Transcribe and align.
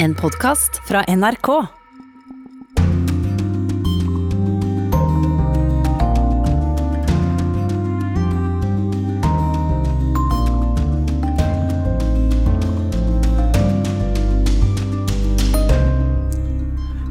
En 0.00 0.14
podkast 0.14 0.80
fra 0.88 1.04
NRK. 1.16 1.66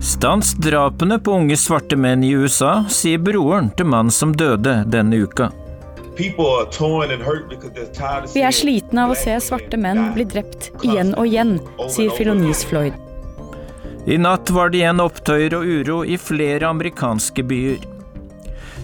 Stans 0.01 0.53
drapene 0.53 1.19
på 1.19 1.31
unge 1.31 1.57
svarte 1.57 1.95
menn 1.99 2.23
i 2.23 2.31
USA, 2.31 2.85
sier 2.87 3.19
broren 3.19 3.67
til 3.75 3.91
mannen 3.91 4.15
som 4.15 4.31
døde 4.31 4.85
denne 4.87 5.25
uka. 5.27 5.51
Vi 6.17 6.33
er 8.41 8.55
slitne 8.55 9.03
av 9.03 9.11
å 9.13 9.17
se 9.17 9.35
svarte 9.43 9.77
menn 9.77 10.13
bli 10.15 10.25
drept 10.25 10.71
igjen 10.81 11.13
og 11.13 11.27
igjen, 11.29 11.59
sier 11.93 12.09
Filonis 12.17 12.65
Floyd. 12.65 12.93
I 14.07 14.17
natt 14.17 14.49
var 14.55 14.71
det 14.71 14.79
igjen 14.79 15.03
opptøyer 15.03 15.53
og 15.57 15.65
uro 15.67 15.97
i 16.07 16.17
flere 16.17 16.67
amerikanske 16.71 17.43
byer. 17.45 17.79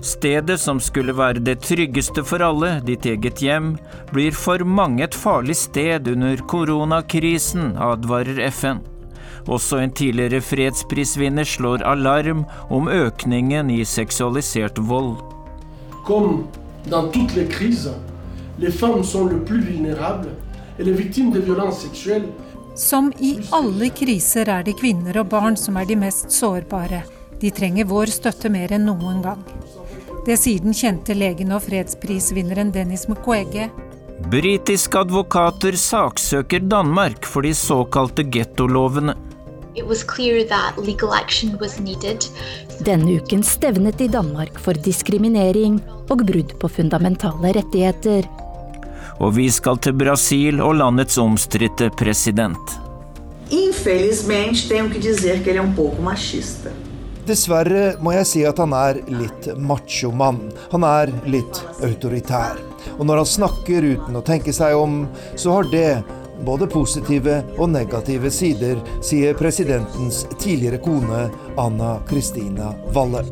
Stedet 0.04 0.60
som 0.60 0.82
skulle 0.84 1.16
være 1.16 1.40
det 1.48 1.62
tryggeste 1.64 2.26
for 2.28 2.44
alle, 2.44 2.82
ditt 2.84 3.06
eget 3.08 3.40
hjem, 3.42 3.78
blir 4.12 4.36
for 4.36 4.60
mange 4.68 5.04
et 5.06 5.16
farlig 5.16 5.56
sted 5.56 6.10
under 6.12 6.38
koronakrisen, 6.52 7.78
advarer 7.80 8.42
FN. 8.52 8.84
Også 9.48 9.80
en 9.80 9.96
tidligere 9.96 10.44
fredsprisvinner 10.44 11.48
slår 11.48 11.88
alarm 11.88 12.44
om 12.70 12.92
økningen 12.92 13.72
i 13.72 13.86
seksualisert 13.88 14.78
vold. 14.92 15.16
Comme 16.04 16.44
dans 16.90 17.08
toutes 17.10 17.36
les 17.36 17.46
crises, 17.46 17.92
les 18.60 18.72
femmes 18.72 19.04
sont 19.04 19.28
les 19.28 19.38
plus 19.38 19.62
vulnérables 19.62 20.30
et 20.80 20.84
les 20.84 20.92
victimes 20.92 21.32
de 21.32 21.40
violences 21.40 21.80
sexuelles 21.80 22.28
Som 22.76 23.12
i 23.22 23.36
alle 23.54 23.92
kriser 23.94 24.50
er 24.50 24.64
det 24.66 24.74
kvinner 24.80 25.20
og 25.22 25.28
barn 25.30 25.58
som 25.58 25.76
er 25.78 25.86
de 25.86 25.94
mest 25.96 26.32
sårbare. 26.34 27.04
De 27.38 27.52
trenger 27.54 27.86
vår 27.86 28.10
støtte 28.10 28.50
mer 28.50 28.74
enn 28.74 28.88
noen 28.90 29.22
gang. 29.22 29.44
Det 30.26 30.40
sier 30.42 30.64
den 30.64 30.74
kjente 30.74 31.14
legen 31.14 31.54
og 31.54 31.62
fredsprisvinneren 31.68 32.72
Dennis 32.74 33.06
Mukwege. 33.12 33.68
Britiske 34.32 35.04
advokater 35.04 35.78
saksøker 35.78 36.66
Danmark 36.66 37.28
for 37.30 37.46
de 37.46 37.54
såkalte 37.54 38.26
gettolovene. 38.26 39.14
It 39.76 39.88
was 39.88 40.04
clear 40.04 40.44
that 40.48 40.78
legal 40.78 41.14
action 41.14 41.58
was 41.60 41.80
needed. 41.80 42.26
Denne 42.86 43.16
uken 43.18 43.42
stevnet 43.44 44.02
i 44.02 44.08
Danmark 44.08 44.60
for 44.62 44.78
diskriminering 44.78 45.80
og 46.14 46.22
brudd 46.28 46.54
på 46.62 46.70
fundamentale 46.70 47.56
rettigheter. 47.58 48.28
Og 49.18 49.34
vi 49.40 49.48
skal 49.50 49.82
til 49.82 49.98
Brasil 49.98 50.62
og 50.62 50.78
landets 50.78 51.18
omstridte 51.18 51.90
president. 51.98 52.78
Infelizmente, 53.50 54.70
tenho 54.70 54.94
que 54.94 55.00
dizer 55.00 55.42
que 55.44 55.50
ele 55.50 55.60
é 55.60 55.66
um 55.66 55.74
pouco 55.74 56.02
machista. 56.02 56.70
Dessverre 57.26 57.96
må 58.00 58.14
jeg 58.14 58.30
si 58.30 58.46
at 58.46 58.62
han 58.62 58.74
er 58.78 59.02
litt 59.10 59.48
machomann. 59.58 60.52
Han 60.70 60.86
er 60.86 61.10
litt 61.26 61.66
autoritær. 61.82 62.62
Og 63.00 63.08
når 63.08 63.24
han 63.24 63.30
snakker 63.38 63.94
uten 63.96 64.20
å 64.20 64.22
tenke 64.22 64.54
seg 64.54 64.78
om, 64.78 65.08
så 65.34 65.58
har 65.58 65.70
det 65.72 66.04
både 66.46 66.68
positive 66.72 67.40
og 67.58 67.72
negative 67.74 68.32
sider, 68.32 68.82
sier 69.04 69.38
presidentens 69.38 70.26
tidligere 70.38 70.82
kone 70.84 71.28
Anna 71.58 71.98
Kristina 72.10 72.74
Valle. 72.96 73.26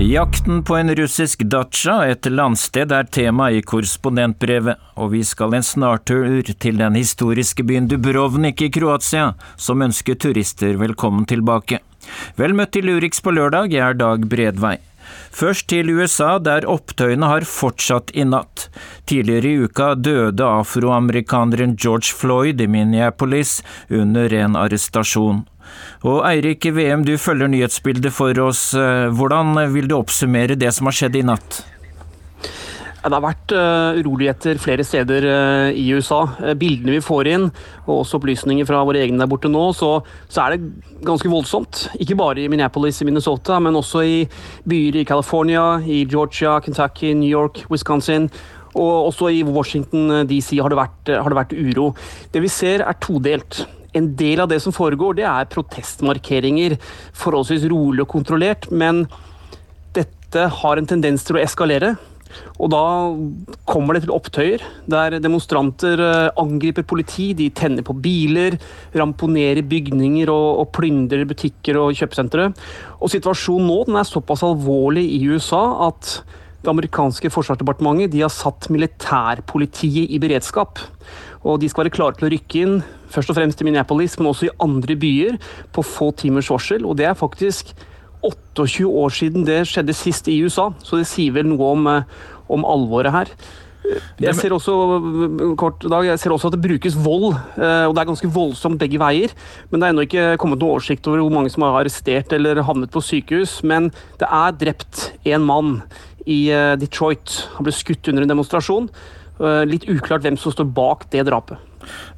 Jakten 0.00 0.62
på 0.64 0.76
en 0.76 0.94
russisk 0.96 1.42
datsja, 1.44 2.06
et 2.08 2.24
landsted, 2.26 2.88
er 2.92 3.04
tema 3.12 3.50
i 3.52 3.60
korrespondentbrevet, 3.60 4.80
og 4.96 5.12
vi 5.12 5.20
skal 5.28 5.58
en 5.58 5.66
snartur 5.66 6.40
til 6.56 6.80
den 6.80 6.96
historiske 6.96 7.66
byen 7.68 7.88
Dubrovnik 7.90 8.64
i 8.64 8.70
Kroatia, 8.72 9.34
som 9.60 9.84
ønsker 9.84 10.16
turister 10.16 10.80
velkommen 10.80 11.28
tilbake. 11.28 11.82
Vel 12.40 12.56
møtt 12.56 12.72
til 12.72 12.88
Urix 12.88 13.20
på 13.20 13.36
lørdag, 13.36 13.74
jeg 13.76 13.84
er 13.90 14.00
Dag 14.00 14.24
Bredvei. 14.24 14.78
Først 15.30 15.68
til 15.70 15.90
USA, 15.94 16.38
der 16.42 16.66
opptøyene 16.68 17.28
har 17.30 17.46
fortsatt 17.48 18.10
i 18.14 18.26
natt. 18.26 18.68
Tidligere 19.06 19.50
i 19.50 19.66
uka 19.66 19.94
døde 19.94 20.44
afroamerikaneren 20.44 21.76
George 21.78 22.12
Floyd 22.16 22.60
i 22.60 22.68
Minneapolis 22.70 23.60
under 23.88 24.32
en 24.42 24.58
arrestasjon. 24.58 25.44
Og 26.02 26.24
Eirik 26.26 26.66
VM, 26.74 27.04
du 27.06 27.14
følger 27.18 27.50
nyhetsbildet 27.50 28.12
for 28.12 28.34
oss. 28.42 28.70
Hvordan 28.74 29.54
vil 29.74 29.90
du 29.90 29.98
oppsummere 30.00 30.58
det 30.58 30.74
som 30.74 30.90
har 30.90 30.98
skjedd 30.98 31.20
i 31.20 31.26
natt? 31.30 31.62
Det 33.00 33.16
har 33.16 33.22
vært 33.24 33.52
uh, 33.56 33.96
uroligheter 33.96 34.58
flere 34.60 34.84
steder 34.84 35.24
uh, 35.24 35.68
i 35.72 35.86
USA. 35.96 36.20
Uh, 36.36 36.52
bildene 36.58 36.98
vi 36.98 37.04
får 37.04 37.30
inn, 37.32 37.46
og 37.86 38.02
også 38.02 38.18
opplysninger 38.18 38.68
fra 38.68 38.82
våre 38.84 39.00
egne 39.00 39.22
der 39.22 39.30
borte 39.30 39.48
nå, 39.48 39.62
så, 39.76 40.02
så, 40.28 40.44
er 40.44 40.56
det 40.56 40.98
ganske 41.08 41.30
voldsomt. 41.32 41.86
Ikke 41.96 42.18
bare 42.20 42.44
i 42.44 42.50
Minneapolis 42.52 43.00
i 43.00 43.08
Minnesota, 43.08 43.56
men 43.62 43.78
også 43.80 44.04
i 44.04 44.18
byer 44.68 45.00
i 45.00 45.06
California, 45.08 45.78
i 45.80 46.02
Georgia, 46.04 46.58
Kentucky, 46.60 47.14
New 47.16 47.30
York, 47.30 47.62
Wisconsin. 47.72 48.28
Og 48.76 49.08
også 49.08 49.32
i 49.32 49.40
Washington 49.48 50.28
DC 50.28 50.52
har 50.60 50.70
det 50.70 50.78
vært, 50.78 51.14
har 51.16 51.32
det 51.32 51.40
vært 51.40 51.56
uro. 51.56 51.88
Det 52.30 52.44
vi 52.44 52.52
ser 52.52 52.84
er 52.84 53.00
todelt. 53.00 53.64
En 53.96 54.12
del 54.14 54.44
av 54.44 54.52
det 54.52 54.60
som 54.62 54.76
foregår, 54.76 55.16
det 55.18 55.26
er 55.26 55.48
protestmarkeringer. 55.50 56.76
Forholdsvis 57.16 57.64
rolig 57.72 58.04
og 58.04 58.12
kontrollert, 58.12 58.68
men 58.70 59.06
dette 59.96 60.46
har 60.60 60.78
en 60.78 60.86
tendens 60.86 61.24
til 61.26 61.40
å 61.40 61.42
eskalere. 61.42 61.96
Og 62.58 62.70
da 62.72 62.82
kommer 63.68 63.96
det 63.96 64.04
til 64.04 64.14
opptøyer 64.14 64.64
der 64.90 65.18
demonstranter 65.22 66.02
angriper 66.40 66.86
politi, 66.86 67.30
de 67.36 67.50
tenner 67.54 67.86
på 67.86 67.96
biler, 67.96 68.58
ramponerer 68.96 69.62
bygninger 69.66 70.30
og, 70.32 70.64
og 70.64 70.70
plyndrer 70.76 71.26
butikker 71.28 71.78
og 71.80 71.96
kjøpesentre. 71.98 72.50
Og 73.00 73.12
situasjonen 73.12 73.70
nå 73.70 73.80
den 73.88 73.98
er 74.00 74.08
såpass 74.08 74.44
alvorlig 74.46 75.06
i 75.16 75.24
USA 75.30 75.62
at 75.88 76.20
det 76.60 76.68
amerikanske 76.68 77.30
forsvarsdepartementet 77.32 78.12
de 78.12 78.20
har 78.20 78.32
satt 78.32 78.68
militærpolitiet 78.72 80.12
i 80.12 80.18
beredskap. 80.20 80.80
Og 81.40 81.60
de 81.62 81.70
skal 81.72 81.86
være 81.86 81.94
klare 81.94 82.18
til 82.18 82.28
å 82.28 82.32
rykke 82.34 82.60
inn, 82.60 82.74
først 83.10 83.32
og 83.32 83.38
fremst 83.38 83.62
i 83.62 83.66
Minneapolis, 83.66 84.18
men 84.20 84.28
også 84.28 84.50
i 84.50 84.56
andre 84.60 84.96
byer, 85.00 85.38
på 85.72 85.84
få 85.86 86.10
timers 86.20 86.50
varsel. 86.52 86.84
Og 86.84 86.98
det 87.00 87.08
er 87.08 87.16
faktisk 87.16 87.72
28 88.26 88.86
år 88.86 89.16
siden 89.16 89.46
det 89.48 89.62
skjedde 89.70 89.96
sist 89.96 90.28
i 90.28 90.40
USA, 90.44 90.70
så 90.84 91.00
det 91.00 91.08
sier 91.08 91.34
vel 91.38 91.48
noe 91.50 91.74
om, 91.74 91.90
om 92.52 92.68
alvoret 92.68 93.14
her. 93.14 93.34
Jeg 94.20 94.36
ser, 94.36 94.52
også, 94.54 94.74
kort 95.58 95.82
dag, 95.82 96.04
jeg 96.06 96.20
ser 96.20 96.34
også 96.34 96.50
at 96.50 96.54
det 96.54 96.62
brukes 96.62 96.96
vold, 97.00 97.32
og 97.32 97.94
det 97.94 98.02
er 98.02 98.10
ganske 98.10 98.30
voldsomt 98.30 98.78
begge 98.78 99.00
veier. 99.00 99.32
Men 99.70 99.80
det 99.80 99.86
er 99.86 99.94
ennå 99.94 100.04
ikke 100.06 100.26
kommet 100.42 100.60
noen 100.60 100.76
oversikt 100.76 101.08
over 101.08 101.24
hvor 101.24 101.32
mange 101.34 101.50
som 101.52 101.64
har 101.66 101.80
arrestert 101.80 102.34
eller 102.36 102.60
havnet 102.66 102.92
på 102.92 103.02
sykehus. 103.02 103.60
Men 103.66 103.88
det 104.20 104.28
er 104.28 104.58
drept 104.60 105.08
en 105.32 105.48
mann 105.48 105.72
i 106.28 106.42
Detroit. 106.78 107.40
Han 107.56 107.66
ble 107.66 107.74
skutt 107.74 108.12
under 108.12 108.26
en 108.26 108.34
demonstrasjon. 108.34 108.90
Litt 109.66 109.88
uklart 109.88 110.26
hvem 110.26 110.38
som 110.38 110.54
står 110.54 110.68
bak 110.76 111.08
det 111.14 111.24
drapet. 111.30 111.58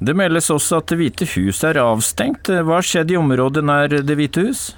Det 0.02 0.14
meldes 0.19 0.50
også 0.50 0.80
at 0.82 0.90
Det 0.90 0.98
hvite 0.98 1.28
hus 1.36 1.62
er 1.64 1.78
avstengt. 1.80 2.50
Hva 2.50 2.80
har 2.80 2.86
skjedd 2.86 3.14
i 3.14 3.20
området 3.20 3.62
nær 3.64 4.00
Det 4.02 4.19
hvite 4.19 4.48
hus? 4.48 4.72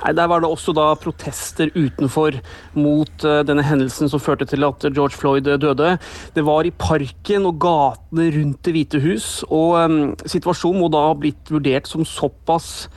Nei, 0.00 0.12
Der 0.16 0.28
var 0.30 0.40
det 0.40 0.48
også 0.48 0.72
da 0.76 0.90
protester 0.98 1.70
utenfor 1.74 2.38
mot 2.78 3.26
uh, 3.26 3.40
denne 3.46 3.64
hendelsen 3.66 4.10
som 4.10 4.22
førte 4.22 4.48
til 4.48 4.64
at 4.64 4.86
George 4.88 5.16
Floyd 5.16 5.48
døde. 5.60 5.96
Det 6.34 6.44
var 6.46 6.64
i 6.64 6.72
parken 6.72 7.48
og 7.48 7.60
gatene 7.60 8.30
rundt 8.36 8.64
Det 8.64 8.74
hvite 8.74 9.00
hus, 9.00 9.42
og 9.48 9.76
um, 9.84 10.00
situasjonen 10.26 10.80
må 10.80 10.88
da 10.92 11.10
ha 11.10 11.18
blitt 11.18 11.52
vurdert 11.52 11.88
som 11.88 12.04
såpass 12.06 12.88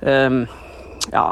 um, 0.00 0.44
ja, 1.12 1.26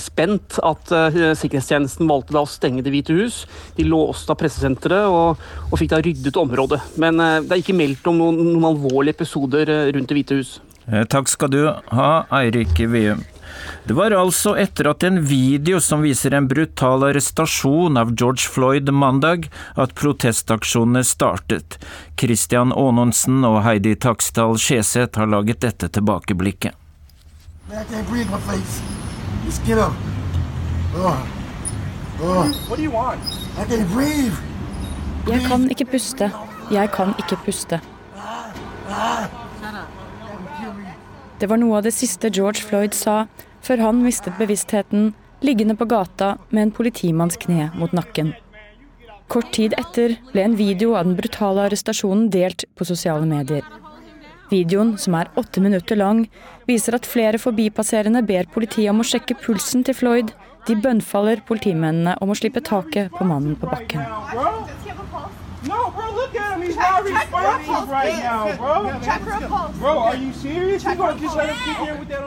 spent 0.00 0.58
at 0.64 0.92
uh, 0.92 1.32
sikkerhetstjenesten 1.36 2.08
valgte 2.08 2.36
da 2.36 2.44
å 2.44 2.48
stenge 2.48 2.84
Det 2.84 2.92
hvite 2.92 3.16
hus. 3.16 3.42
De 3.76 3.86
låste 3.88 4.32
av 4.32 4.40
pressesenteret 4.40 5.08
og, 5.08 5.40
og, 5.70 5.76
fikk 5.80 5.94
da 5.94 6.02
ryddet 6.04 6.40
området. 6.40 6.82
Men 7.00 7.20
uh, 7.20 7.38
det 7.44 7.56
er 7.56 7.64
ikke 7.64 7.78
meldt 7.80 8.08
om 8.10 8.20
noen, 8.20 8.40
noen 8.52 8.72
alvorlige 8.74 9.20
episoder 9.20 9.72
rundt 9.94 10.10
Det 10.10 10.20
hvite 10.20 10.40
hus. 10.40 10.58
Takk 11.12 11.28
skal 11.30 11.52
du 11.52 11.60
ha, 11.68 12.08
Eirik 12.34 12.80
Veum. 12.90 13.20
Det 13.84 13.94
var 13.96 14.14
altså 14.14 14.54
etter 14.60 14.90
at 14.90 15.04
en 15.06 15.20
video 15.26 15.80
som 15.82 16.02
viser 16.04 16.34
en 16.36 16.48
brutal 16.50 17.04
arrestasjon 17.08 17.96
av 18.00 18.12
George 18.14 18.46
Floyd 18.50 18.90
mandag, 18.94 19.48
at 19.74 19.94
protestaksjonene 19.98 21.02
startet. 21.06 21.78
Christian 22.20 22.72
Aanonsen 22.76 23.44
og 23.48 23.62
Heidi 23.64 23.96
Taksdal 23.96 24.58
Skjeseth 24.60 25.18
har 25.18 25.30
laget 25.30 25.62
dette 25.64 25.88
tilbakeblikket. 25.88 26.76
Jeg 35.30 35.42
kan 35.46 35.70
ikke 35.70 35.84
puste. 35.84 36.30
Jeg 36.70 36.90
kan 36.94 37.14
ikke 37.18 37.36
puste. 37.44 37.80
Det 41.40 41.48
var 41.48 41.56
noe 41.56 41.78
av 41.78 41.86
det 41.86 41.94
siste 41.96 42.28
George 42.28 42.60
Floyd 42.68 42.92
sa 42.96 43.24
før 43.64 43.84
han 43.86 44.04
mistet 44.04 44.38
bevisstheten 44.40 45.12
liggende 45.44 45.76
på 45.76 45.88
gata 45.88 46.36
med 46.50 46.62
en 46.62 46.72
politimanns 46.76 47.38
kne 47.40 47.70
mot 47.74 47.92
nakken. 47.96 48.34
Kort 49.30 49.52
tid 49.54 49.76
etter 49.78 50.16
ble 50.32 50.42
en 50.42 50.56
video 50.58 50.96
av 50.98 51.06
den 51.06 51.16
brutale 51.18 51.68
arrestasjonen 51.68 52.28
delt 52.34 52.64
på 52.74 52.86
sosiale 52.88 53.28
medier. 53.30 53.62
Videoen, 54.50 54.96
som 54.98 55.14
er 55.14 55.30
åtte 55.38 55.62
minutter 55.62 55.98
lang, 55.98 56.24
viser 56.66 56.96
at 56.98 57.06
flere 57.06 57.38
forbipasserende 57.38 58.24
ber 58.26 58.50
politiet 58.50 58.90
om 58.90 59.04
å 59.04 59.06
sjekke 59.06 59.38
pulsen 59.38 59.84
til 59.86 59.94
Floyd. 59.94 60.32
De 60.66 60.74
bønnfaller 60.74 61.44
politimennene 61.46 62.16
om 62.20 62.32
å 62.34 62.38
slippe 62.38 62.62
taket 62.66 63.14
på 63.14 63.28
mannen 63.28 63.54
på 63.60 63.70
bakken. 63.70 64.02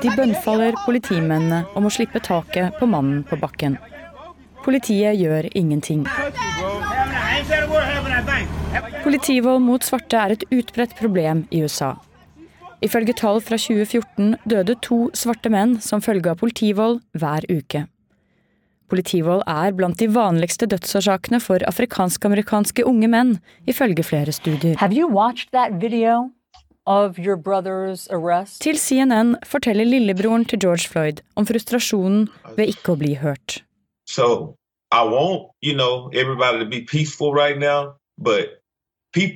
De 0.02 0.12
bønnfaller 0.18 0.78
politimennene 0.86 1.64
om 1.74 1.88
å 1.88 1.94
slippe 1.94 2.22
taket 2.22 2.78
på 2.78 2.86
mannen 2.90 3.24
på 3.26 3.40
bakken. 3.42 3.80
Politiet 4.64 5.18
gjør 5.18 5.50
ingenting. 5.58 6.06
Politivold 9.04 9.62
mot 9.66 9.84
svarte 9.84 10.18
er 10.22 10.36
et 10.36 10.46
utbredt 10.54 10.94
problem 11.00 11.48
i 11.50 11.64
USA. 11.66 11.96
Ifølge 12.84 13.16
tall 13.18 13.42
fra 13.42 13.58
2014 13.58 14.38
døde 14.46 14.78
to 14.84 15.08
svarte 15.18 15.50
menn 15.50 15.80
som 15.82 16.04
følge 16.04 16.36
av 16.36 16.40
politivold 16.44 17.02
hver 17.18 17.50
uke. 17.50 17.88
Politivold 18.94 19.42
er 19.50 19.74
blant 19.74 19.98
de 19.98 20.06
vanligste 20.14 20.68
dødsårsakene 20.70 21.40
for 21.42 21.64
afrikansk-amerikanske 21.66 22.86
unge 22.86 23.10
menn, 23.10 23.32
ifølge 23.66 24.06
flere 24.06 24.34
studier. 24.36 24.78
Til 28.62 28.78
CNN 28.86 29.36
forteller 29.50 29.88
lillebroren 29.90 30.46
til 30.46 30.60
George 30.62 30.92
Floyd 30.92 31.24
om 31.36 31.48
frustrasjonen 31.50 32.28
ved 32.58 32.76
ikke 32.76 32.94
å 32.94 33.00
bli 33.02 33.16
hørt. 33.18 33.64
So 34.06 34.56
I 34.94 35.02
want, 35.10 35.50
you 35.62 35.74
know, 35.74 36.12
everybody 36.14 36.60
to 36.60 36.70
be 36.70 36.82
peaceful 36.86 37.34
right 37.34 37.58
now, 37.58 37.96
but 38.18 38.60
vi 39.14 39.30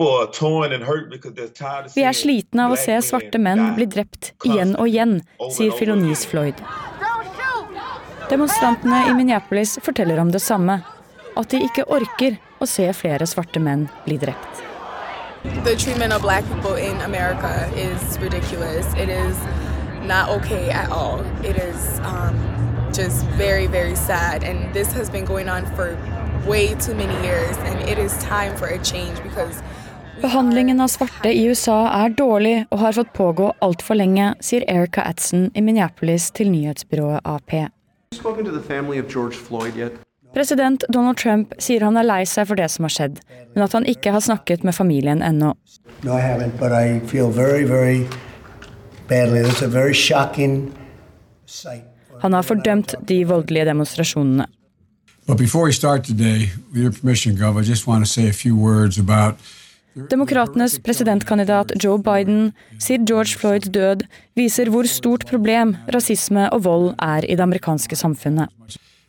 er 2.01 2.15
slitne 2.17 2.63
av 2.65 2.71
å 2.73 2.77
se 2.81 2.95
svarte 3.05 3.37
menn 3.37 3.75
bli 3.77 3.85
drept 3.85 4.31
igjen 4.41 4.73
og 4.73 4.89
igjen, 4.89 5.19
sier 5.53 5.75
Filonis 5.77 6.25
Floyd. 6.25 6.57
Demonstrantene 8.29 9.09
i 9.09 9.13
Minneapolis 9.13 9.79
forteller 9.81 10.19
om 10.19 10.31
det 10.31 10.39
samme. 10.39 10.81
At 11.35 11.49
de 11.49 11.61
ikke 11.63 11.85
orker 11.87 12.35
å 12.59 12.65
se 12.67 12.89
flere 12.93 13.27
svarte 13.29 13.61
menn 13.63 13.87
bli 14.05 14.17
drept. 14.19 14.63
Okay 15.47 15.93
is 22.97 23.23
um, 23.23 23.37
very, 23.37 23.67
very 23.67 23.95
sad. 23.95 24.43
And 24.43 24.73
this 24.73 24.93
has 24.93 25.09
been 25.09 25.25
going 25.25 25.49
on 25.49 25.65
for 25.75 25.97
way 26.47 26.75
too 26.75 26.95
many 26.95 27.13
years, 27.25 27.57
and 27.57 27.89
it 27.89 27.97
is 27.97 28.17
time 28.23 28.55
for 28.57 28.67
a 28.67 28.83
change 28.83 29.21
because 29.23 29.61
Behandlingen 30.21 30.81
av 30.81 30.87
svarte 30.87 31.29
i 31.29 31.45
USA 31.45 31.91
er 31.93 32.09
dårlig 32.09 32.65
og 32.71 32.79
har 32.81 32.95
fått 32.97 33.13
pågå 33.13 33.51
altfor 33.61 33.99
lenge, 33.99 34.31
sier 34.41 34.65
Erica 34.65 35.05
Atson 35.05 35.51
i 35.53 35.61
Minneapolis 35.61 36.31
til 36.33 36.49
nyhetsbyrået 36.49 37.21
AP. 37.21 37.76
President 40.33 40.83
Donald 40.89 41.17
Trump 41.17 41.53
sier 41.59 41.83
han 41.85 41.97
er 41.97 42.05
lei 42.05 42.23
seg 42.25 42.47
for 42.49 42.59
det 42.59 42.67
som 42.71 42.87
har 42.87 42.93
skjedd, 42.93 43.19
men 43.55 43.63
at 43.65 43.73
han 43.73 43.87
ikke 43.89 44.11
har 44.15 44.23
snakket 44.23 44.63
med 44.67 44.75
familien 44.75 45.23
ennå. 45.23 45.53
No, 46.03 46.17
han 52.21 52.33
har 52.33 52.41
fordømt 52.41 52.95
de 53.07 53.17
voldelige 53.27 53.65
demonstrasjonene. 53.65 54.47
But 55.27 55.37
before 55.37 55.65
we 55.65 55.73
start 55.73 56.05
today, 56.05 56.49
with 56.71 56.83
your 56.83 56.91
permission, 56.91 57.35
Gov, 57.35 57.57
I 57.57 57.63
just 57.63 57.85
want 57.87 58.05
to 58.05 58.09
say 58.11 58.29
a 58.29 58.33
few 58.33 58.55
words 58.55 58.97
about 58.97 59.35
Demokratenes 59.97 60.79
presidentkandidat 60.79 61.71
Joe 61.83 61.97
Biden 61.97 62.53
sier 62.79 62.99
George 63.01 63.37
Floyds 63.37 63.69
død 63.73 64.05
viser 64.37 64.69
hvor 64.69 64.85
stort 64.85 65.25
problem 65.25 65.75
rasisme 65.93 66.49
og 66.53 66.63
vold 66.63 66.93
er 67.01 67.25
i 67.25 67.35
det 67.35 67.41
amerikanske 67.41 67.95
samfunnet. 67.95 68.47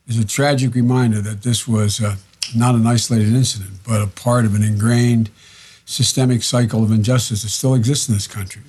It's 0.08 0.18
a 0.18 0.24
tragic 0.24 0.74
reminder 0.74 1.20
that 1.20 1.42
this 1.42 1.68
was 1.68 2.00
uh, 2.00 2.16
not 2.54 2.74
an 2.74 2.86
isolated 2.94 3.34
incident, 3.34 3.72
but 3.84 4.00
a 4.00 4.08
part 4.24 4.46
of 4.46 4.54
an 4.54 4.62
ingrained 4.62 5.28
systemic 5.84 6.42
cycle 6.42 6.82
of 6.82 6.90
injustice 6.90 7.42
that 7.42 7.50
still 7.50 7.74
exists 7.74 8.08
in 8.08 8.14
this 8.14 8.26
country. 8.26 8.62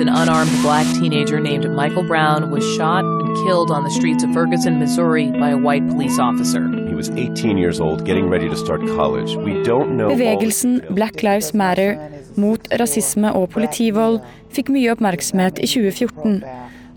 An 0.00 0.08
unarmed 0.08 0.62
black 0.62 0.86
teenager 0.98 1.40
named 1.40 1.70
Michael 1.70 2.02
Brown 2.02 2.50
was 2.50 2.64
shot 2.76 3.04
and 3.04 3.36
killed 3.46 3.70
on 3.70 3.84
the 3.84 3.90
streets 3.90 4.24
of 4.24 4.32
Ferguson, 4.32 4.78
Missouri 4.78 5.30
by 5.30 5.50
a 5.50 5.58
white 5.58 5.86
police 5.88 6.18
officer. 6.18 6.79
He 7.00 7.08
was 7.08 7.18
18 7.18 7.56
years 7.56 7.80
old, 7.80 8.04
getting 8.04 8.28
ready 8.28 8.46
to 8.46 8.56
start 8.56 8.80
college. 8.80 9.34
We 9.36 9.62
don't 9.62 9.96
know 9.96 10.10
Bevegelsen 10.10 10.94
Black 10.94 11.22
Lives 11.22 11.54
Matter 11.54 11.96
mot 12.36 12.68
rasisme 12.76 13.30
og 13.32 13.46
politivold 13.54 14.18
fikk 14.52 14.68
mye 14.68 14.90
oppmerksomhet 14.92 15.62
i 15.64 15.68
2014. 15.70 16.42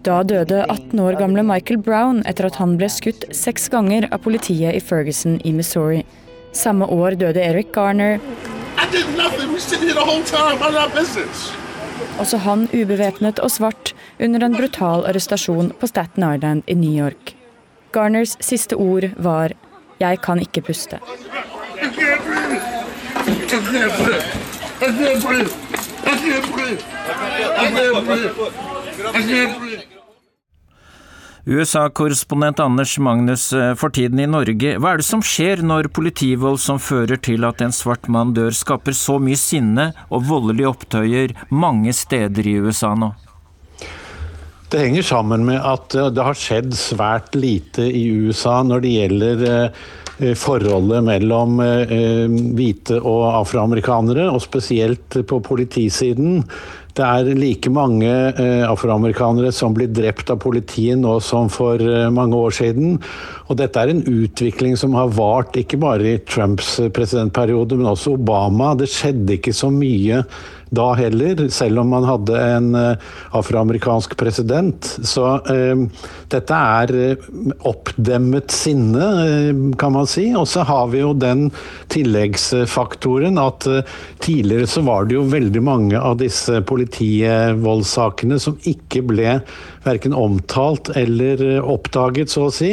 Da 0.04 0.18
døde 0.28 0.66
18 0.66 1.00
år 1.00 1.16
gamle 1.22 1.46
Michael 1.48 1.80
Brown 1.86 2.20
etter 2.28 2.50
at 2.50 2.60
han 2.60 2.76
ble 2.76 2.92
skutt 2.92 3.24
seks 3.32 3.70
ganger 3.72 4.10
av 4.12 4.26
politiet 4.28 4.76
i 4.76 4.84
Ferguson 4.84 5.40
i 5.48 5.56
Missouri. 5.56 6.04
Samme 6.52 6.84
år 6.92 7.16
døde 7.24 7.40
Eric 7.40 7.72
Garner. 7.72 8.20
Også 12.20 12.44
han 12.44 12.68
ubevæpnet 12.76 13.40
og 13.40 13.56
svart 13.56 13.96
under 14.20 14.44
en 14.44 14.60
brutal 14.60 15.08
arrestasjon 15.08 15.72
på 15.80 15.88
Staten 15.96 16.28
Island 16.28 16.68
i 16.68 16.76
New 16.76 16.92
York. 16.92 17.38
Garners 17.94 18.36
siste 18.42 18.76
ord 18.76 19.14
var 19.22 19.54
'Jeg 20.04 20.22
kan 20.22 20.40
ikke 20.40 20.62
puste'. 20.62 21.00
USA-korrespondent 31.46 32.60
Anders 32.60 32.98
Magnus, 33.00 33.54
eh, 33.54 33.74
for 33.76 33.90
tiden 33.90 34.20
i 34.20 34.28
Norge, 34.28 34.78
hva 34.80 34.94
er 34.94 34.98
det 34.98 35.08
som 35.08 35.24
skjer 35.24 35.64
når 35.64 35.92
politivold 35.96 36.60
som 36.60 36.80
fører 36.80 37.20
til 37.20 37.44
at 37.48 37.62
en 37.62 37.72
svart 37.72 38.08
mann 38.08 38.32
dør, 38.36 38.52
skaper 38.52 38.96
så 38.96 39.20
mye 39.20 39.40
sinne 39.40 39.92
og 40.10 40.24
voldelige 40.28 40.72
opptøyer 40.72 41.36
mange 41.52 41.94
steder 41.96 42.48
i 42.48 42.60
USA 42.60 42.96
nå? 42.96 43.12
Det 44.74 44.82
henger 44.82 45.06
sammen 45.06 45.44
med 45.46 45.60
at 45.62 45.94
eh, 45.94 46.10
det 46.10 46.24
har 46.26 46.38
skjedd 46.38 46.72
svært 46.74 47.36
lite 47.38 47.86
i 47.86 48.08
USA 48.26 48.62
når 48.66 48.82
det 48.82 48.94
gjelder 48.96 49.44
eh, 49.54 50.32
forholdet 50.38 51.04
mellom 51.06 51.60
hvite 52.58 53.00
og 53.02 53.24
afroamerikanere, 53.42 54.28
og 54.30 54.42
spesielt 54.42 55.18
på 55.30 55.40
politisiden. 55.46 56.44
Det 56.94 57.02
er 57.02 57.30
like 57.34 57.72
mange 57.74 58.10
eh, 58.10 58.64
afroamerikanere 58.68 59.50
som 59.56 59.74
blir 59.74 59.90
drept 59.90 60.30
av 60.30 60.38
politiet 60.44 61.00
nå 61.02 61.16
som 61.26 61.48
for 61.50 61.82
eh, 61.82 62.10
mange 62.14 62.38
år 62.38 62.54
siden. 62.54 63.00
Og 63.50 63.58
dette 63.58 63.82
er 63.82 63.90
en 63.90 64.04
utvikling 64.06 64.78
som 64.78 64.94
har 64.98 65.10
vart 65.18 65.58
ikke 65.58 65.80
bare 65.82 66.12
i 66.12 66.20
Trumps 66.30 66.76
presidentperiode, 66.94 67.80
men 67.80 67.90
også 67.90 68.14
Obama. 68.14 68.76
Det 68.78 68.92
skjedde 68.94 69.40
ikke 69.40 69.56
så 69.58 69.72
mye 69.74 70.22
da 70.74 70.90
heller, 70.98 71.48
selv 71.54 71.84
om 71.84 71.92
man 71.94 72.06
hadde 72.08 72.40
en 72.42 72.70
uh, 72.76 73.12
afroamerikansk 73.38 74.16
president. 74.18 74.88
Så 75.06 75.26
uh, 75.46 76.08
dette 76.34 76.62
er 76.80 76.94
uh, 77.14 77.28
oppdemmet 77.70 78.54
sinne, 78.54 79.06
kan 79.80 79.94
man 79.96 80.10
si. 80.10 80.30
Og 80.38 80.48
så 80.50 80.66
har 80.68 80.90
vi 80.94 81.04
jo 81.04 81.14
den 81.18 81.50
tilleggsfaktoren 81.94 83.38
at 83.42 83.68
tidligere 84.24 84.68
så 84.70 84.82
var 84.86 85.06
det 85.08 85.18
jo 85.18 85.28
veldig 85.30 85.62
mange 85.64 86.00
av 86.00 86.18
disse 86.22 86.62
politivoldssakene 86.68 88.40
som 88.42 88.58
ikke 88.70 89.04
ble 89.06 89.38
verken 89.84 90.16
omtalt 90.16 90.94
eller 90.98 91.42
oppdaget, 91.60 92.32
så 92.32 92.48
å 92.48 92.54
si. 92.54 92.72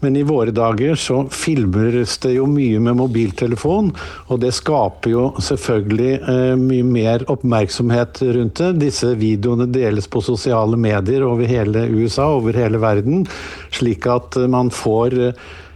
Men 0.00 0.16
i 0.16 0.24
våre 0.26 0.54
dager 0.54 0.94
så 0.98 1.24
filmes 1.34 2.16
det 2.22 2.36
jo 2.36 2.46
mye 2.50 2.80
med 2.82 3.00
mobiltelefon, 3.00 3.90
og 4.30 4.42
det 4.44 4.54
skaper 4.56 5.12
jo 5.12 5.24
selvfølgelig 5.42 6.56
mye 6.62 6.86
mer 6.86 7.26
oppmerksomhet 7.26 7.41
oppmerksomhet 7.42 8.22
rundt 8.22 8.62
det. 8.62 8.72
Disse 8.86 9.12
videoene 9.18 9.66
deles 9.66 10.08
på 10.08 10.22
sosiale 10.24 10.78
medier 10.78 11.26
over 11.26 11.50
hele 11.50 11.84
USA, 11.90 12.30
over 12.38 12.56
hele 12.56 12.80
verden, 12.82 13.26
slik 13.74 14.06
at 14.06 14.38
man 14.50 14.70
får 14.72 15.18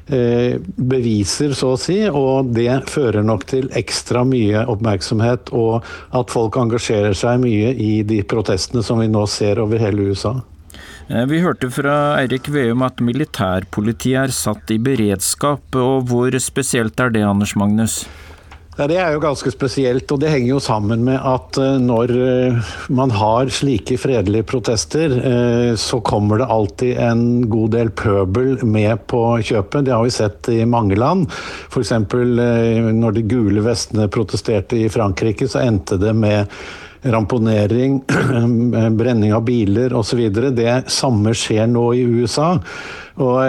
eh, 0.07 0.57
beviser, 0.77 1.55
så 1.59 1.75
å 1.75 1.81
si, 1.81 1.99
og 2.09 2.53
det 2.57 2.71
fører 2.91 3.27
nok 3.27 3.47
til 3.51 3.71
ekstra 3.77 4.25
mye 4.27 4.67
oppmerksomhet, 4.71 5.53
og 5.53 5.87
at 6.17 6.33
folk 6.33 6.59
engasjerer 6.61 7.17
seg 7.17 7.43
mye 7.43 7.73
i 7.75 8.03
de 8.07 8.23
protestene 8.23 8.85
som 8.87 9.03
vi 9.03 9.11
nå 9.11 9.27
ser 9.31 9.63
over 9.63 9.83
hele 9.83 10.11
USA. 10.13 10.39
Eh, 11.09 11.27
vi 11.31 11.43
hørte 11.43 11.71
fra 11.71 12.17
Eirik 12.21 12.51
Veum 12.51 12.83
at 12.87 13.03
militærpolitiet 13.05 14.27
er 14.27 14.35
satt 14.35 14.71
i 14.75 14.79
beredskap, 14.83 15.67
og 15.75 16.07
hvor 16.11 16.39
spesielt 16.43 16.99
er 17.03 17.15
det, 17.15 17.27
Anders 17.27 17.57
Magnus? 17.59 18.05
Ja, 18.77 18.85
Det 18.87 18.97
er 19.01 19.15
jo 19.15 19.23
ganske 19.23 19.49
spesielt, 19.49 20.11
og 20.13 20.19
det 20.21 20.29
henger 20.29 20.51
jo 20.51 20.59
sammen 20.61 21.07
med 21.07 21.17
at 21.17 21.57
eh, 21.57 21.79
når 21.81 22.11
eh, 22.13 22.73
man 22.93 23.13
har 23.17 23.49
slike 23.49 23.97
fredelige 23.97 24.45
protester, 24.45 25.15
eh, 25.17 25.71
så 25.81 26.03
kommer 26.05 26.43
det 26.43 26.49
alltid 26.53 26.99
en 27.01 27.23
god 27.49 27.71
del 27.73 27.91
pøbel 27.97 28.59
med 28.69 29.07
på 29.09 29.23
kjøpet. 29.41 29.87
Det 29.87 29.95
har 29.95 30.05
vi 30.05 30.13
sett 30.13 30.51
i 30.53 30.59
mange 30.69 30.99
land. 31.01 31.25
F.eks. 31.73 31.95
når 31.97 33.17
de 33.17 33.23
gule 33.25 33.65
vestene 33.65 34.11
protesterte 34.13 34.77
i 34.77 34.91
Frankrike, 34.93 35.49
så 35.49 35.63
endte 35.65 35.97
det 35.97 36.13
med 36.13 36.45
ramponering, 37.07 38.03
brenning 39.01 39.33
av 39.33 39.47
biler 39.49 39.97
osv. 39.97 40.21
Det 40.53 40.77
samme 40.93 41.33
skjer 41.33 41.65
nå 41.73 41.87
i 41.97 42.05
USA. 42.05 42.53
Og 43.25 43.41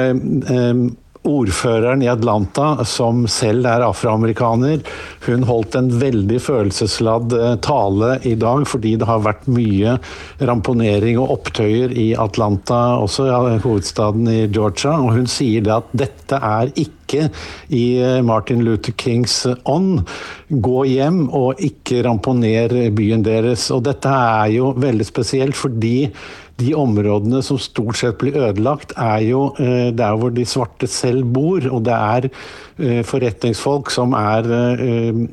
ordføreren 1.27 2.03
i 2.03 2.09
Atlanta, 2.11 2.85
som 2.87 3.25
selv 3.31 3.67
er 3.69 3.85
afroamerikaner, 3.85 4.83
hun 5.27 5.45
holdt 5.47 5.77
en 5.79 5.89
veldig 6.01 6.39
følelsesladd 6.43 7.35
eh, 7.37 7.55
tale 7.65 8.17
i 8.27 8.35
dag 8.39 8.65
fordi 8.67 8.95
det 8.99 9.09
har 9.09 9.23
vært 9.25 9.47
mye 9.51 9.97
ramponering 10.39 11.19
og 11.21 11.37
opptøyer 11.37 11.93
i 11.97 12.09
Atlanta, 12.19 12.97
også 13.03 13.29
ja, 13.29 13.41
hovedstaden 13.63 14.27
i 14.31 14.39
Georgia. 14.47 14.97
Og 15.01 15.15
hun 15.17 15.29
sier 15.31 15.65
det 15.65 15.75
at 15.77 15.91
dette 16.05 16.41
er 16.43 16.73
ikke 16.75 17.06
i 17.13 17.85
eh, 18.01 18.21
Martin 18.25 18.63
Luther 18.65 18.93
Kings 18.99 19.45
ånd. 19.65 20.03
Gå 20.49 20.83
hjem 20.89 21.27
og 21.35 21.61
ikke 21.63 22.03
ramponer 22.07 22.73
byen 22.95 23.23
deres. 23.25 23.69
Og 23.71 23.85
dette 23.87 24.11
er 24.11 24.51
jo 24.57 24.73
veldig 24.77 25.07
spesielt 25.07 25.57
fordi 25.57 26.09
de 26.57 26.71
områdene 26.73 27.43
som 27.45 27.59
stort 27.61 27.99
sett 27.99 28.17
blir 28.17 28.37
ødelagt, 28.39 28.95
er 28.97 29.21
jo 29.27 29.51
eh, 29.61 29.93
der 29.93 30.17
hvor 30.17 30.33
de 30.33 30.45
svarte 30.47 30.89
selv 30.89 31.27
bor. 31.35 31.63
Og 31.69 31.83
det 31.85 31.97
er 31.97 32.29
eh, 32.29 33.03
forretningsfolk 33.05 33.93
som 33.93 34.15
er 34.17 34.51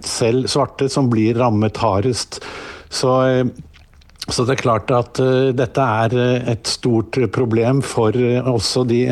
selv 0.05 0.51
svarte, 0.53 0.91
som 0.93 1.09
blir 1.11 1.39
rammet 1.41 1.81
hardest. 1.81 2.43
Så, 2.95 3.11
så 4.25 4.47
det 4.47 4.55
er 4.55 4.63
klart 4.63 4.93
at 4.95 5.21
dette 5.57 5.85
er 5.85 6.15
et 6.55 6.69
stort 6.71 7.19
problem 7.35 7.83
for 7.85 8.17
også 8.17 8.87
de, 8.89 9.03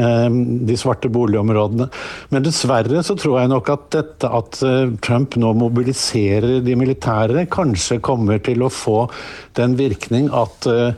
de, 0.64 0.76
svarte 0.81 1.11
boligområdene. 1.12 1.88
Men 2.33 2.47
dessverre 2.47 3.02
så 3.04 3.16
tror 3.21 3.42
jeg 3.42 3.52
nok 3.52 3.69
at 3.75 3.85
dette 3.92 4.31
at 4.40 4.61
Trump 5.04 5.37
nå 5.37 5.52
mobiliserer 5.61 6.62
de 6.64 6.76
militære, 6.81 7.45
kanskje 7.52 8.00
kommer 8.00 8.40
til 8.45 8.64
å 8.64 8.73
få 8.73 9.04
den 9.61 9.76
virkning 9.76 10.33
at 10.33 10.71
Eh, 10.73 10.95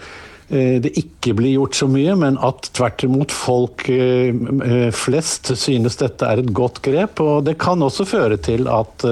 det 0.49 0.93
ikke 1.01 1.33
blir 1.39 1.55
gjort 1.55 1.79
så 1.79 1.89
mye, 1.91 2.15
men 2.21 2.37
at 2.45 2.69
tvert 2.77 3.05
imot 3.07 3.33
folk 3.35 3.87
eh, 3.93 4.31
eh, 4.31 4.91
flest 4.95 5.55
synes 5.57 5.99
dette 6.01 6.29
er 6.29 6.43
et 6.43 6.53
godt 6.55 6.83
grep. 6.85 7.23
Og 7.25 7.47
det 7.49 7.57
kan 7.63 7.83
også 7.83 8.07
føre 8.09 8.39
til 8.39 8.69
at 8.69 9.09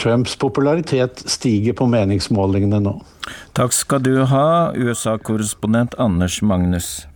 Trumps 0.00 0.36
popularitet 0.40 1.24
stiger 1.30 1.76
på 1.78 1.88
meningsmålingene 1.90 2.82
nå. 2.84 2.98
Takk 3.56 3.72
skal 3.72 4.02
du 4.04 4.24
ha, 4.28 4.46
USA-korrespondent 4.76 5.96
Anders 6.02 6.42
Magnus. 6.42 7.06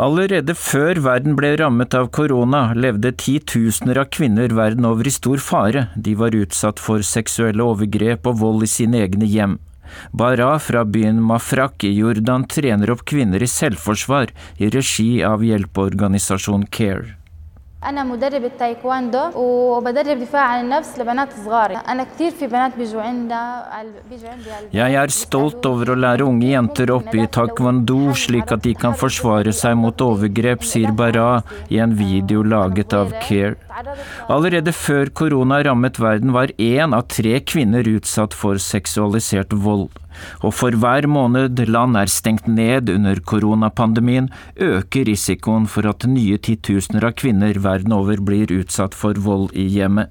Allerede 0.00 0.54
før 0.56 0.96
verden 1.04 1.34
ble 1.36 1.50
rammet 1.60 1.92
av 1.98 2.06
korona, 2.16 2.70
levde 2.72 3.10
titusener 3.20 3.98
av 4.00 4.08
kvinner 4.16 4.54
verden 4.56 4.86
over 4.88 5.04
i 5.04 5.12
stor 5.12 5.42
fare. 5.44 5.82
De 5.92 6.14
var 6.16 6.36
utsatt 6.38 6.80
for 6.80 7.04
seksuelle 7.04 7.66
overgrep 7.66 8.30
og 8.30 8.40
vold 8.40 8.64
i 8.64 8.70
sine 8.70 9.02
egne 9.04 9.28
hjem. 9.28 9.58
Bara 10.16 10.54
fra 10.62 10.86
byen 10.88 11.20
Mafrak 11.20 11.84
i 11.84 11.92
Jordan 11.98 12.48
trener 12.48 12.94
opp 12.94 13.04
kvinner 13.12 13.44
i 13.44 13.50
selvforsvar 13.50 14.32
i 14.56 14.72
regi 14.72 15.10
av 15.26 15.44
hjelpeorganisasjonen 15.44 16.70
CARE. 16.72 17.19
أنا 17.85 18.03
مدرب 18.03 18.43
التايكواندو 18.43 19.29
وبدرب 19.35 20.19
دفاع 20.19 20.41
عن 20.41 20.65
النفس 20.65 20.99
لبنات 20.99 21.29
صغار 21.45 21.71
أنا 21.87 22.03
كثير 22.03 22.31
في 22.31 22.47
بنات 22.47 22.77
بيجوا 22.77 23.01
عندنا 23.01 23.63
Jeg 24.73 24.95
er 25.01 25.11
stolt 25.13 25.65
over 25.69 25.91
å 25.93 25.95
lære 25.95 26.25
unge 26.25 26.49
jenter 26.49 26.91
opp 26.95 27.13
i 27.13 27.25
taekwondo 27.37 27.99
slik 28.23 28.53
at 28.55 28.63
de 28.65 28.73
kan 28.83 28.95
forsvare 29.01 29.53
seg 29.53 29.75
mot 29.77 30.01
overgrep, 30.01 30.65
sier 30.71 30.91
Bara 31.01 31.43
i 31.69 31.77
en 31.85 31.93
video 31.99 32.41
laget 32.43 32.93
av 32.93 33.13
Care. 33.25 33.55
Allerede 34.35 34.73
før 34.85 35.11
korona 35.19 35.61
rammet 35.67 35.99
verden 35.99 36.33
var 36.37 36.55
én 36.57 36.97
av 36.97 37.05
tre 37.17 37.37
kvinner 37.51 37.85
utsatt 37.97 38.33
for 38.41 38.61
seksualisert 38.71 39.53
vold 39.67 39.98
og 40.42 40.54
for 40.54 40.76
hver 40.82 41.06
måned 41.10 41.60
land 41.68 41.98
er 41.98 42.10
stengt 42.10 42.48
ned 42.48 42.90
under 42.92 43.20
koronapandemien, 43.20 44.30
øker 44.56 45.08
risikoen 45.08 45.66
for 45.70 45.88
at 45.88 46.06
nye 46.08 46.38
titusener 46.38 47.06
av 47.10 47.16
kvinner 47.20 47.60
verden 47.60 47.94
over 47.96 48.20
blir 48.20 48.52
utsatt 48.60 48.96
for 48.96 49.18
vold 49.18 49.54
i 49.54 49.66
hjemmet. 49.76 50.10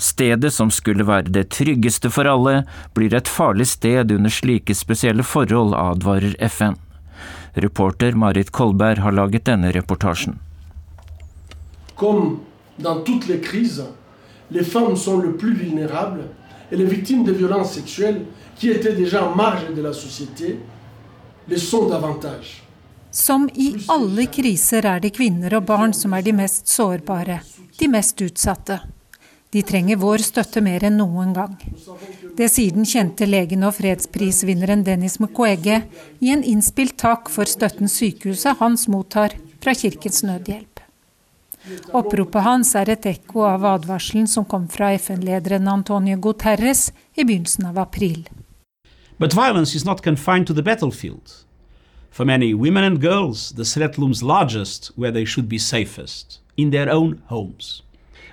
Stedet 0.00 0.52
som 0.54 0.70
skulle 0.72 1.04
være 1.06 1.32
det 1.34 1.50
tryggeste 1.52 2.10
for 2.10 2.28
alle, 2.28 2.62
blir 2.96 3.14
et 3.14 3.28
farlig 3.28 3.68
sted 3.68 4.12
under 4.14 4.32
slike 4.32 4.74
spesielle 4.74 5.26
forhold, 5.26 5.76
advarer 5.76 6.36
FN. 6.48 6.78
Reporter 7.54 8.16
Marit 8.16 8.52
Kolberg 8.54 9.02
har 9.04 9.12
laget 9.12 9.44
denne 9.50 9.72
reportasjen. 9.74 10.38
Kom, 11.96 12.40
dans 12.78 13.02
toutes 13.04 13.28
les 13.28 13.40
crises, 13.40 13.84
les 14.50 14.64
femmes 14.64 14.96
sont 14.96 15.18
le 15.18 15.36
plus 15.36 15.52
vulnérables 15.52 16.24
et 16.72 16.76
les 16.76 16.84
victimes 16.84 17.24
de 17.24 17.32
violences 17.32 17.72
sexuelles 17.72 18.22
qui 18.60 18.68
étaient 18.68 18.92
déjà 18.92 19.24
en 19.24 19.34
marge 19.34 19.74
de 19.74 19.80
la 19.80 19.94
société, 19.94 20.58
le 21.48 21.56
sont 21.56 21.88
davantage. 21.88 22.62
Som 23.10 23.48
i 23.54 23.74
alle 23.88 24.26
kriser 24.30 24.84
er 24.86 25.00
det 25.00 25.14
kvinner 25.16 25.56
og 25.56 25.64
barn 25.66 25.94
som 25.96 26.12
er 26.14 26.22
de 26.22 26.34
mest 26.36 26.68
sårbare, 26.68 27.40
de 27.80 27.88
mest 27.88 28.20
utsatte. 28.20 28.76
De 29.50 29.62
trenger 29.66 29.98
vår 29.98 30.22
støtte 30.22 30.60
mer 30.62 30.84
enn 30.86 31.00
noen 31.00 31.32
gang. 31.34 31.56
Det 32.36 32.46
sier 32.52 32.76
den 32.76 32.86
kjente 32.86 33.26
legen 33.26 33.64
og 33.66 33.74
fredsprisvinneren 33.80 34.84
Dennis 34.86 35.16
Mukwege 35.18 35.80
i 36.20 36.30
en 36.30 36.44
innspilt 36.46 36.98
takk 37.00 37.32
for 37.32 37.50
støtten 37.50 37.90
sykehuset 37.90 38.60
hans 38.60 38.86
mottar 38.92 39.34
fra 39.64 39.74
Kirkens 39.74 40.22
Nødhjelp. 40.22 40.84
Oppropet 41.96 42.44
hans 42.44 42.74
er 42.78 42.92
et 42.92 43.08
ekko 43.10 43.42
av 43.48 43.64
advarselen 43.72 44.28
som 44.30 44.46
kom 44.46 44.68
fra 44.70 44.92
FN-lederen 45.00 45.66
Antonio 45.68 46.20
Guterres 46.20 46.92
i 47.16 47.24
begynnelsen 47.24 47.72
av 47.72 47.82
april. 47.82 48.28
But 49.20 49.34
violence 49.34 49.74
is 49.74 49.84
not 49.84 50.02
confined 50.02 50.46
to 50.46 50.54
the 50.54 50.62
battlefield. 50.62 51.44
For 52.10 52.24
many 52.24 52.54
women 52.54 52.84
and 52.84 52.98
girls, 52.98 53.52
the 53.52 53.66
threat 53.66 53.98
looms 53.98 54.22
largest 54.22 54.86
where 54.96 55.10
they 55.10 55.26
should 55.26 55.46
be 55.46 55.58
safest 55.58 56.40
in 56.56 56.70
their 56.70 56.88
own 56.88 57.22
homes. 57.26 57.82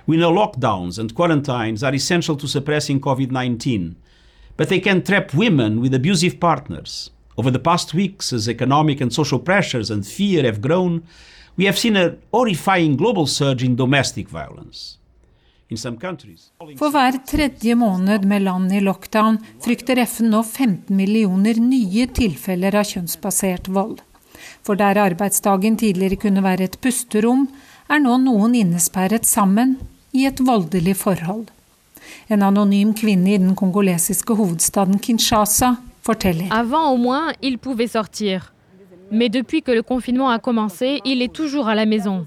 We 0.06 0.16
know 0.16 0.32
lockdowns 0.32 0.98
and 0.98 1.14
quarantines 1.14 1.82
are 1.82 1.94
essential 1.94 2.36
to 2.36 2.48
suppressing 2.48 3.02
COVID 3.02 3.30
19, 3.30 3.96
but 4.56 4.70
they 4.70 4.80
can 4.80 5.02
trap 5.02 5.34
women 5.34 5.82
with 5.82 5.92
abusive 5.92 6.40
partners. 6.40 7.10
Over 7.36 7.50
the 7.50 7.58
past 7.58 7.92
weeks, 7.92 8.32
as 8.32 8.48
economic 8.48 9.02
and 9.02 9.12
social 9.12 9.38
pressures 9.38 9.90
and 9.90 10.06
fear 10.06 10.42
have 10.44 10.62
grown, 10.62 11.02
we 11.58 11.66
have 11.66 11.78
seen 11.78 11.96
a 11.96 12.16
horrifying 12.32 12.96
global 12.96 13.26
surge 13.26 13.62
in 13.62 13.76
domestic 13.76 14.30
violence. 14.30 14.97
For 15.68 16.88
hver 16.94 17.18
tredje 17.28 17.74
måned 17.76 18.24
med 18.24 18.46
land 18.46 18.72
i 18.72 18.80
lockdown 18.80 19.36
frykter 19.60 20.00
FN 20.06 20.30
nå 20.32 20.40
15 20.42 20.96
millioner 20.96 21.60
nye 21.60 22.06
tilfeller 22.16 22.78
av 22.80 22.88
kjønnsbasert 22.88 23.68
vold. 23.68 23.98
For 24.64 24.80
der 24.80 24.96
arbeidsdagen 25.02 25.76
tidligere 25.76 26.16
kunne 26.22 26.44
være 26.44 26.70
et 26.70 26.78
pusterom, 26.80 27.48
er 27.88 28.00
nå 28.00 28.16
noen 28.24 28.56
innesperret 28.56 29.28
sammen 29.28 29.76
i 30.16 30.24
et 30.28 30.40
voldelig 30.40 30.96
forhold. 31.02 31.46
En 32.32 32.42
anonym 32.48 32.94
kvinne 32.96 33.34
i 33.34 33.40
den 33.40 33.54
kongolesiske 33.56 34.36
hovedstaden 34.40 34.98
Kinshasa 35.04 35.74
forteller. 36.00 36.48
Avant, 36.50 36.92
au 36.92 36.96
moins, 36.96 37.34
il 37.42 37.58
pouvait 37.58 37.92
sortir. 37.92 38.52
Mais 39.10 39.28
depuis 39.28 39.62
que 39.62 39.72
le 39.72 39.82
confinement 39.82 40.30
a 40.30 40.38
commencé, 40.38 41.00
il 41.04 41.22
est 41.22 41.32
toujours 41.32 41.68
à 41.68 41.74
la 41.74 41.86
maison. 41.86 42.26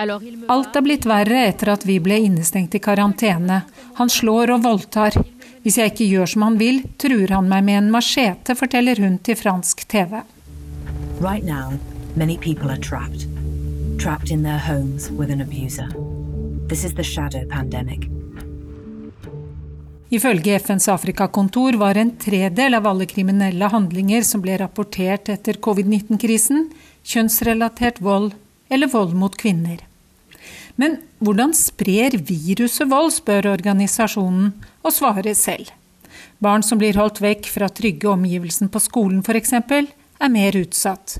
Alt 0.00 0.76
er 0.76 0.84
blitt 0.84 1.04
verre 1.04 1.42
etter 1.50 1.74
at 1.74 1.84
vi 1.84 1.98
ble 2.00 2.16
innestengt 2.24 2.74
i 2.74 2.80
karantene. 2.80 3.60
Han 3.98 4.08
slår 4.08 4.54
og 4.54 4.62
voldtar. 4.64 5.18
Hvis 5.60 5.76
jeg 5.76 5.92
ikke 5.92 6.06
gjør 6.08 6.30
som 6.32 6.44
han 6.46 6.56
vil, 6.60 6.80
truer 6.96 7.34
han 7.36 7.50
meg 7.50 7.66
med 7.66 7.82
en 7.82 7.90
machete, 7.92 8.56
forteller 8.56 8.96
hun 9.02 9.18
til 9.20 9.36
fransk 9.36 9.84
TV. 9.92 10.22
Right 11.20 11.44
now, 11.44 11.76
many 12.16 12.38
people 12.38 12.70
are 12.72 12.80
trapped. 12.80 13.26
Trapped 14.00 14.30
in 14.30 14.42
their 14.42 14.58
homes 14.58 15.10
with 15.10 15.30
an 15.30 15.42
abuser. 15.42 15.90
This 16.68 16.84
is 16.84 16.94
the 16.94 17.04
shadow 17.04 17.44
pandemic. 17.50 18.08
Ifølge 20.10 20.58
FNs 20.58 20.88
Afrikakontor 20.88 21.76
var 21.78 21.94
en 21.94 22.16
tredel 22.16 22.74
av 22.74 22.86
alle 22.86 23.06
kriminelle 23.06 23.68
handlinger 23.70 24.24
som 24.26 24.40
ble 24.42 24.56
rapportert 24.58 25.28
etter 25.30 25.60
covid-19-krisen, 25.62 26.64
kjønnsrelatert 27.06 28.00
vold 28.02 28.32
eller 28.70 28.90
vold 28.90 29.14
mot 29.14 29.36
kvinner. 29.38 29.84
Men 30.80 30.96
hvordan 31.20 31.52
sprer 31.56 32.16
viruset 32.24 32.88
vold, 32.88 33.12
spør 33.12 33.50
organisasjonen, 33.52 34.54
og 34.80 34.94
svarer 34.96 35.34
selv. 35.36 35.68
Barn 36.40 36.64
som 36.64 36.80
blir 36.80 36.96
holdt 36.96 37.20
vekk 37.20 37.50
fra 37.52 37.68
trygge 37.68 38.08
omgivelsen 38.08 38.70
på 38.72 38.80
skolen 38.80 39.20
f.eks., 39.20 39.52
er 39.60 40.32
mer 40.32 40.56
utsatt. 40.56 41.18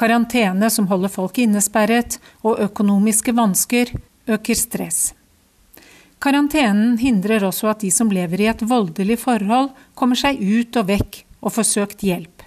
Karantene 0.00 0.70
som 0.72 0.88
holder 0.88 1.12
folk 1.12 1.38
innesperret, 1.42 2.16
og 2.40 2.62
økonomiske 2.64 3.34
vansker 3.36 3.92
øker 4.24 4.58
stress. 4.58 5.12
Karantenen 6.24 6.96
hindrer 6.96 7.44
også 7.44 7.68
at 7.74 7.84
de 7.84 7.90
som 7.92 8.08
lever 8.08 8.40
i 8.40 8.48
et 8.48 8.64
voldelig 8.64 9.18
forhold, 9.20 9.74
kommer 9.94 10.16
seg 10.16 10.40
ut 10.40 10.76
og 10.80 10.88
vekk 10.88 11.20
og 11.44 11.52
får 11.58 11.68
søkt 11.74 12.06
hjelp. 12.06 12.46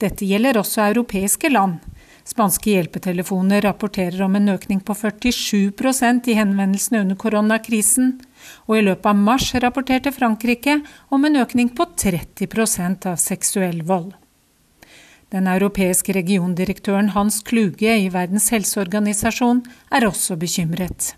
Dette 0.00 0.24
gjelder 0.24 0.56
også 0.58 0.86
europeiske 0.88 1.52
land. 1.52 1.82
Spanske 2.24 2.70
hjelpetelefoner 2.70 3.64
rapporterer 3.66 4.22
om 4.22 4.36
en 4.38 4.52
økning 4.54 4.80
på 4.80 4.94
47% 4.94 6.28
i 6.30 6.36
henvendelsene 6.38 7.00
under 7.02 7.18
koronakrisen. 7.18 8.14
Og 8.70 8.78
i 8.78 8.84
løpet 8.86 9.08
av 9.10 9.18
mars 9.18 9.48
rapporterte 9.62 10.12
Frankrike 10.14 10.78
om 11.10 11.24
en 11.26 11.40
økning 11.42 11.72
på 11.74 11.86
30% 11.98 13.08
av 13.10 13.18
seksuell 13.18 13.82
vold. 13.86 14.12
Den 15.32 15.48
europeiske 15.48 16.12
regiondirektøren 16.12 17.10
Hans 17.14 17.40
Kluge 17.42 17.94
i 17.98 18.10
Verdens 18.12 18.50
helseorganisasjon 18.52 19.62
er 19.90 20.06
også 20.06 20.36
bekymret. 20.36 21.14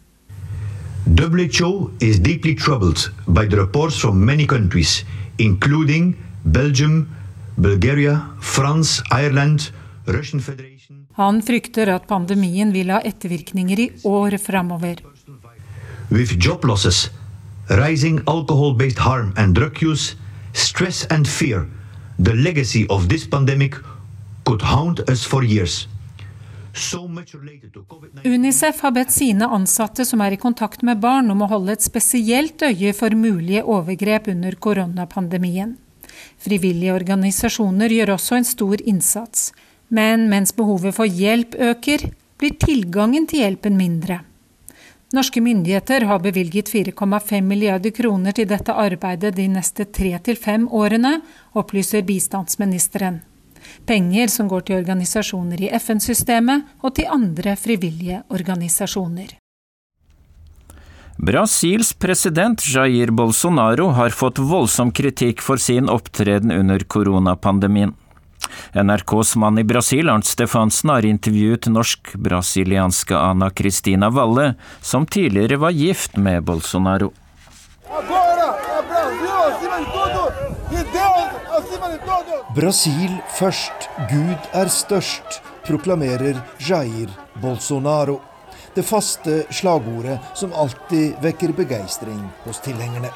WHO 1.05 1.91
is 2.01 2.19
deeply 2.19 2.55
troubled 2.55 3.11
by 3.27 3.45
the 3.45 3.57
reports 3.57 3.99
from 4.01 4.25
many 4.25 4.47
countries, 4.47 5.05
including 5.39 6.15
Belgium, 6.45 7.09
Bulgaria, 7.57 8.21
France, 8.41 9.03
Ireland, 9.11 9.73
Russian 10.07 10.41
Federation 10.41 10.74
Han 11.15 11.43
frykter 11.43 11.93
at 11.95 12.09
pandemien 12.11 12.73
vil 12.75 12.91
ha 12.91 13.01
ettervirkninger 13.07 13.81
i 13.81 13.89
år 14.05 14.39
framover. 14.43 14.99
With 16.11 16.35
job 16.39 16.65
losses, 16.65 17.11
rising 17.71 18.21
alcohol-based 18.27 18.99
harm 18.99 19.33
and 19.37 19.55
drug 19.55 19.83
use, 19.83 20.17
stress 20.53 21.07
and 21.11 21.29
fear, 21.29 21.67
the 22.19 22.35
legacy 22.35 22.87
of 22.89 23.09
this 23.09 23.27
pandemic 23.27 23.75
could 24.45 24.63
haunt 24.63 25.01
us 25.11 25.25
for 25.25 25.45
years. 25.45 25.89
Unicef 28.25 28.81
har 28.83 28.91
bedt 28.91 29.13
sine 29.15 29.47
ansatte 29.47 30.05
som 30.05 30.21
er 30.21 30.35
i 30.35 30.39
kontakt 30.43 30.83
med 30.83 30.99
barn 30.99 31.31
om 31.31 31.45
å 31.45 31.49
holde 31.53 31.77
et 31.77 31.85
spesielt 31.85 32.63
øye 32.67 32.91
for 32.99 33.15
mulige 33.15 33.63
overgrep 33.63 34.27
under 34.33 34.57
koronapandemien. 34.59 35.77
Frivillige 36.43 36.97
organisasjoner 36.97 37.95
gjør 37.95 38.17
også 38.17 38.41
en 38.41 38.49
stor 38.49 38.83
innsats. 38.83 39.53
Men 39.95 40.29
mens 40.31 40.55
behovet 40.57 40.97
for 40.97 41.07
hjelp 41.07 41.55
øker, 41.55 42.09
blir 42.39 42.57
tilgangen 42.59 43.29
til 43.31 43.45
hjelpen 43.45 43.77
mindre. 43.79 44.23
Norske 45.15 45.39
myndigheter 45.41 46.09
har 46.11 46.19
bevilget 46.19 46.73
4,5 46.73 47.45
milliarder 47.47 47.95
kroner 47.95 48.35
til 48.35 48.49
dette 48.51 48.75
arbeidet 48.75 49.37
de 49.37 49.47
neste 49.49 49.87
tre 49.87 50.17
til 50.27 50.41
fem 50.41 50.67
årene, 50.67 51.21
opplyser 51.55 52.03
bistandsministeren 52.03 53.23
penger 53.87 54.31
som 54.33 54.49
går 54.49 54.67
til 54.69 54.81
organisasjoner 54.81 55.65
i 55.67 55.71
FN-systemet 55.79 56.77
og 56.83 56.95
til 56.99 57.11
andre 57.11 57.57
frivillige 57.61 58.23
organisasjoner. 58.35 59.35
Brasils 61.25 61.93
president 61.95 62.65
Jair 62.67 63.13
Bolsonaro 63.15 63.93
har 63.95 64.11
fått 64.11 64.41
voldsom 64.43 64.91
kritikk 64.93 65.45
for 65.45 65.63
sin 65.63 65.89
opptreden 65.89 66.53
under 66.53 66.83
koronapandemien. 66.83 67.95
NRKs 68.75 69.37
mann 69.37 69.59
i 69.59 69.65
Brasil, 69.65 70.09
Arnt 70.09 70.27
Stefansen, 70.27 70.91
har 70.91 71.07
intervjuet 71.07 71.69
norsk-brasilianske 71.71 73.17
Ana 73.19 73.51
Cristina 73.51 74.11
Valle, 74.11 74.55
som 74.81 75.07
tidligere 75.07 75.57
var 75.57 75.71
gift 75.71 76.17
med 76.17 76.43
Bolsonaro. 76.45 77.13
Brasil 82.55 83.17
først, 83.35 83.89
Gud 84.11 84.49
er 84.55 84.69
størst, 84.71 85.41
proklamerer 85.67 86.39
Jair 86.63 87.11
Bolsonaro. 87.43 88.21
Det 88.75 88.85
faste 88.87 89.43
slagordet 89.55 90.19
som 90.39 90.55
alltid 90.55 91.19
vekker 91.23 91.55
begeistring 91.55 92.21
hos 92.45 92.63
tilhengerne. 92.63 93.11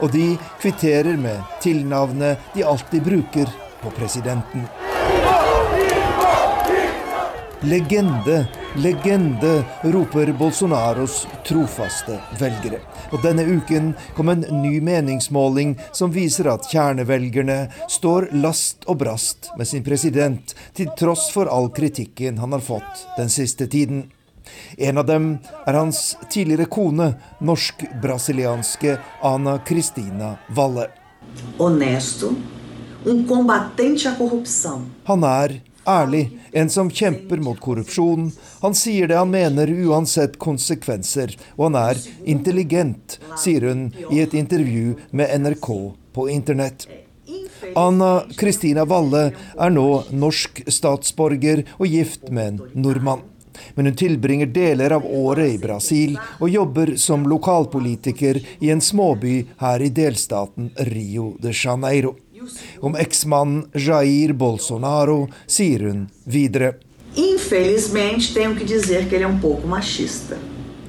Og 0.00 0.12
de 0.12 0.38
kvitterer 0.60 1.20
med 1.20 1.44
tilnavnet 1.60 2.40
de 2.54 2.64
alltid 2.64 3.04
bruker 3.04 3.52
på 3.82 3.90
presidenten. 3.90 4.66
Legende, 7.64 8.46
legende, 8.76 9.64
roper 9.82 10.32
Bolsonaros 10.32 11.26
trofaste 11.46 12.16
velgere. 12.40 12.80
Og 13.14 13.22
denne 13.22 13.44
uken 13.46 13.92
kom 14.16 14.32
en 14.32 14.42
ny 14.62 14.80
meningsmåling 14.82 15.76
som 15.94 16.10
viser 16.10 16.48
at 16.50 16.66
kjernevelgerne 16.72 17.68
står 17.86 18.32
last 18.34 18.82
og 18.90 18.98
brast 19.04 19.52
med 19.58 19.70
sin 19.70 19.84
president, 19.86 20.56
til 20.74 20.90
tross 20.98 21.28
for 21.30 21.46
all 21.46 21.70
kritikken 21.70 22.40
han 22.42 22.56
har 22.56 22.64
fått 22.66 23.06
den 23.18 23.30
siste 23.30 23.68
tiden. 23.70 24.08
En 24.76 24.98
av 24.98 25.06
dem 25.06 25.36
er 25.62 25.78
hans 25.78 26.16
tidligere 26.32 26.66
kone, 26.66 27.12
norsk-brasilianske 27.38 28.96
Ana 29.22 29.60
Cristina 29.68 30.34
Valle. 30.50 30.88
Honesto, 31.60 32.32
um 33.06 33.24
combatente 33.26 34.08
à 34.08 34.14
corrupção. 34.14 34.86
Han 35.04 35.24
er 35.24 35.60
ærlig, 35.86 36.30
en 36.52 36.70
som 36.70 36.90
kjemper 36.90 37.40
mot 37.42 37.60
korrupsjon. 37.60 38.30
Han 38.62 38.74
sier 38.74 39.08
det 39.10 39.18
han 39.18 39.30
mener 39.30 39.70
uansett 39.86 40.38
konsekvenser, 40.38 41.34
og 41.56 41.70
han 41.70 41.80
er 41.80 42.02
intelligent, 42.24 43.18
sier 43.38 43.68
hun 43.68 43.88
i 44.10 44.22
et 44.22 44.34
intervju 44.34 44.96
med 45.10 45.32
NRK 45.42 45.68
på 46.12 46.28
internett. 46.30 46.86
Anna 47.78 48.22
Kristina 48.36 48.84
Valle 48.84 49.30
er 49.32 49.70
nå 49.72 49.88
norsk 50.12 50.64
statsborger 50.68 51.64
og 51.78 51.86
gift 51.86 52.28
med 52.30 52.54
en 52.54 52.82
nordmann. 52.86 53.22
Men 53.74 53.86
hun 53.86 53.96
tilbringer 53.96 54.48
deler 54.48 54.94
av 54.96 55.06
året 55.06 55.54
i 55.54 55.58
Brasil 55.60 56.16
og 56.40 56.50
jobber 56.50 56.94
som 57.00 57.26
lokalpolitiker 57.28 58.40
i 58.64 58.72
en 58.72 58.80
småby 58.80 59.42
her 59.60 59.84
i 59.84 59.92
delstaten 59.92 60.72
Rio 60.88 61.34
de 61.40 61.52
Janeiro. 61.52 62.16
Om 62.80 62.96
eksmannen 63.00 63.66
Jair 63.74 64.32
Bolsonaro 64.32 65.26
sier 65.46 65.86
hun 65.88 66.06
videre. 66.24 66.74
Um. 67.12 67.28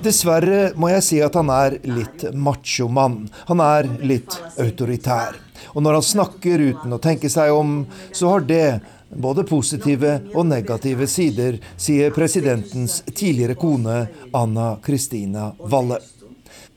Dessverre 0.03 0.61
må 0.75 0.89
jeg 0.91 1.03
si 1.03 1.19
at 1.23 1.35
han 1.39 1.49
er 1.53 1.77
litt 1.87 2.25
machomann. 2.35 3.27
Han 3.47 3.63
er 3.63 3.87
litt 4.03 4.35
autoritær. 4.59 5.37
Og 5.73 5.83
når 5.83 5.99
han 5.99 6.05
snakker 6.09 6.63
uten 6.71 6.95
å 6.95 7.01
tenke 7.01 7.31
seg 7.31 7.53
om, 7.55 7.85
så 8.11 8.33
har 8.33 8.43
det 8.47 8.67
både 9.13 9.45
positive 9.47 10.17
og 10.33 10.47
negative 10.49 11.07
sider, 11.07 11.59
sier 11.77 12.11
presidentens 12.15 13.01
tidligere 13.13 13.55
kone 13.59 14.07
Anna 14.33 14.73
Kristina 14.83 15.51
Valle. 15.59 15.99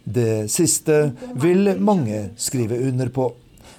Det 0.05 0.47
siste 0.53 1.11
vil 1.35 1.75
mange 1.83 2.29
skrive 2.39 2.79
under 2.89 3.11
på. 3.11 3.33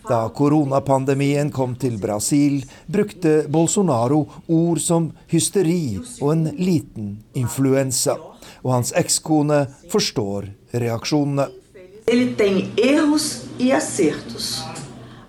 Da 0.07 0.29
koronapandemien 0.31 1.49
kom 1.51 1.73
til 1.75 1.97
Brasil, 1.99 2.61
brukte 2.87 3.41
Bolsonaro 3.51 4.21
ord 4.47 4.79
som 4.79 5.09
hysteri 5.27 5.97
og 6.21 6.31
en 6.31 6.45
liten 6.55 7.09
influensa. 7.35 8.15
Og 8.63 8.71
hans 8.77 8.93
ekskone 8.95 9.65
forstår 9.91 10.47
reaksjonene. 10.71 11.49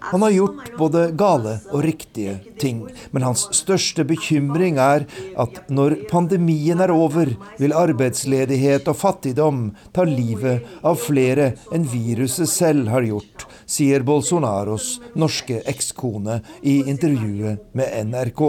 Han 0.09 0.25
har 0.25 0.31
gjort 0.35 0.71
både 0.79 1.05
gale 1.21 1.59
og 1.73 1.83
riktige 1.85 2.39
ting, 2.61 2.85
men 3.13 3.27
hans 3.27 3.47
største 3.57 4.07
bekymring 4.09 4.81
er 4.83 5.05
at 5.39 5.61
når 5.69 5.99
pandemien 6.11 6.81
er 6.81 6.93
over, 6.95 7.35
vil 7.61 7.77
arbeidsledighet 7.77 8.89
og 8.89 8.99
fattigdom 8.99 9.69
ta 9.93 10.07
livet 10.09 10.65
av 10.87 10.99
flere 11.03 11.53
enn 11.75 11.87
viruset 11.93 12.49
selv 12.51 12.89
har 12.95 13.07
gjort 13.07 13.49
sier 13.69 14.03
Bolsonaros 14.03 14.97
norske 15.19 15.61
ekskone 15.69 16.41
i 16.63 16.81
intervjuet 16.89 17.69
med 17.77 18.09
NRK. 18.09 18.43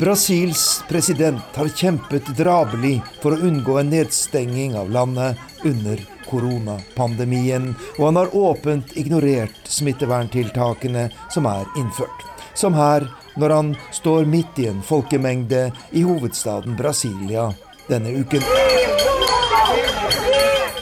Brasils 0.00 0.64
president 0.90 1.56
har 1.56 1.72
kjempet 1.72 2.34
drabelig 2.36 2.98
for 3.22 3.32
å 3.32 3.48
unngå 3.48 3.78
en 3.80 3.94
nedstenging 3.94 4.76
av 4.76 4.90
landet 4.92 5.40
under 5.64 6.02
koronapandemien, 6.30 7.72
og 7.98 8.04
han 8.08 8.20
har 8.20 8.34
åpent 8.36 8.96
ignorert 8.96 9.70
smitteverntiltakene 9.70 11.08
som 11.34 11.48
er 11.50 11.66
innført. 11.78 12.26
Som 12.54 12.74
her, 12.74 13.06
når 13.36 13.50
han 13.52 13.74
står 13.92 14.24
midt 14.24 14.58
i 14.58 14.70
en 14.70 14.82
folkemengde 14.82 15.68
i 15.92 16.02
hovedstaden 16.06 16.76
Brasilia 16.76 17.50
denne 17.88 18.10
uken. 18.16 18.42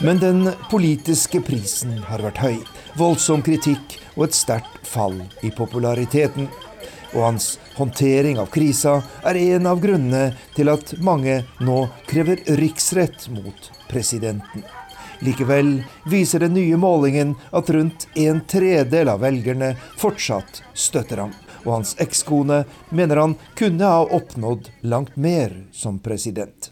Men 0.01 0.19
den 0.19 0.51
politiske 0.71 1.41
prisen 1.41 1.97
har 2.07 2.23
vært 2.23 2.41
høy. 2.43 2.57
Voldsom 2.99 3.43
kritikk 3.45 3.97
og 4.15 4.27
et 4.27 4.37
sterkt 4.37 4.87
fall 4.87 5.17
i 5.43 5.51
populariteten. 5.55 6.49
Og 7.15 7.21
hans 7.23 7.53
håndtering 7.77 8.39
av 8.41 8.49
krisa 8.51 8.97
er 9.23 9.39
en 9.39 9.69
av 9.71 9.79
grunnene 9.83 10.33
til 10.55 10.71
at 10.71 10.97
mange 10.99 11.41
nå 11.63 11.85
krever 12.09 12.43
riksrett 12.59 13.29
mot 13.31 13.71
presidenten. 13.87 14.65
Likevel 15.19 15.83
viser 16.11 16.39
den 16.39 16.53
nye 16.53 16.77
målingen 16.77 17.35
at 17.51 17.69
rundt 17.69 18.07
en 18.15 18.41
tredel 18.47 19.09
av 19.09 19.23
velgerne 19.23 19.75
fortsatt 19.97 20.61
støtter 20.73 21.23
ham. 21.23 21.33
Og 21.65 21.79
hans 21.79 21.95
ekskone 22.01 22.63
mener 22.89 23.21
han 23.23 23.35
kunne 23.57 23.89
ha 23.89 24.03
oppnådd 24.05 24.69
langt 24.81 25.15
mer 25.17 25.55
som 25.73 25.99
president. 25.99 26.71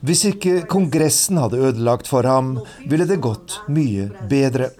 Hvis 0.00 0.24
ikke 0.28 0.54
Kongressen 0.68 1.40
hadde 1.40 1.64
ødelagt 1.70 2.08
for 2.08 2.28
ham, 2.28 2.52
ville 2.84 3.08
det 3.08 3.20
gått 3.24 3.60
mye 3.72 4.10
bedre. 4.28 4.70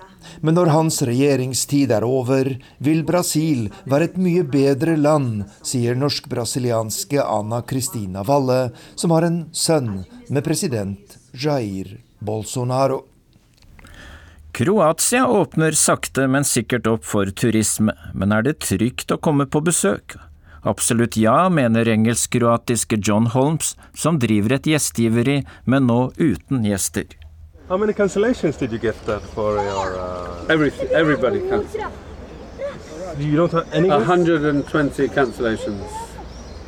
Men 0.40 0.56
når 0.56 0.72
hans 0.72 1.02
regjeringstid 1.04 1.92
er 1.92 2.04
over, 2.06 2.54
vil 2.78 3.02
Brasil 3.04 3.66
være 3.84 4.10
et 4.10 4.16
mye 4.20 4.44
bedre 4.48 4.96
land, 4.96 5.44
sier 5.60 5.98
norsk-brasilianske 6.00 7.20
Ana 7.20 7.60
Cristina 7.60 8.24
Valle, 8.24 8.70
som 8.96 9.12
har 9.12 9.28
en 9.28 9.42
sønn 9.52 10.06
med 10.28 10.44
president 10.46 11.18
Jair 11.36 11.98
Bolsonaro. 12.24 13.04
Kroatia 14.56 15.28
åpner 15.28 15.76
sakte, 15.78 16.26
men 16.28 16.44
sikkert 16.44 16.88
opp 16.90 17.04
for 17.06 17.28
turisme, 17.30 17.94
men 18.14 18.32
er 18.34 18.48
det 18.48 18.58
trygt 18.64 19.12
å 19.14 19.20
komme 19.22 19.46
på 19.46 19.62
besøk? 19.64 20.16
Absolutt 20.66 21.16
ja, 21.16 21.48
mener 21.48 21.88
engelsk-kroatiske 21.88 22.98
John 23.00 23.30
Holmes, 23.32 23.76
som 23.96 24.18
driver 24.20 24.58
et 24.58 24.68
gjestgiveri, 24.68 25.40
men 25.64 25.88
nå 25.88 26.00
uten 26.18 26.66
gjester. 26.66 27.19
How 27.70 27.76
many 27.76 27.92
cancellations 27.92 28.58
did 28.58 28.72
you 28.72 28.78
get 28.78 28.96
that 29.06 29.22
for 29.22 29.54
your? 29.54 29.96
Uh... 29.96 30.46
Every, 30.48 30.72
everybody 30.90 31.38
cancelled. 31.38 31.92
You 33.16 33.36
don't 33.36 33.52
have 33.52 33.72
any? 33.72 33.88
120 33.88 35.06
cancellations. 35.08 35.86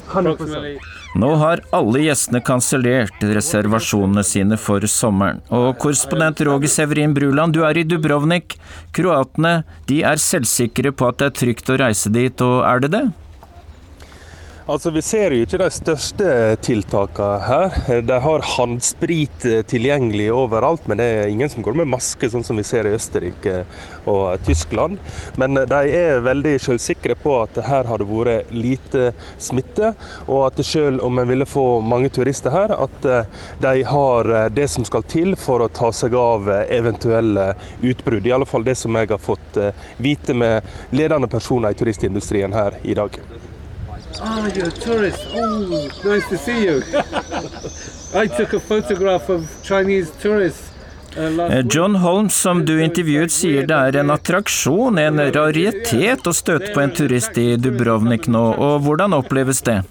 100%. 0.07 0.79
Nå 1.19 1.31
har 1.41 1.61
alle 1.75 2.05
gjestene 2.05 2.41
kansellert 2.47 3.25
reservasjonene 3.38 4.23
sine 4.23 4.57
for 4.57 4.87
sommeren. 4.87 5.43
Og 5.51 5.75
korrespondent 5.83 6.45
Roger 6.47 6.71
Severin 6.71 7.19
Bruland, 7.19 7.59
du 7.59 7.65
er 7.67 7.83
i 7.83 7.83
Dubrovnik. 7.83 8.55
Kroatene 8.95 9.65
de 9.91 10.05
er 10.07 10.23
selvsikre 10.23 10.95
på 10.95 11.11
at 11.11 11.19
det 11.19 11.33
er 11.33 11.37
trygt 11.43 11.75
å 11.75 11.81
reise 11.83 12.15
dit, 12.15 12.47
og 12.47 12.62
er 12.69 12.87
det 12.87 12.95
det? 12.95 13.05
Altså, 14.73 14.91
Vi 14.91 15.03
ser 15.05 15.35
jo 15.37 15.45
ikke 15.45 15.59
de 15.61 15.67
største 15.69 16.27
tiltakene 16.65 17.41
her. 17.45 17.75
De 18.09 18.17
har 18.25 18.45
håndsprit 18.55 19.45
tilgjengelig 19.69 20.31
overalt, 20.33 20.87
men 20.89 20.97
det 20.97 21.09
er 21.13 21.29
ingen 21.29 21.51
som 21.53 21.67
går 21.67 21.77
med 21.83 21.91
maske, 21.93 22.31
sånn 22.33 22.47
som 22.47 22.57
vi 22.57 22.65
ser 22.65 22.89
i 22.89 22.95
Østerrike 22.97 23.67
og 24.09 24.41
Tyskland. 24.47 24.97
Men 25.37 25.61
de 25.69 25.83
er 25.99 26.25
veldig 26.25 26.55
selvsikre 26.65 27.19
på 27.21 27.37
at 27.43 27.61
her 27.69 27.91
har 27.91 28.01
det 28.01 28.09
vært 28.09 28.57
lite 28.57 29.13
smitte, 29.37 29.93
og 30.25 30.47
at 30.47 30.65
selv 30.65 31.05
om 31.05 31.21
en 31.21 31.29
ville 31.29 31.51
få 31.53 31.67
mange 31.85 32.09
turister 32.09 32.57
her, 32.57 32.73
at 32.73 33.13
de 33.61 33.77
har 33.93 34.35
det 34.57 34.71
som 34.73 34.89
skal 34.89 35.05
til 35.05 35.37
for 35.37 35.61
å 35.61 35.69
ta 35.69 35.93
seg 35.93 36.17
av 36.17 36.49
eventuelle 36.65 37.51
utbrudd. 37.93 38.25
I 38.25 38.39
alle 38.41 38.49
fall 38.49 38.65
det 38.65 38.81
som 38.81 38.97
jeg 38.97 39.13
har 39.13 39.21
fått 39.21 39.61
vite 40.01 40.33
med 40.33 40.65
ledende 40.97 41.29
personer 41.29 41.77
i 41.77 41.83
turistindustrien 41.85 42.57
her 42.57 42.81
i 42.89 42.97
dag. 42.97 43.21
Oh, 44.20 44.46
you're 44.55 44.68
a 44.68 44.70
tourist. 44.70 45.27
Oh, 45.33 45.88
nice 46.05 46.29
to 46.29 46.37
see 46.38 46.64
you. 46.64 46.83
I 48.14 48.27
took 48.27 48.53
a 48.53 48.61
photograph 48.61 49.29
of 49.29 49.48
Chinese 49.62 50.11
tourists. 50.20 50.70
Uh, 51.16 51.62
John 51.62 51.94
Holmes, 51.94 52.35
som 52.35 52.64
du 52.64 52.79
intervjuet, 52.83 53.33
sier 53.33 53.66
det 53.68 53.77
er 53.77 53.98
en 54.01 54.11
attraksjon, 54.14 54.98
en 54.98 55.20
raritet, 55.35 56.25
å 56.25 56.33
støte 56.33 56.72
på 56.72 56.81
en 56.81 56.94
turist 56.96 57.37
i 57.37 57.57
Dubrovnik 57.61 58.31
nå. 58.33 58.44
Og 58.57 58.87
hvordan 58.87 59.12
oppleves 59.18 59.61
det? 59.66 59.83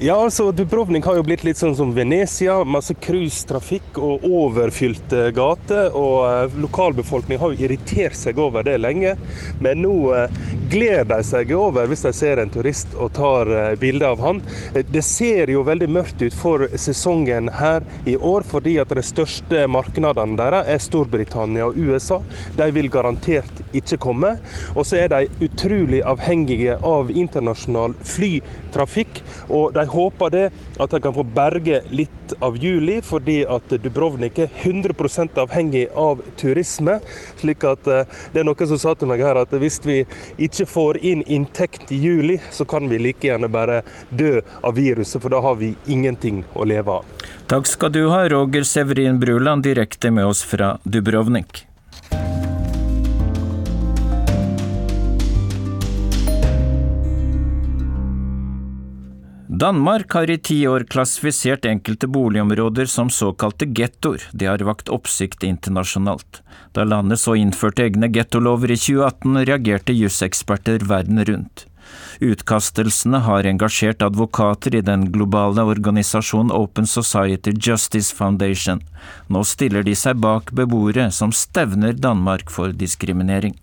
Ja, 0.00 0.14
altså 0.24 0.52
Dubrovnik 0.52 1.04
har 1.04 1.18
jo 1.18 1.22
blitt 1.26 1.42
litt 1.44 1.58
sånn 1.60 1.74
som 1.76 1.90
Venezia. 1.92 2.54
Masse 2.64 2.94
cruisetrafikk 2.96 3.98
og 4.00 4.22
overfylte 4.24 5.26
gater. 5.36 5.90
Og 5.92 6.14
eh, 6.30 6.54
lokalbefolkningen 6.64 7.42
har 7.42 7.52
jo 7.52 7.66
irritert 7.66 8.16
seg 8.16 8.40
over 8.40 8.64
det 8.64 8.78
lenge. 8.80 9.12
Men 9.60 9.82
nå 9.84 9.92
eh, 10.16 10.38
gleder 10.72 11.10
de 11.10 11.18
seg 11.28 11.52
over 11.52 11.90
hvis 11.90 12.06
de 12.06 12.14
ser 12.16 12.40
en 12.40 12.54
turist 12.54 12.96
og 12.96 13.12
tar 13.18 13.52
eh, 13.52 13.68
bilde 13.84 14.08
av 14.08 14.24
han. 14.24 14.40
Det 14.72 15.04
ser 15.04 15.52
jo 15.52 15.66
veldig 15.68 15.90
mørkt 15.92 16.24
ut 16.24 16.40
for 16.40 16.64
sesongen 16.72 17.52
her 17.60 17.84
i 18.08 18.16
år, 18.16 18.48
fordi 18.48 18.78
at 18.80 18.96
de 18.96 19.04
største 19.04 19.68
markedene 19.68 20.40
deres 20.40 20.72
er 20.72 20.82
Storbritannia 20.88 21.68
og 21.68 21.76
USA. 21.76 22.22
De 22.56 22.72
vil 22.72 22.88
garantert 22.88 23.60
ikke 23.76 24.00
komme. 24.08 24.38
Og 24.72 24.88
så 24.88 25.04
er 25.04 25.12
de 25.12 25.28
utrolig 25.44 26.00
avhengige 26.00 26.80
av 26.80 27.12
internasjonal 27.12 28.00
flytrafikk. 28.00 28.61
Og 29.48 29.72
de 29.74 29.82
de 29.82 29.90
håper 29.90 30.30
det 30.30 30.44
at 30.80 30.90
de 30.90 31.00
kan 31.02 31.14
få 31.14 31.24
berge 31.34 31.82
litt 31.90 32.34
av 32.42 32.56
juli, 32.56 33.00
fordi 33.04 33.42
at 33.50 33.74
Dubrovnik 33.82 34.38
er 34.44 34.50
100% 34.62 35.38
avhengig 35.42 35.88
av 35.98 36.22
turisme. 36.40 37.00
slik 37.40 37.64
at 37.64 37.86
eh, 37.86 38.06
det 38.32 38.42
er 38.42 38.46
noen 38.46 38.68
som 38.68 38.78
sa 38.78 38.94
til 38.94 39.10
meg 39.10 39.22
her 39.24 39.40
at 39.42 39.52
hvis 39.52 39.80
vi 39.84 40.02
ikke 40.38 40.66
får 40.66 41.00
inn 41.02 41.24
inntekt 41.26 41.92
i 41.92 41.98
juli, 42.02 42.38
så 42.50 42.64
kan 42.64 42.88
vi 42.88 43.00
like 43.02 43.26
gjerne 43.26 43.50
bare 43.52 43.82
dø 44.10 44.40
av 44.62 44.76
viruset, 44.78 45.20
for 45.22 45.32
da 45.32 45.42
har 45.42 45.58
vi 45.60 45.74
ingenting 45.86 46.44
å 46.54 46.66
leve 46.68 47.00
av. 47.00 47.28
Takk 47.50 47.68
skal 47.68 47.92
du 47.92 48.06
ha, 48.08 48.24
Roger 48.32 48.64
Severin 48.64 49.20
Bruland, 49.20 49.66
direkte 49.66 50.10
med 50.10 50.30
oss 50.30 50.42
fra 50.46 50.76
Dubrovnik. 50.84 51.66
Danmark 59.52 60.12
har 60.12 60.30
i 60.30 60.38
ti 60.38 60.54
år 60.66 60.86
klassifisert 60.88 61.66
enkelte 61.68 62.08
boligområder 62.08 62.86
som 62.88 63.10
såkalte 63.12 63.66
gettoer. 63.66 64.22
Det 64.32 64.48
har 64.48 64.64
vakt 64.64 64.88
oppsikt 64.88 65.44
internasjonalt. 65.44 66.40
Da 66.72 66.86
landet 66.88 67.20
så 67.20 67.34
innførte 67.36 67.84
egne 67.84 68.08
gettolover 68.08 68.72
i 68.72 68.78
2018, 68.80 69.36
reagerte 69.44 69.92
juseksperter 69.92 70.88
verden 70.88 71.20
rundt. 71.28 71.66
Utkastelsene 72.24 73.20
har 73.28 73.44
engasjert 73.44 74.00
advokater 74.02 74.74
i 74.74 74.80
den 74.80 75.10
globale 75.12 75.68
organisasjonen 75.68 76.56
Open 76.56 76.88
Society 76.88 77.52
Justice 77.52 78.16
Foundation. 78.16 78.80
Nå 79.28 79.44
stiller 79.44 79.84
de 79.84 79.92
seg 79.92 80.16
bak 80.16 80.56
beboere 80.56 81.10
som 81.12 81.28
stevner 81.28 81.92
Danmark 81.92 82.48
for 82.48 82.72
diskriminering. 82.72 83.58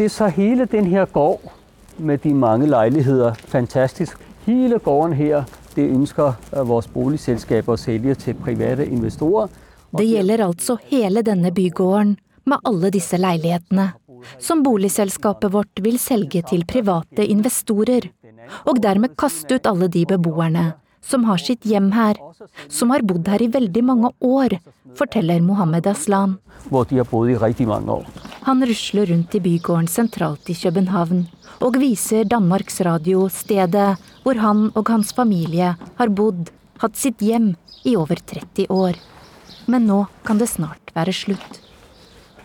Det 0.00 0.08
sa 0.08 0.32
hele 0.32 0.64
den 0.64 0.88
her 0.88 1.04
gård 1.04 1.52
med 1.98 2.22
de 2.24 2.34
mange 2.34 2.66
lejligheder 2.66 3.34
fantastisk. 3.34 4.18
Hele 4.46 4.78
gården 4.78 5.12
her 5.12 5.44
det 5.76 5.88
ønsker 5.88 6.32
øh, 6.52 6.68
våre 6.68 6.88
boligselskaper 6.94 7.74
å 7.74 7.80
selge 7.80 8.14
til 8.14 8.36
private 8.36 8.86
investorer. 8.86 9.48
Det 9.96 10.06
gjelder 10.08 10.44
altså 10.46 10.76
hele 10.90 11.22
denne 11.22 11.52
bygården 11.52 12.16
med 12.48 12.68
alle 12.68 12.90
disse 12.92 13.16
leilighetene, 13.20 13.92
som 14.38 14.62
boligselskapet 14.64 15.52
vårt 15.52 15.82
vil 15.84 15.98
selge 15.98 16.42
til 16.48 16.64
private 16.68 17.26
investorer, 17.26 18.08
og 18.68 18.80
dermed 18.82 19.16
kaste 19.16 19.58
ut 19.58 19.68
alle 19.68 19.88
de 19.92 20.04
beboerne 20.08 20.72
som 21.02 21.24
har 21.24 21.40
sitt 21.42 21.66
hjem 21.66 21.90
her, 21.92 22.18
som 22.70 22.92
har 22.94 23.02
bodd 23.06 23.28
her 23.28 23.42
i 23.42 23.50
veldig 23.50 23.82
mange 23.84 24.12
år, 24.22 24.56
forteller 24.98 25.42
Mohammed 25.42 25.86
Aslan. 25.90 26.36
Hvor 26.70 26.86
de 26.88 27.00
har 27.00 27.08
bodd 27.10 27.32
i 27.32 27.38
riktig 27.38 27.66
mange 27.66 27.90
år. 27.90 28.06
Han 28.46 28.62
rusler 28.66 29.10
rundt 29.10 29.34
i 29.34 29.42
bygården 29.42 29.88
sentralt 29.90 30.50
i 30.50 30.54
København 30.58 31.26
og 31.62 31.78
viser 31.78 32.26
Danmarks 32.26 32.80
Radio 32.82 33.28
stedet 33.30 33.94
hvor 34.24 34.38
han 34.42 34.68
og 34.78 34.90
hans 34.90 35.12
familie 35.14 35.74
har 35.98 36.10
bodd, 36.10 36.50
hatt 36.82 36.98
sitt 36.98 37.22
hjem, 37.22 37.54
i 37.82 37.96
over 37.98 38.18
30 38.18 38.68
år. 38.70 38.98
Men 39.66 39.88
nå 39.90 40.04
kan 40.26 40.38
det 40.38 40.50
snart 40.52 40.92
være 40.94 41.14
slutt. 41.14 41.58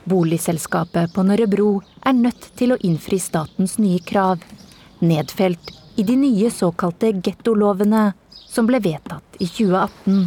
Boligselskapet 0.10 1.14
på 1.14 1.26
Nørrebro 1.28 1.82
er 2.02 2.16
nødt 2.18 2.48
til 2.58 2.74
å 2.74 2.80
innfri 2.82 3.20
statens 3.22 3.76
nye 3.78 4.02
krav, 4.02 4.42
nedfelt 5.02 5.74
i 5.98 6.06
de 6.08 6.16
nye 6.18 6.50
såkalte 6.54 7.12
gettolovene 7.22 8.12
som 8.48 8.70
ble 8.70 8.82
vedtatt 8.82 9.38
i 9.38 9.46
2018. 9.46 10.26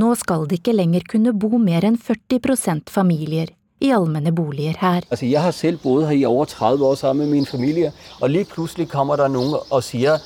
Nå 0.00 0.14
skal 0.20 0.48
det 0.48 0.62
ikke 0.62 0.76
lenger 0.76 1.04
kunne 1.12 1.36
bo 1.36 1.58
mer 1.60 1.84
enn 1.88 2.00
40% 2.00 2.92
familier 2.92 3.52
i 3.80 3.92
allmenne 3.92 4.32
boliger 4.34 4.76
her. 4.80 5.04
Altså, 5.10 5.26
jeg 5.26 5.42
har 5.42 5.54
selv 5.54 5.78
bodd 5.82 6.06
her 6.08 6.16
i 6.16 6.24
over 6.24 6.44
30 6.48 6.86
år 6.86 6.94
sammen 6.94 7.26
med 7.26 7.34
min 7.36 7.46
familie, 7.46 7.92
og 8.20 8.30
lige 8.30 8.48
plutselig 8.48 8.88
kommer 8.88 9.20
det 9.20 9.30
noen 9.32 9.58
og 9.60 9.84
sier 9.84 10.22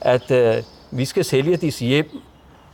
at 0.00 0.30
uh, 0.30 0.62
vi 0.90 1.06
skal 1.08 1.26
selge 1.26 1.60
disse 1.64 1.86
hjem, 1.86 2.10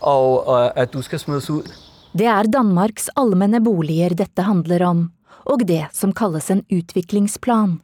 og 0.00 0.48
uh, 0.48 0.70
at 0.76 0.92
du 0.92 1.02
skal 1.02 1.20
smøres 1.20 1.50
ut. 1.50 1.68
Det 2.12 2.26
er 2.28 2.48
Danmarks 2.48 3.08
allmenne 3.16 3.60
boliger 3.64 4.16
dette 4.16 4.44
handler 4.44 4.84
om, 4.86 5.04
og 5.48 5.64
det 5.68 5.86
som 5.96 6.12
kalles 6.12 6.50
en 6.50 6.64
utviklingsplan. 6.72 7.78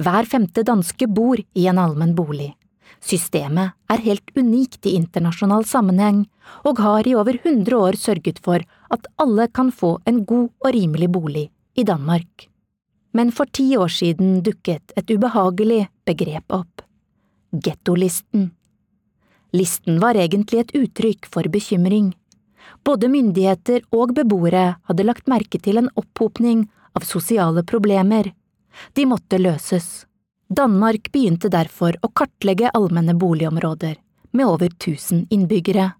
Hver 0.00 0.26
femte 0.26 0.64
danske 0.66 1.06
bor 1.06 1.38
i 1.38 1.68
en 1.70 1.78
allmenn 1.78 2.16
bolig. 2.16 2.54
Systemet 3.00 3.72
er 3.88 4.02
helt 4.04 4.32
unikt 4.36 4.84
i 4.84 4.96
internasjonal 4.98 5.64
sammenheng, 5.64 6.26
og 6.66 6.82
har 6.82 7.06
i 7.06 7.14
over 7.14 7.38
100 7.38 7.76
år 7.76 7.96
sørget 7.96 8.42
for 8.44 8.60
at 8.90 9.08
alle 9.22 9.46
kan 9.48 9.70
få 9.72 9.94
en 10.04 10.24
god 10.26 10.50
og 10.60 10.74
rimelig 10.74 11.08
bolig 11.12 11.46
i 11.74 11.84
Danmark. 11.84 12.48
Men 13.12 13.32
for 13.32 13.50
ti 13.50 13.76
år 13.76 13.90
siden 13.90 14.42
dukket 14.46 14.92
et 14.96 15.10
ubehagelig 15.10 15.88
begrep 16.06 16.52
opp– 16.54 16.82
gettolisten. 17.64 18.50
Listen 19.52 19.98
var 20.00 20.14
egentlig 20.14 20.60
et 20.60 20.74
uttrykk 20.78 21.26
for 21.26 21.48
bekymring. 21.50 22.12
Både 22.86 23.08
myndigheter 23.10 23.82
og 23.90 24.14
beboere 24.14 24.76
hadde 24.86 25.06
lagt 25.06 25.26
merke 25.30 25.58
til 25.58 25.80
en 25.80 25.90
opphopning 25.98 26.68
av 26.94 27.06
sosiale 27.06 27.64
problemer. 27.66 28.30
De 28.94 29.06
måtte 29.10 29.40
løses. 29.42 30.06
Danmark 30.50 31.10
begynte 31.12 31.50
derfor 31.50 31.98
å 32.02 32.10
kartlegge 32.14 32.70
allmenne 32.74 33.14
boligområder 33.18 33.98
med 34.30 34.46
over 34.46 34.70
1000 34.70 35.26
innbyggere. 35.30 35.90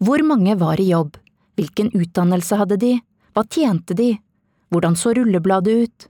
Hvor 0.00 0.24
mange 0.24 0.56
var 0.56 0.80
i 0.80 0.88
jobb, 0.90 1.16
hvilken 1.56 1.92
utdannelse 1.92 2.56
hadde 2.56 2.80
de, 2.80 2.94
hva 3.36 3.44
tjente 3.44 3.96
de, 3.96 4.14
Hvordan 4.70 4.96
så 4.96 5.14
rullebladet 5.14 5.74
ut? 5.74 6.08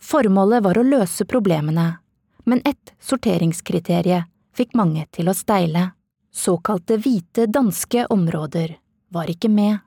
Formålet 0.00 0.62
var 0.64 0.78
å 0.78 0.82
løse 0.82 1.24
problemene, 1.24 2.00
men 2.44 2.62
ett 2.64 2.94
sorteringskriterium 2.98 4.26
fikk 4.56 4.74
mange 4.74 5.06
til 5.14 5.30
å 5.30 5.34
steile. 5.36 5.92
Såkalte 6.34 6.98
hvite 6.98 7.46
danske 7.46 8.06
områder 8.10 8.74
var 9.14 9.30
ikke 9.30 9.50
med. 9.50 9.78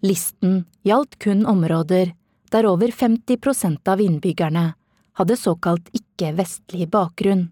Listen 0.00 0.64
gjaldt 0.86 1.18
kun 1.18 1.44
områder 1.46 2.14
der 2.52 2.66
over 2.66 2.92
50 2.92 3.36
prosent 3.36 3.88
av 3.88 4.00
innbyggerne 4.00 4.72
hadde 5.20 5.36
såkalt 5.36 5.90
ikke-vestlig 5.92 6.88
bakgrunn. 6.88 7.48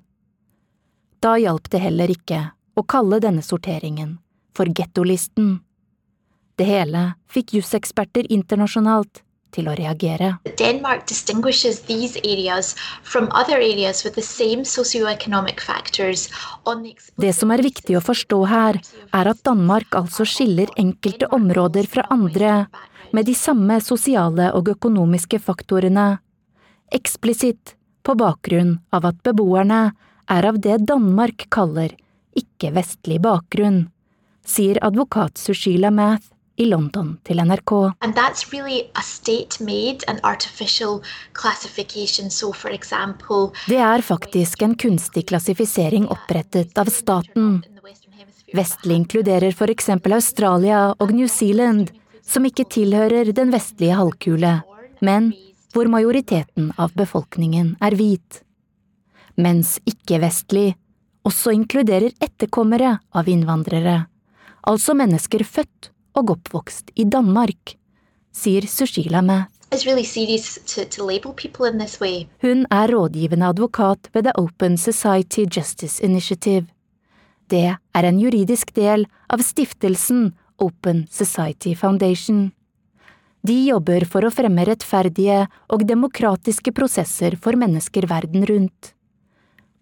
Da 1.21 1.37
hjalp 1.41 1.69
det 1.73 1.83
heller 1.83 2.13
ikke 2.13 2.41
å 2.77 2.85
kalle 2.89 3.21
denne 3.21 3.45
sorteringen 3.45 4.17
for 4.57 4.71
gettolisten. 4.73 5.59
Det 6.57 6.65
hele 6.69 7.03
fikk 7.29 7.57
juseksperter 7.59 8.29
internasjonalt 8.33 9.26
til 9.55 9.69
å 9.71 9.75
reagere. 9.79 10.35
Denmark 10.59 11.07
distinguishes 11.09 11.83
these 11.89 12.19
areas 12.25 12.75
from 13.03 13.29
other 13.33 13.57
areas 13.57 14.05
with 14.05 14.15
the 14.15 14.25
same 14.25 14.65
socioeconomic 14.65 15.61
factors 15.61 16.29
Det 17.17 17.33
som 17.33 17.53
er 17.55 17.63
viktig 17.65 17.97
å 17.97 18.05
forstå 18.05 18.41
her, 18.51 18.81
er 19.15 19.31
at 19.31 19.43
Danmark 19.47 19.95
altså 19.97 20.27
skiller 20.29 20.73
enkelte 20.77 21.29
områder 21.33 21.89
fra 21.91 22.07
andre 22.11 22.67
med 23.15 23.29
de 23.29 23.35
samme 23.39 23.79
sosiale 23.81 24.51
og 24.57 24.69
økonomiske 24.75 25.39
faktorene, 25.41 26.17
eksplisitt 26.93 27.77
på 28.07 28.15
bakgrunn 28.19 28.77
av 28.95 29.07
at 29.09 29.23
beboerne 29.27 29.91
er 30.31 30.47
av 30.47 30.59
det 30.63 30.81
Danmark 30.91 31.47
kaller 31.55 31.95
ikke-vestlig 32.37 33.21
bakgrunn, 33.25 33.87
sier 34.47 34.79
advokat 34.85 35.39
Sushila 35.41 35.91
Math 35.95 36.36
i 36.57 36.67
London 36.67 37.17
til 37.25 37.41
NRK. 37.41 37.73
And 38.01 38.15
that's 38.15 38.53
really 38.53 38.89
a 38.95 39.03
state-made 39.03 40.05
and 40.09 40.21
artificial 40.23 41.03
classification. 41.33 42.31
So 42.31 42.53
for 42.53 42.71
example, 42.71 43.53
Det 43.69 43.79
er 43.79 44.03
faktisk 44.03 44.63
en 44.63 44.77
kunstig 44.77 45.27
klassifisering 45.29 46.09
opprettet 46.09 46.79
av 46.79 46.87
staten. 46.87 47.63
Vestlig 48.55 48.95
inkluderer 48.95 49.53
eksempel 49.71 50.13
Australia 50.13 50.95
og 50.99 51.13
New 51.13 51.29
Zealand, 51.29 51.91
som 52.23 52.45
ikke 52.45 52.65
tilhører 52.65 53.33
den 53.33 53.53
vestlige 53.53 53.97
halvkule, 53.99 54.63
men 55.01 55.33
hvor 55.75 55.89
majoriteten 55.93 56.73
av 56.79 56.95
befolkningen 56.97 57.77
er 57.83 57.95
hvit. 57.99 58.41
Mens 59.37 59.77
ikke-vestlig 59.85 60.75
også 61.27 61.53
inkluderer 61.53 62.15
etterkommere 62.23 62.97
av 63.13 63.29
innvandrere, 63.29 64.07
altså 64.63 64.95
mennesker 64.97 65.45
født 65.45 65.91
og 66.17 66.33
oppvokst 66.37 66.91
i 66.97 67.05
Danmark, 67.05 67.77
sier 68.33 68.67
Sushila 68.69 69.23
way. 72.01 72.25
Hun 72.43 72.67
er 72.71 72.93
rådgivende 72.93 73.47
advokat 73.47 74.11
ved 74.15 74.23
The 74.23 74.33
Open 74.39 74.77
Society 74.77 75.45
Justice 75.57 76.05
Initiative. 76.05 76.67
Det 77.51 77.77
er 77.77 78.05
en 78.05 78.21
juridisk 78.21 78.73
del 78.75 79.07
av 79.31 79.43
stiftelsen 79.43 80.33
Open 80.59 81.07
Society 81.11 81.75
Foundation. 81.75 82.53
De 83.47 83.57
jobber 83.69 84.07
for 84.11 84.27
å 84.27 84.33
fremme 84.35 84.65
rettferdige 84.67 85.45
og 85.71 85.85
demokratiske 85.87 86.73
prosesser 86.75 87.37
for 87.39 87.59
mennesker 87.59 88.07
verden 88.11 88.47
rundt. 88.49 88.93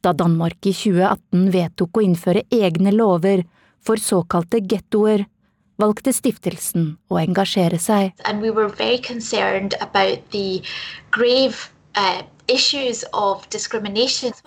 Da 0.04 0.12
Danmark 0.12 0.66
i 0.68 0.74
2018 0.76 1.46
vedtok 1.54 1.96
å 1.96 2.04
innføre 2.04 2.44
egne 2.52 2.92
lover 2.92 3.44
for 3.84 4.00
såkalte 4.00 4.60
gettoer, 4.60 5.24
valgte 5.80 6.12
stiftelsen 6.14 6.94
å 7.10 7.20
engasjere 7.22 7.78
seg. 7.78 8.12
We 8.40 8.50
grave 11.10 11.70
uh. 11.96 12.22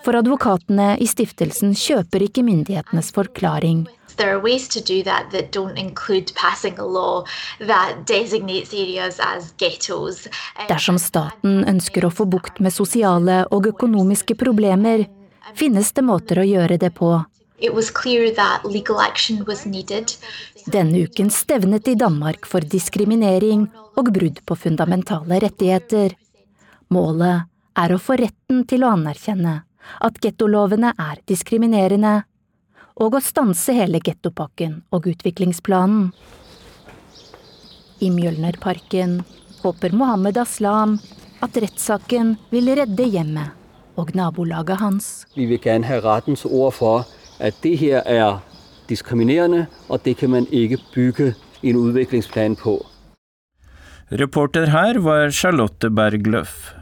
For 0.04 0.14
advokatene 0.14 0.92
i 1.02 1.06
stiftelsen 1.10 1.72
kjøper 1.74 2.22
ikke 2.28 2.44
myndighetenes 2.46 3.08
forklaring. 3.16 3.88
There 4.18 4.30
are 4.30 4.38
ways 4.38 4.68
to 4.68 4.80
do 4.80 5.02
that 5.02 5.32
that 5.32 5.50
don't 5.50 5.76
include 5.76 6.32
passing 6.34 6.78
a 6.78 6.86
law 6.86 7.24
that 7.58 8.06
designates 8.06 8.72
areas 8.72 9.18
as 9.18 9.52
ghettos. 9.58 10.28
Dersom 10.68 10.98
staten 10.98 11.64
ønsker 11.66 12.06
å 12.06 12.12
få 12.14 12.26
bukt 12.30 12.62
med 12.62 12.74
sosiale 12.74 13.44
og 13.50 13.66
økonomiske 13.66 14.38
problemer, 14.38 15.08
finnes 15.58 15.90
det 15.90 16.06
måter 16.06 16.38
å 16.38 16.46
gjøre 16.46 16.78
det 16.78 16.94
på. 16.94 17.16
It 17.58 17.74
was 17.74 17.90
clear 17.90 18.30
that 18.34 18.64
legal 18.64 19.00
action 19.00 19.44
was 19.44 19.66
needed. 19.66 20.14
Denne 20.68 20.98
uken 20.98 21.30
stevnet 21.30 21.88
i 21.88 21.94
Danmark 21.94 22.44
for 22.46 22.60
diskriminering 22.60 23.62
og 23.96 24.10
brudd 24.12 24.42
på 24.44 24.56
fundamentale 24.56 25.38
rettigheter. 25.40 26.12
Målet 26.92 27.46
er 27.78 27.94
å 27.94 28.00
få 28.02 28.18
retten 28.20 28.66
til 28.68 28.84
å 28.84 28.90
anerkjenne 28.92 29.54
at 30.04 30.18
gettolovene 30.20 30.90
er 30.92 31.22
diskriminerende, 31.30 32.18
og 33.00 33.16
å 33.16 33.22
stanse 33.24 33.72
hele 33.72 34.02
gettopakken 34.04 34.82
og 34.92 35.08
utviklingsplanen. 35.08 36.10
I 38.04 38.10
Mjølnerparken 38.12 39.22
håper 39.62 39.96
Mohammed 39.96 40.36
Aslam 40.42 40.98
at 41.40 41.56
rettssaken 41.56 42.34
vil 42.52 42.74
redde 42.76 43.08
hjemmet 43.08 43.56
og 43.96 44.12
nabolaget 44.18 44.82
hans. 44.82 45.08
Vi 45.32 45.48
vil 45.48 45.62
gjerne 45.64 45.88
ha 45.88 46.02
rettens 46.04 46.44
ord 46.44 46.76
for, 46.76 47.08
at 47.40 47.56
det 47.64 47.78
her 47.80 48.04
er 48.04 48.42
diskriminerende, 48.88 49.66
og 49.88 50.02
det 50.04 50.18
kan 50.20 50.32
man 50.34 50.48
ikke 50.52 50.80
bygge 50.94 51.34
en 51.62 51.76
utviklingsplan 51.76 52.56
på. 52.56 52.78
Reporter 54.08 54.70
her 54.72 54.98
var 55.04 55.30
Charlotte 55.30 55.90
Bergløff. 55.90 56.72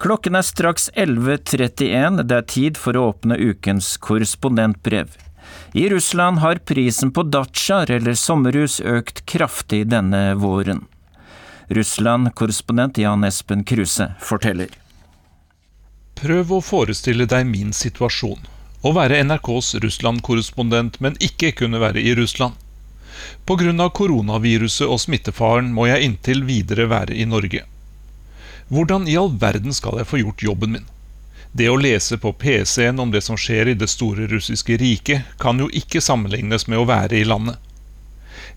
Klokken 0.00 0.38
er 0.38 0.46
straks 0.46 0.88
11.31, 0.94 2.22
det 2.22 2.36
er 2.36 2.46
tid 2.48 2.78
for 2.80 2.96
å 2.96 3.10
åpne 3.10 3.36
ukens 3.36 3.96
korrespondentbrev. 4.00 5.10
I 5.74 5.88
Russland 5.90 6.38
har 6.38 6.62
prisen 6.64 7.10
på 7.12 7.26
datsjaer 7.26 7.90
eller 7.98 8.14
sommerhus 8.14 8.78
økt 8.80 9.24
kraftig 9.26 9.84
denne 9.90 10.34
våren. 10.38 10.86
Russland-korrespondent 11.70 12.98
Jan 12.98 13.26
Espen 13.26 13.62
Kruse 13.64 14.08
forteller. 14.18 14.72
Prøv 16.18 16.56
å 16.56 16.62
forestille 16.64 17.28
deg 17.30 17.46
min 17.46 17.70
situasjon. 17.76 18.40
Å 18.80 18.94
være 18.96 19.18
NRKs 19.26 19.74
Russland-korrespondent, 19.84 20.94
men 21.04 21.18
ikke 21.20 21.50
kunne 21.52 21.82
være 21.82 22.00
i 22.00 22.14
Russland. 22.16 22.54
Pga. 23.44 23.88
koronaviruset 23.92 24.88
og 24.88 25.00
smittefaren 25.02 25.68
må 25.76 25.84
jeg 25.90 26.06
inntil 26.06 26.46
videre 26.48 26.86
være 26.88 27.12
i 27.12 27.26
Norge. 27.28 27.66
Hvordan 28.68 29.04
i 29.08 29.18
all 29.20 29.34
verden 29.42 29.76
skal 29.76 29.98
jeg 30.00 30.08
få 30.08 30.22
gjort 30.22 30.46
jobben 30.46 30.72
min? 30.72 30.88
Det 31.52 31.68
å 31.68 31.76
lese 31.76 32.16
på 32.16 32.32
PC-en 32.32 33.02
om 33.04 33.12
det 33.12 33.20
som 33.26 33.36
skjer 33.36 33.68
i 33.68 33.76
det 33.76 33.90
store 33.90 34.30
russiske 34.30 34.78
riket, 34.80 35.28
kan 35.42 35.60
jo 35.60 35.68
ikke 35.68 36.00
sammenlignes 36.00 36.68
med 36.70 36.80
å 36.80 36.88
være 36.88 37.20
i 37.20 37.28
landet. 37.28 37.58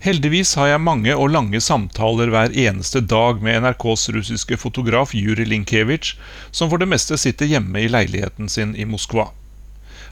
Heldigvis 0.00 0.54
har 0.56 0.72
jeg 0.72 0.84
mange 0.88 1.12
og 1.12 1.32
lange 1.36 1.60
samtaler 1.60 2.32
hver 2.32 2.54
eneste 2.56 3.04
dag 3.04 3.44
med 3.44 3.60
NRKs 3.60 4.08
russiske 4.16 4.56
fotograf 4.56 5.12
Juri 5.12 5.44
Linkevitsj, 5.52 6.16
som 6.50 6.72
for 6.72 6.80
det 6.80 6.88
meste 6.88 7.20
sitter 7.20 7.50
hjemme 7.50 7.84
i 7.84 7.90
leiligheten 7.92 8.48
sin 8.48 8.72
i 8.72 8.88
Moskva. 8.88 9.34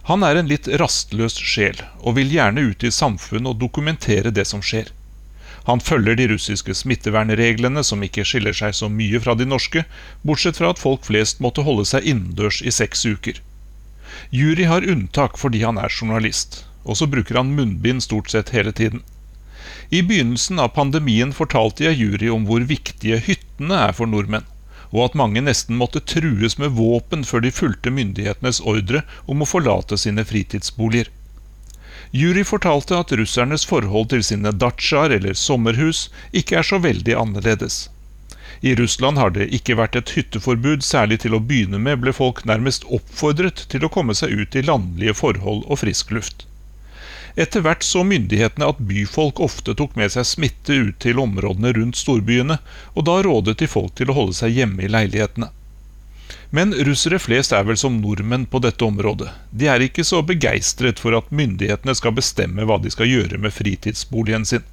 Han 0.09 0.25
er 0.27 0.39
en 0.39 0.49
litt 0.51 0.67
rastløs 0.81 1.37
sjel, 1.39 1.79
og 2.03 2.17
vil 2.19 2.33
gjerne 2.35 2.65
ut 2.73 2.83
i 2.83 2.91
samfunnet 2.91 3.53
og 3.53 3.61
dokumentere 3.61 4.33
det 4.35 4.49
som 4.51 4.63
skjer. 4.65 4.91
Han 5.69 5.79
følger 5.79 6.17
de 6.19 6.27
russiske 6.33 6.75
smittevernreglene, 6.75 7.85
som 7.87 8.03
ikke 8.03 8.25
skiller 8.27 8.57
seg 8.57 8.75
så 8.75 8.89
mye 8.91 9.21
fra 9.23 9.37
de 9.39 9.47
norske, 9.47 9.85
bortsett 10.27 10.59
fra 10.59 10.73
at 10.75 10.83
folk 10.83 11.07
flest 11.07 11.39
måtte 11.45 11.63
holde 11.63 11.87
seg 11.87 12.09
innendørs 12.09 12.59
i 12.67 12.75
seks 12.75 13.07
uker. 13.07 13.39
Jury 14.35 14.67
har 14.67 14.83
unntak 14.83 15.39
fordi 15.39 15.63
han 15.63 15.79
er 15.79 15.93
journalist, 15.93 16.65
og 16.83 16.99
så 16.99 17.07
bruker 17.07 17.39
han 17.39 17.55
munnbind 17.55 18.03
stort 18.03 18.35
sett 18.35 18.51
hele 18.57 18.75
tiden. 18.75 19.05
I 19.95 20.03
begynnelsen 20.03 20.59
av 20.59 20.75
pandemien 20.75 21.31
fortalte 21.37 21.87
jeg 21.87 22.01
Jury 22.01 22.33
om 22.33 22.49
hvor 22.49 22.65
viktige 22.67 23.21
hyttene 23.23 23.79
er 23.87 23.95
for 23.95 24.11
nordmenn, 24.11 24.49
og 24.93 25.07
at 25.07 25.17
mange 25.19 25.43
nesten 25.45 25.79
måtte 25.81 26.05
trues 26.05 26.59
med 26.61 26.77
våpen 26.77 27.25
før 27.25 27.45
de 27.45 27.53
fulgte 27.55 27.93
myndighetenes 27.93 28.61
ordre 28.61 29.03
om 29.27 29.43
å 29.43 29.49
forlate 29.49 29.99
sine 29.99 30.25
fritidsboliger. 30.29 31.09
Jury 32.13 32.45
fortalte 32.45 32.99
at 33.01 33.13
russernes 33.17 33.65
forhold 33.65 34.11
til 34.13 34.23
sine 34.27 34.53
datsjaer 34.53 35.17
eller 35.17 35.39
sommerhus 35.39 36.11
ikke 36.37 36.61
er 36.61 36.69
så 36.69 36.79
veldig 36.85 37.17
annerledes. 37.17 37.87
I 38.61 38.75
Russland 38.79 39.19
har 39.19 39.33
det 39.35 39.49
ikke 39.57 39.79
vært 39.81 39.97
et 39.99 40.13
hytteforbud, 40.15 40.85
særlig 40.87 41.23
til 41.25 41.35
å 41.35 41.41
begynne 41.43 41.81
med 41.83 42.05
ble 42.05 42.13
folk 42.15 42.45
nærmest 42.47 42.85
oppfordret 42.87 43.65
til 43.73 43.83
å 43.83 43.91
komme 43.91 44.15
seg 44.15 44.37
ut 44.39 44.55
i 44.55 44.63
landlige 44.63 45.17
forhold 45.19 45.65
og 45.67 45.81
frisk 45.81 46.13
luft. 46.15 46.45
Etter 47.35 47.65
hvert 47.65 47.85
så 47.87 48.03
myndighetene 48.05 48.67
at 48.69 48.81
byfolk 48.85 49.41
ofte 49.41 49.73
tok 49.79 49.95
med 49.97 50.13
seg 50.13 50.27
smitte 50.29 50.77
ut 50.77 50.99
til 51.01 51.21
områdene 51.23 51.73
rundt 51.79 51.97
storbyene, 51.97 52.59
og 52.93 53.07
da 53.09 53.23
rådet 53.25 53.57
de 53.63 53.69
folk 53.71 53.95
til 53.97 54.13
å 54.13 54.17
holde 54.19 54.37
seg 54.37 54.59
hjemme 54.59 54.85
i 54.85 54.91
leilighetene. 54.93 55.49
Men 56.53 56.75
russere 56.85 57.17
flest 57.17 57.55
er 57.57 57.65
vel 57.65 57.79
som 57.81 57.95
nordmenn 58.03 58.45
på 58.53 58.61
dette 58.61 58.85
området. 58.85 59.31
De 59.51 59.71
er 59.73 59.81
ikke 59.81 60.05
så 60.05 60.21
begeistret 60.29 61.01
for 61.01 61.17
at 61.17 61.31
myndighetene 61.33 61.95
skal 61.97 62.13
bestemme 62.19 62.67
hva 62.69 62.77
de 62.83 62.93
skal 62.93 63.09
gjøre 63.09 63.41
med 63.41 63.57
fritidsboligen 63.57 64.45
sin. 64.49 64.67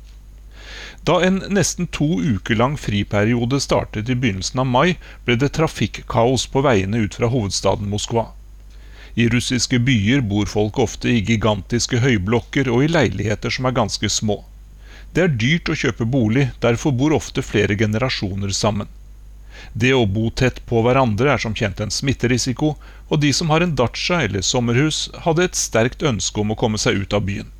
Da 1.07 1.21
en 1.23 1.39
nesten 1.47 1.87
to 1.87 2.19
uker 2.19 2.59
lang 2.59 2.75
friperiode 2.77 3.61
startet 3.63 4.11
i 4.11 4.17
begynnelsen 4.19 4.59
av 4.59 4.67
mai, 4.67 4.97
ble 5.23 5.37
det 5.39 5.53
trafikkaos 5.55 6.49
på 6.51 6.65
veiene 6.67 7.05
ut 7.05 7.15
fra 7.15 7.31
hovedstaden 7.31 7.87
Moskva. 7.87 8.27
I 9.19 9.25
russiske 9.29 9.79
byer 9.83 10.21
bor 10.21 10.45
folk 10.47 10.77
ofte 10.79 11.09
i 11.11 11.23
gigantiske 11.27 11.99
høyblokker 11.99 12.69
og 12.71 12.85
i 12.85 12.91
leiligheter 12.91 13.51
som 13.51 13.65
er 13.67 13.75
ganske 13.75 14.09
små. 14.15 14.37
Det 15.11 15.25
er 15.25 15.33
dyrt 15.41 15.71
å 15.73 15.75
kjøpe 15.81 16.05
bolig, 16.07 16.45
derfor 16.63 16.93
bor 16.95 17.15
ofte 17.17 17.43
flere 17.43 17.75
generasjoner 17.75 18.53
sammen. 18.55 18.87
Det 19.73 19.91
å 19.91 20.05
bo 20.07 20.29
tett 20.31 20.61
på 20.69 20.85
hverandre 20.85 21.33
er 21.33 21.43
som 21.43 21.57
kjent 21.57 21.81
en 21.83 21.91
smitterisiko, 21.91 22.75
og 23.09 23.19
de 23.25 23.33
som 23.35 23.51
har 23.51 23.65
en 23.65 23.75
dacha 23.75 24.21
eller 24.23 24.45
sommerhus, 24.45 25.09
hadde 25.25 25.49
et 25.49 25.59
sterkt 25.59 26.05
ønske 26.13 26.39
om 26.39 26.53
å 26.53 26.59
komme 26.61 26.79
seg 26.79 27.01
ut 27.03 27.17
av 27.17 27.25
byen. 27.27 27.51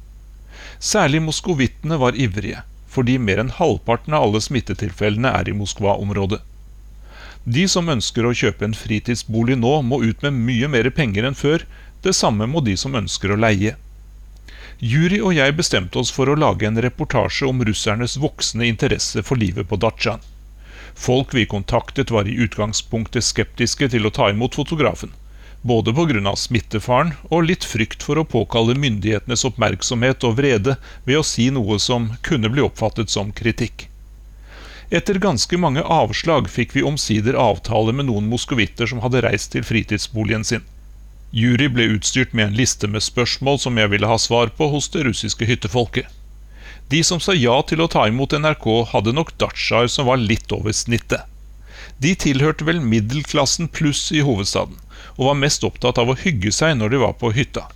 Særlig 0.79 1.25
moskovittene 1.25 1.99
var 1.99 2.15
ivrige, 2.15 2.63
fordi 2.87 3.17
mer 3.19 3.43
enn 3.43 3.51
halvparten 3.59 4.15
av 4.15 4.29
alle 4.29 4.39
smittetilfellene 4.47 5.35
er 5.41 5.51
i 5.51 5.57
Moskva-området. 5.59 6.39
De 7.49 7.63
som 7.71 7.87
ønsker 7.89 8.27
å 8.27 8.33
kjøpe 8.35 8.67
en 8.67 8.75
fritidsbolig 8.77 9.55
nå, 9.57 9.71
må 9.81 10.03
ut 10.03 10.19
med 10.21 10.35
mye 10.37 10.67
mer 10.69 10.89
penger 10.93 11.25
enn 11.25 11.37
før, 11.37 11.63
det 12.03 12.13
samme 12.13 12.45
må 12.45 12.61
de 12.61 12.75
som 12.77 12.97
ønsker 12.99 13.33
å 13.33 13.37
leie. 13.41 13.71
Jury 14.91 15.17
og 15.17 15.33
jeg 15.33 15.55
bestemte 15.57 15.97
oss 15.97 16.11
for 16.13 16.29
å 16.29 16.37
lage 16.37 16.67
en 16.69 16.77
reportasje 16.85 17.49
om 17.49 17.63
russernes 17.65 18.19
voksende 18.21 18.69
interesse 18.69 19.25
for 19.25 19.41
livet 19.41 19.65
på 19.71 19.81
Datsjan. 19.81 20.21
Folk 20.93 21.33
vi 21.33 21.47
kontaktet 21.49 22.13
var 22.13 22.29
i 22.29 22.37
utgangspunktet 22.45 23.25
skeptiske 23.25 23.89
til 23.95 24.05
å 24.05 24.13
ta 24.13 24.29
imot 24.29 24.53
fotografen, 24.61 25.09
både 25.65 25.95
pga. 25.97 26.35
smittefaren 26.37 27.15
og 27.31 27.49
litt 27.49 27.65
frykt 27.65 28.05
for 28.05 28.21
å 28.21 28.29
påkalle 28.29 28.77
myndighetenes 28.77 29.47
oppmerksomhet 29.49 30.23
og 30.23 30.37
vrede 30.37 30.77
ved 31.03 31.17
å 31.17 31.25
si 31.25 31.49
noe 31.49 31.79
som 31.79 32.11
kunne 32.21 32.49
bli 32.53 32.61
oppfattet 32.61 33.09
som 33.09 33.33
kritikk. 33.33 33.88
Etter 34.89 35.19
ganske 35.21 35.57
mange 35.61 35.83
avslag 35.85 36.47
fikk 36.49 36.71
vi 36.75 36.83
omsider 36.83 37.35
avtale 37.37 37.93
med 37.93 38.07
noen 38.07 38.29
moskovitter 38.29 38.89
som 38.89 39.03
hadde 39.03 39.21
reist 39.21 39.51
til 39.53 39.65
fritidsboligen 39.65 40.45
sin. 40.49 40.65
Jury 41.29 41.67
ble 41.69 41.85
utstyrt 41.93 42.33
med 42.33 42.47
en 42.47 42.57
liste 42.57 42.89
med 42.89 43.05
spørsmål 43.05 43.59
som 43.61 43.77
jeg 43.77 43.91
ville 43.91 44.09
ha 44.09 44.17
svar 44.17 44.49
på 44.57 44.71
hos 44.73 44.89
det 44.89 45.05
russiske 45.05 45.45
hyttefolket. 45.45 46.09
De 46.89 47.03
som 47.05 47.21
sa 47.21 47.37
ja 47.37 47.59
til 47.69 47.85
å 47.85 47.89
ta 47.93 48.07
imot 48.09 48.33
NRK, 48.33 48.65
hadde 48.89 49.13
nok 49.13 49.35
datsjaer 49.37 49.91
som 49.93 50.09
var 50.09 50.17
litt 50.17 50.49
over 50.57 50.73
snittet. 50.73 51.21
De 52.01 52.15
tilhørte 52.17 52.65
vel 52.65 52.81
middelklassen 52.81 53.69
pluss 53.69 54.07
i 54.09 54.23
hovedstaden, 54.25 54.79
og 55.19 55.27
var 55.29 55.37
mest 55.37 55.65
opptatt 55.67 56.01
av 56.01 56.09
å 56.09 56.17
hygge 56.17 56.49
seg 56.55 56.79
når 56.79 56.95
de 56.95 57.05
var 57.05 57.13
på 57.21 57.29
hytta. 57.37 57.67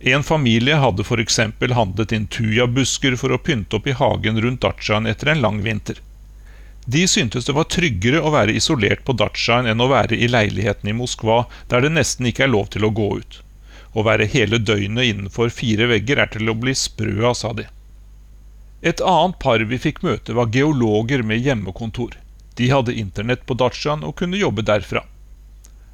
En 0.00 0.24
familie 0.24 0.80
hadde 0.80 1.04
f.eks. 1.04 1.42
handlet 1.76 2.12
inn 2.16 2.30
tujabusker 2.32 3.20
for 3.20 3.36
å 3.36 3.42
pynte 3.44 3.76
opp 3.76 3.90
i 3.90 3.98
hagen 3.98 4.40
rundt 4.40 4.64
datsjaen 4.64 5.10
etter 5.10 5.34
en 5.34 5.44
lang 5.44 5.60
vinter. 5.60 6.00
De 6.86 7.08
syntes 7.08 7.44
det 7.46 7.52
var 7.52 7.68
tryggere 7.68 8.22
å 8.24 8.32
være 8.32 8.54
isolert 8.56 9.04
på 9.04 9.12
datsjaen 9.12 9.68
enn 9.68 9.82
å 9.84 9.90
være 9.90 10.16
i 10.16 10.28
leiligheten 10.30 10.88
i 10.88 10.96
Moskva, 10.96 11.44
der 11.68 11.84
det 11.84 11.92
nesten 11.92 12.30
ikke 12.30 12.46
er 12.46 12.54
lov 12.54 12.70
til 12.72 12.86
å 12.86 12.94
gå 12.94 13.10
ut. 13.20 13.40
Å 13.92 14.04
være 14.06 14.28
hele 14.32 14.58
døgnet 14.58 15.10
innenfor 15.12 15.52
fire 15.52 15.90
vegger 15.90 16.22
er 16.22 16.32
til 16.32 16.48
å 16.48 16.56
bli 16.56 16.74
sprø 16.74 17.26
av, 17.26 17.36
sa 17.36 17.52
de. 17.52 17.66
Et 18.80 19.00
annet 19.04 19.36
par 19.42 19.60
vi 19.60 19.78
fikk 19.78 20.00
møte, 20.06 20.32
var 20.32 20.52
geologer 20.54 21.22
med 21.26 21.44
hjemmekontor. 21.44 22.16
De 22.56 22.70
hadde 22.70 22.96
internett 22.96 23.44
på 23.46 23.56
datsjaen 23.60 24.06
og 24.06 24.16
kunne 24.16 24.40
jobbe 24.40 24.64
derfra. 24.64 25.04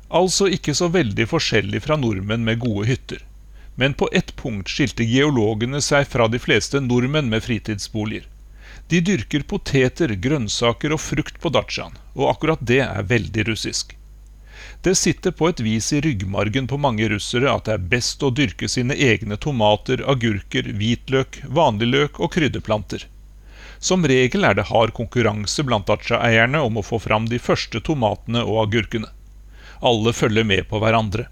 Altså 0.08 0.46
ikke 0.54 0.74
så 0.74 0.86
veldig 0.94 1.26
forskjellig 1.26 1.82
fra 1.82 1.96
nordmenn 1.98 2.46
med 2.46 2.60
gode 2.62 2.86
hytter. 2.86 3.24
Men 3.74 3.96
på 3.98 4.08
ett 4.12 4.36
punkt 4.38 4.70
skilte 4.70 5.04
geologene 5.04 5.82
seg 5.82 6.06
fra 6.08 6.28
de 6.30 6.38
fleste 6.38 6.80
nordmenn 6.80 7.28
med 7.32 7.42
fritidsboliger. 7.44 8.28
De 8.88 9.00
dyrker 9.02 9.42
poteter, 9.42 10.12
grønnsaker 10.22 10.94
og 10.94 11.02
frukt 11.02 11.40
på 11.42 11.50
datsjaen, 11.50 11.96
og 12.14 12.28
akkurat 12.30 12.60
det 12.62 12.84
er 12.84 13.08
veldig 13.10 13.48
russisk. 13.48 13.96
Det 14.86 14.94
sitter 14.94 15.34
på 15.34 15.48
et 15.50 15.60
vis 15.60 15.88
i 15.92 16.00
ryggmargen 16.00 16.68
på 16.70 16.78
mange 16.78 17.08
russere 17.10 17.50
at 17.50 17.66
det 17.66 17.74
er 17.74 17.88
best 17.96 18.22
å 18.22 18.30
dyrke 18.30 18.68
sine 18.70 18.94
egne 18.94 19.38
tomater, 19.42 20.04
agurker, 20.06 20.70
hvitløk, 20.78 21.40
vanlig 21.50 21.88
løk 21.90 22.20
og 22.22 22.30
krydderplanter. 22.36 23.08
Som 23.78 24.06
regel 24.06 24.46
er 24.46 24.54
det 24.54 24.68
hard 24.70 24.94
konkurranse 24.94 25.66
blant 25.66 25.90
dacha-eierne 25.90 26.62
om 26.62 26.78
å 26.78 26.86
få 26.86 27.00
fram 27.02 27.26
de 27.28 27.42
første 27.42 27.82
tomatene 27.82 28.44
og 28.46 28.62
agurkene. 28.68 29.10
Alle 29.82 30.14
følger 30.16 30.46
med 30.46 30.68
på 30.70 30.78
hverandre. 30.80 31.26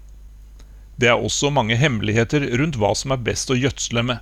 Det 0.99 1.09
er 1.11 1.23
også 1.23 1.49
mange 1.51 1.79
hemmeligheter 1.79 2.45
rundt 2.59 2.77
hva 2.79 2.91
som 2.95 3.15
er 3.15 3.23
best 3.23 3.49
å 3.51 3.57
gjødsle 3.57 4.03
med. 4.11 4.19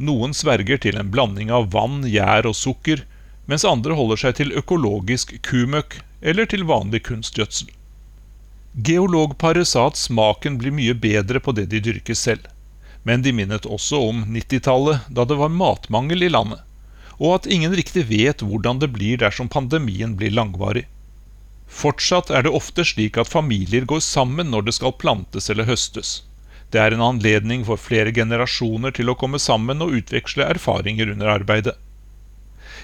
Noen 0.00 0.32
sverger 0.32 0.80
til 0.80 0.96
en 0.96 1.10
blanding 1.12 1.50
av 1.52 1.66
vann, 1.74 2.00
gjær 2.08 2.48
og 2.48 2.56
sukker, 2.56 3.02
mens 3.50 3.66
andre 3.68 3.96
holder 3.98 4.20
seg 4.22 4.38
til 4.38 4.54
økologisk 4.56 5.34
kumøkk 5.44 5.98
eller 6.24 6.48
til 6.48 6.64
vanlig 6.68 7.02
kunstgjødsel. 7.08 7.68
Geologparet 8.86 9.68
sa 9.68 9.88
at 9.90 9.98
smaken 10.00 10.56
blir 10.60 10.72
mye 10.72 10.94
bedre 10.94 11.42
på 11.42 11.52
det 11.58 11.66
de 11.72 11.82
dyrker 11.84 12.16
selv. 12.16 12.46
Men 13.02 13.24
de 13.24 13.32
minnet 13.34 13.66
også 13.66 14.00
om 14.10 14.24
90-tallet, 14.30 15.08
da 15.08 15.24
det 15.28 15.36
var 15.40 15.52
matmangel 15.52 16.22
i 16.22 16.32
landet, 16.32 16.60
og 17.18 17.34
at 17.40 17.50
ingen 17.50 17.74
riktig 17.76 18.06
vet 18.08 18.44
hvordan 18.44 18.80
det 18.80 18.92
blir 18.94 19.20
dersom 19.20 19.52
pandemien 19.52 20.16
blir 20.16 20.32
langvarig. 20.32 20.86
Fortsatt 21.68 22.32
er 22.32 22.44
det 22.44 22.54
ofte 22.56 22.84
slik 22.88 23.18
at 23.20 23.30
familier 23.30 23.84
går 23.88 24.00
sammen 24.04 24.50
når 24.50 24.68
det 24.68 24.76
skal 24.78 24.96
plantes 24.96 25.50
eller 25.52 25.68
høstes. 25.68 26.20
Det 26.70 26.78
er 26.78 26.94
en 26.94 27.02
anledning 27.02 27.64
for 27.66 27.80
flere 27.82 28.12
generasjoner 28.14 28.94
til 28.94 29.10
å 29.10 29.16
komme 29.18 29.40
sammen 29.42 29.82
og 29.82 29.96
utveksle 29.98 30.46
erfaringer 30.54 31.10
under 31.10 31.32
arbeidet. 31.32 31.74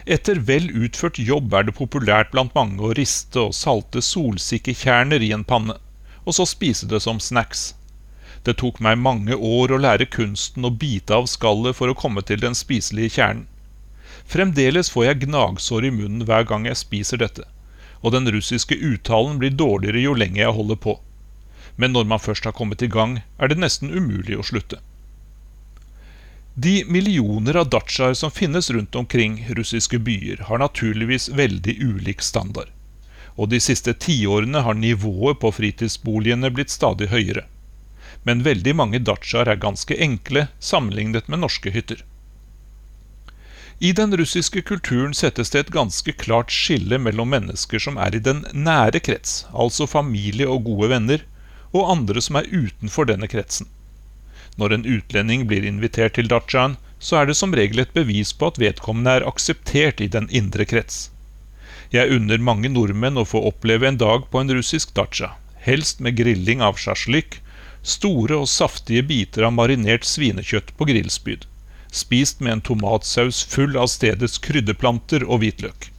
Etter 0.07 0.39
vel 0.49 0.69
utført 0.71 1.19
jobb 1.19 1.55
er 1.55 1.67
det 1.67 1.75
populært 1.79 2.33
blant 2.35 2.55
mange 2.55 2.83
å 2.83 2.93
riste 2.99 3.41
og 3.43 3.55
salte 3.59 4.03
solsikkekjerner 4.03 5.23
i 5.23 5.33
en 5.35 5.47
panne, 5.47 5.79
og 6.27 6.35
så 6.35 6.47
spise 6.47 6.87
det 6.91 7.01
som 7.03 7.19
snacks. 7.23 7.73
Det 8.47 8.59
tok 8.61 8.79
meg 8.83 9.01
mange 9.03 9.35
år 9.35 9.75
å 9.75 9.81
lære 9.83 10.07
kunsten 10.11 10.67
å 10.67 10.71
bite 10.71 11.15
av 11.15 11.27
skallet 11.31 11.75
for 11.79 11.91
å 11.91 11.99
komme 11.99 12.23
til 12.27 12.43
den 12.43 12.55
spiselige 12.55 13.17
kjernen. 13.19 13.47
Fremdeles 14.27 14.91
får 14.91 15.05
jeg 15.07 15.23
gnagsår 15.27 15.87
i 15.87 15.95
munnen 15.95 16.27
hver 16.27 16.47
gang 16.47 16.67
jeg 16.67 16.79
spiser 16.79 17.23
dette, 17.23 17.47
og 18.03 18.15
den 18.15 18.27
russiske 18.35 18.75
uttalen 18.75 19.39
blir 19.43 19.55
dårligere 19.55 20.03
jo 20.03 20.15
lenger 20.19 20.45
jeg 20.45 20.57
holder 20.59 20.81
på. 20.83 20.97
Men 21.77 21.93
når 21.93 22.09
man 22.09 22.23
først 22.23 22.45
har 22.49 22.57
kommet 22.57 22.83
i 22.83 22.91
gang, 22.91 23.21
er 23.39 23.53
det 23.53 23.61
nesten 23.61 23.93
umulig 23.93 24.39
å 24.39 24.45
slutte. 24.47 24.81
De 26.57 26.85
millioner 26.89 27.59
av 27.61 27.69
datsjaer 27.69 28.15
som 28.17 28.33
finnes 28.33 28.71
rundt 28.73 28.97
omkring 28.97 29.43
russiske 29.59 29.99
byer, 30.01 30.47
har 30.49 30.63
naturligvis 30.63 31.29
veldig 31.29 31.75
ulik 31.85 32.25
standard. 32.25 32.71
Og 33.37 33.51
de 33.53 33.61
siste 33.61 33.93
tiårene 33.93 34.63
har 34.65 34.79
nivået 34.81 35.37
på 35.43 35.51
fritidsboligene 35.53 36.49
blitt 36.57 36.73
stadig 36.73 37.11
høyere. 37.13 37.45
Men 38.25 38.41
veldig 38.47 38.73
mange 38.81 39.03
datsjaer 39.05 39.53
er 39.53 39.61
ganske 39.61 40.01
enkle 40.01 40.47
sammenlignet 40.59 41.29
med 41.29 41.45
norske 41.45 41.71
hytter. 41.71 42.01
I 43.79 43.93
den 43.93 44.17
russiske 44.17 44.63
kulturen 44.65 45.13
settes 45.13 45.53
det 45.53 45.67
et 45.67 45.75
ganske 45.77 46.13
klart 46.17 46.49
skille 46.49 46.97
mellom 46.97 47.29
mennesker 47.37 47.83
som 47.85 48.01
er 48.01 48.17
i 48.17 48.23
den 48.25 48.47
nære 48.57 49.03
krets, 49.05 49.43
altså 49.53 49.85
familie 49.85 50.49
og 50.49 50.65
gode 50.65 50.89
venner, 50.95 51.27
og 51.73 51.91
andre 51.91 52.23
som 52.23 52.39
er 52.41 52.51
utenfor 52.53 53.09
denne 53.11 53.29
kretsen. 53.31 53.69
Når 54.57 54.73
en 54.73 54.87
utlending 54.89 55.47
blir 55.49 55.67
invitert 55.69 56.17
til 56.17 56.31
dachaen, 56.33 56.77
så 56.99 57.21
er 57.21 57.29
det 57.29 57.37
som 57.37 57.55
regel 57.55 57.83
et 57.83 57.93
bevis 57.97 58.33
på 58.33 58.49
at 58.51 58.61
vedkommende 58.61 59.19
er 59.19 59.27
akseptert 59.29 60.01
i 60.01 60.09
den 60.09 60.29
indre 60.33 60.65
krets. 60.65 61.11
Jeg 61.93 62.11
unner 62.11 62.43
mange 62.43 62.71
nordmenn 62.73 63.21
å 63.21 63.27
få 63.29 63.43
oppleve 63.51 63.87
en 63.89 63.99
dag 64.01 64.25
på 64.31 64.41
en 64.41 64.55
russisk 64.57 64.95
dacha, 64.97 65.35
helst 65.67 66.01
med 66.01 66.17
grilling 66.19 66.65
av 66.65 66.81
sjasjlik, 66.81 67.41
store 67.87 68.41
og 68.43 68.49
saftige 68.51 69.05
biter 69.07 69.47
av 69.47 69.55
marinert 69.55 70.09
svinekjøtt 70.09 70.73
på 70.79 70.89
grillspyd, 70.89 71.45
spist 71.93 72.41
med 72.41 72.57
en 72.57 72.65
tomatsaus 72.71 73.45
full 73.47 73.77
av 73.79 73.93
stedets 73.93 74.41
krydderplanter 74.43 75.27
og 75.29 75.45
hvitløk. 75.45 75.91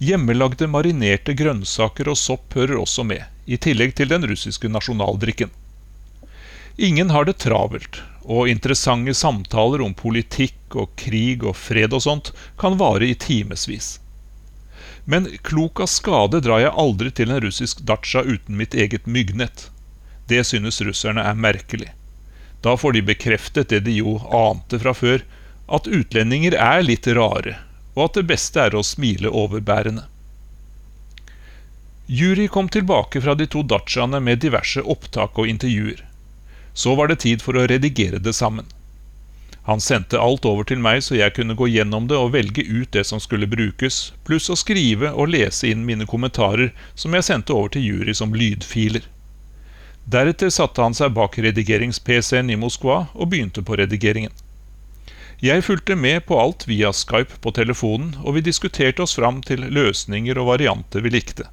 Hjemmelagde 0.00 0.68
marinerte 0.68 1.34
grønnsaker 1.36 2.08
og 2.12 2.18
sopp 2.20 2.56
hører 2.56 2.80
også 2.80 3.04
med, 3.04 3.24
i 3.46 3.56
tillegg 3.56 3.94
til 3.96 4.10
den 4.10 4.26
russiske 4.26 4.68
nasjonaldrikken. 4.68 5.50
Ingen 6.76 7.10
har 7.10 7.24
det 7.24 7.38
travelt, 7.40 8.02
og 8.26 8.50
interessante 8.50 9.14
samtaler 9.14 9.80
om 9.84 9.94
politikk 9.94 10.74
og 10.74 10.90
krig 10.98 11.44
og 11.46 11.56
fred 11.56 11.94
og 11.94 12.02
sånt 12.04 12.32
kan 12.60 12.76
vare 12.80 13.06
i 13.06 13.14
timevis. 13.14 13.96
Men 15.06 15.28
klok 15.46 15.80
av 15.80 15.88
skade 15.88 16.42
drar 16.42 16.64
jeg 16.64 16.74
aldri 16.82 17.12
til 17.14 17.30
en 17.30 17.40
russisk 17.44 17.84
datsja 17.86 18.24
uten 18.26 18.58
mitt 18.58 18.74
eget 18.74 19.06
myggnett. 19.06 19.68
Det 20.26 20.42
synes 20.48 20.82
russerne 20.82 21.22
er 21.22 21.38
merkelig. 21.38 21.92
Da 22.60 22.74
får 22.76 22.96
de 22.96 23.02
bekreftet 23.12 23.70
det 23.70 23.84
de 23.86 23.94
jo 24.00 24.16
ante 24.34 24.80
fra 24.82 24.92
før, 24.98 25.22
at 25.70 25.86
utlendinger 25.86 26.58
er 26.58 26.82
litt 26.82 27.06
rare, 27.06 27.54
og 27.94 28.08
at 28.08 28.18
det 28.18 28.26
beste 28.34 28.60
er 28.66 28.74
å 28.74 28.82
smile 28.86 29.30
overbærende. 29.30 30.04
Jury 32.08 32.48
kom 32.48 32.68
tilbake 32.68 33.20
fra 33.20 33.34
de 33.34 33.46
to 33.50 33.64
datsjaene 33.66 34.20
med 34.22 34.38
diverse 34.38 34.82
opptak 34.82 35.38
og 35.42 35.48
intervjuer. 35.50 36.04
Så 36.74 36.94
var 36.94 37.10
det 37.10 37.24
tid 37.24 37.42
for 37.42 37.58
å 37.58 37.64
redigere 37.66 38.20
det 38.22 38.34
sammen. 38.38 38.66
Han 39.66 39.80
sendte 39.82 40.20
alt 40.22 40.46
over 40.46 40.62
til 40.62 40.78
meg 40.78 41.00
så 41.02 41.16
jeg 41.18 41.34
kunne 41.34 41.56
gå 41.58 41.66
gjennom 41.66 42.06
det 42.06 42.14
og 42.14 42.30
velge 42.36 42.62
ut 42.62 42.92
det 42.94 43.02
som 43.08 43.18
skulle 43.18 43.48
brukes, 43.50 44.12
pluss 44.22 44.46
å 44.46 44.54
skrive 44.54 45.10
og 45.10 45.32
lese 45.34 45.66
inn 45.72 45.82
mine 45.88 46.06
kommentarer 46.06 46.70
som 46.94 47.16
jeg 47.18 47.26
sendte 47.26 47.56
over 47.56 47.74
til 47.74 47.82
jury 47.88 48.14
som 48.14 48.38
lydfiler. 48.38 49.02
Deretter 50.06 50.54
satte 50.54 50.86
han 50.86 50.94
seg 50.94 51.10
bak 51.18 51.34
redigerings-PC-en 51.42 52.54
i 52.54 52.60
Moskva 52.62 53.08
og 53.14 53.32
begynte 53.34 53.66
på 53.66 53.80
redigeringen. 53.82 54.30
Jeg 55.42 55.66
fulgte 55.66 55.98
med 55.98 56.22
på 56.30 56.38
alt 56.38 56.68
via 56.70 56.94
Skype 56.94 57.42
på 57.42 57.50
telefonen, 57.50 58.14
og 58.22 58.38
vi 58.38 58.46
diskuterte 58.46 59.02
oss 59.02 59.18
fram 59.18 59.42
til 59.42 59.66
løsninger 59.66 60.38
og 60.38 60.52
varianter 60.54 61.02
vi 61.02 61.16
likte. 61.18 61.50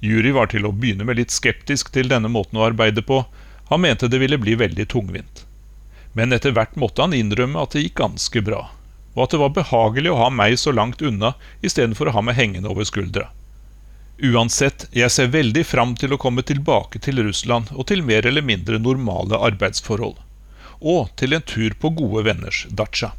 Jury 0.00 0.30
var 0.34 0.50
til 0.52 0.66
å 0.66 0.72
begynne 0.72 1.06
med 1.08 1.18
litt 1.18 1.34
skeptisk 1.34 1.90
til 1.94 2.10
denne 2.10 2.30
måten 2.30 2.58
å 2.58 2.66
arbeide 2.68 3.02
på, 3.02 3.24
han 3.68 3.82
mente 3.82 4.08
det 4.08 4.20
ville 4.22 4.38
bli 4.38 4.54
veldig 4.58 4.86
tungvint. 4.88 5.44
Men 6.12 6.32
etter 6.32 6.54
hvert 6.54 6.76
måtte 6.78 7.02
han 7.04 7.16
innrømme 7.16 7.60
at 7.62 7.74
det 7.74 7.82
gikk 7.84 7.98
ganske 8.00 8.42
bra, 8.46 8.62
og 9.14 9.24
at 9.24 9.34
det 9.34 9.42
var 9.42 9.56
behagelig 9.56 10.12
å 10.12 10.20
ha 10.22 10.28
meg 10.30 10.56
så 10.58 10.72
langt 10.72 11.02
unna 11.02 11.34
istedenfor 11.60 12.08
å 12.08 12.16
ha 12.16 12.22
meg 12.24 12.38
hengende 12.38 12.70
over 12.70 12.86
skuldra. 12.88 13.28
Uansett, 14.18 14.88
jeg 14.90 15.14
ser 15.14 15.28
veldig 15.30 15.62
fram 15.66 15.92
til 15.98 16.14
å 16.14 16.18
komme 16.18 16.42
tilbake 16.42 16.98
til 17.02 17.20
Russland 17.22 17.70
og 17.74 17.86
til 17.90 18.02
mer 18.02 18.26
eller 18.26 18.42
mindre 18.42 18.80
normale 18.82 19.38
arbeidsforhold. 19.50 20.16
Og 20.80 21.10
til 21.18 21.34
en 21.34 21.44
tur 21.46 21.74
på 21.78 21.92
gode 21.94 22.24
venners 22.26 22.64
dacha. 22.70 23.12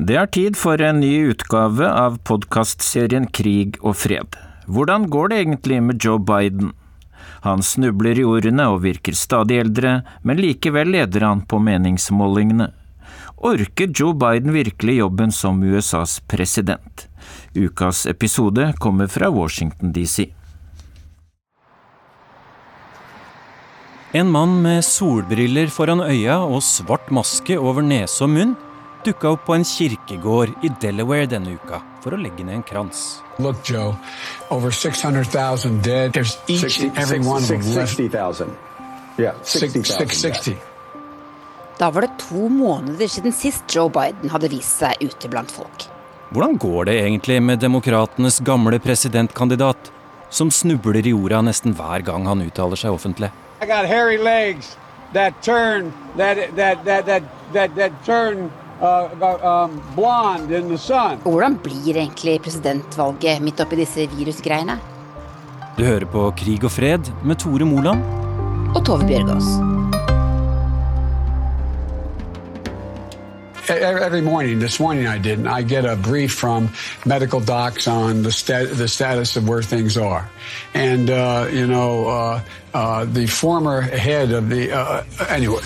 Det 0.00 0.14
er 0.16 0.28
tid 0.32 0.56
for 0.56 0.80
en 0.80 1.02
ny 1.02 1.28
utgave 1.28 1.84
av 1.84 2.14
podkastserien 2.24 3.26
Krig 3.36 3.74
og 3.84 3.98
fred. 4.00 4.36
Hvordan 4.64 5.02
går 5.12 5.28
det 5.28 5.40
egentlig 5.42 5.80
med 5.84 5.98
Joe 6.00 6.16
Biden? 6.16 6.70
Han 7.44 7.60
snubler 7.60 8.16
i 8.16 8.24
ordene 8.24 8.64
og 8.72 8.80
virker 8.86 9.12
stadig 9.12 9.58
eldre, 9.60 9.98
men 10.24 10.40
likevel 10.40 10.94
leder 10.94 11.26
han 11.26 11.42
på 11.44 11.60
meningsmålingene. 11.60 12.70
Orker 13.44 13.92
Joe 13.92 14.16
Biden 14.16 14.56
virkelig 14.56 14.96
jobben 15.02 15.36
som 15.36 15.60
USAs 15.60 16.16
president? 16.32 17.04
Ukas 17.52 18.06
episode 18.08 18.70
kommer 18.80 19.12
fra 19.12 19.28
Washington 19.28 19.92
DC. 19.92 20.30
En 24.16 24.32
mann 24.32 24.62
med 24.64 24.80
solbriller 24.80 25.68
foran 25.68 26.00
øya 26.08 26.40
og 26.40 26.64
svart 26.64 27.12
maske 27.12 27.60
over 27.60 27.84
nese 27.84 28.24
og 28.24 28.36
munn 28.38 28.58
dukka 29.04 29.28
opp 29.34 29.44
på 29.46 29.54
en 29.54 29.64
kirkegård 29.64 30.64
i 30.64 30.70
Delaware 30.80 31.26
denne 31.30 31.54
uka 31.56 31.80
for 32.04 32.16
å 32.16 32.20
legge 32.20 32.44
ned 32.44 32.60
en 32.60 32.64
krans. 32.66 33.20
Look, 33.38 33.62
Joe, 33.64 33.94
over 34.50 34.70
600,000 34.70 35.80
dead. 35.82 36.12
There's 36.12 36.36
each 36.46 36.60
60, 36.60 36.88
and 36.88 36.98
every 36.98 37.20
one 37.20 37.42
of 37.42 37.48
them 37.48 37.62
60,000. 37.62 38.56
Yeah, 39.18 39.34
60,000. 39.42 40.56
Da 41.78 41.90
var 41.90 42.00
det 42.04 42.18
to 42.20 42.48
måneder 42.48 43.08
siden 43.08 43.32
sist 43.32 43.64
Joe 43.68 43.88
Biden 43.88 44.28
hadde 44.30 44.50
vist 44.52 44.82
seg 44.82 45.00
ute 45.00 45.28
blant 45.32 45.52
folk. 45.52 45.86
Hvordan 46.30 46.58
går 46.60 46.84
det 46.90 46.98
egentlig 47.00 47.40
med 47.42 47.58
demokratenes 47.58 48.38
gamle 48.44 48.78
presidentkandidat, 48.78 49.90
som 50.30 50.50
snubler 50.50 51.00
i 51.02 51.14
jorda 51.14 51.40
nesten 51.42 51.72
hver 51.74 52.04
gang 52.06 52.28
han 52.28 52.44
uttaler 52.44 52.78
seg 52.78 52.94
offentlig? 52.94 53.32
I 53.60 53.66
got 53.66 53.88
hairy 53.88 54.18
legs 54.18 54.76
that 55.12 55.42
turn, 55.42 55.92
that, 56.16 56.36
that, 56.56 56.84
that, 56.84 57.06
that, 57.06 57.22
that, 57.52 57.74
that 57.76 57.92
turn 58.04 58.50
Uh, 58.80 59.12
um, 59.44 59.82
Hvordan 61.22 61.58
blir 61.62 61.96
egentlig 61.96 62.38
presidentvalget 62.40 63.42
midt 63.44 63.60
oppi 63.60 63.76
disse 63.76 64.06
virusgreiene? 64.14 64.78
Du 65.76 65.84
hører 65.84 66.06
på 66.08 66.22
Krig 66.36 66.64
og 66.64 66.72
fred 66.72 67.10
med 67.22 67.36
Tore 67.42 67.68
Moland. 67.68 68.00
Og 68.72 68.80
Tove 68.86 69.04
Bjørgaas. 69.04 69.44
Every 73.68 74.22
morning, 74.22 74.58
this 74.60 74.80
morning 74.80 75.06
I 75.06 75.18
didn't. 75.18 75.46
I 75.46 75.62
get 75.62 75.84
a 75.84 75.94
brief 75.96 76.32
from 76.32 76.68
medical 77.04 77.40
docs 77.40 77.86
on 77.86 78.22
the, 78.22 78.32
stat 78.32 78.68
the 78.76 78.88
status 78.88 79.36
of 79.36 79.48
where 79.48 79.62
things 79.62 79.96
are. 79.96 80.28
And, 80.74 81.10
uh, 81.10 81.46
you 81.52 81.66
know, 81.66 82.08
uh, 82.08 82.40
uh 82.74 83.04
the 83.04 83.26
former 83.26 83.82
head 83.82 84.32
of 84.32 84.48
the. 84.48 84.72
Uh, 84.72 85.04
anyway. 85.28 85.62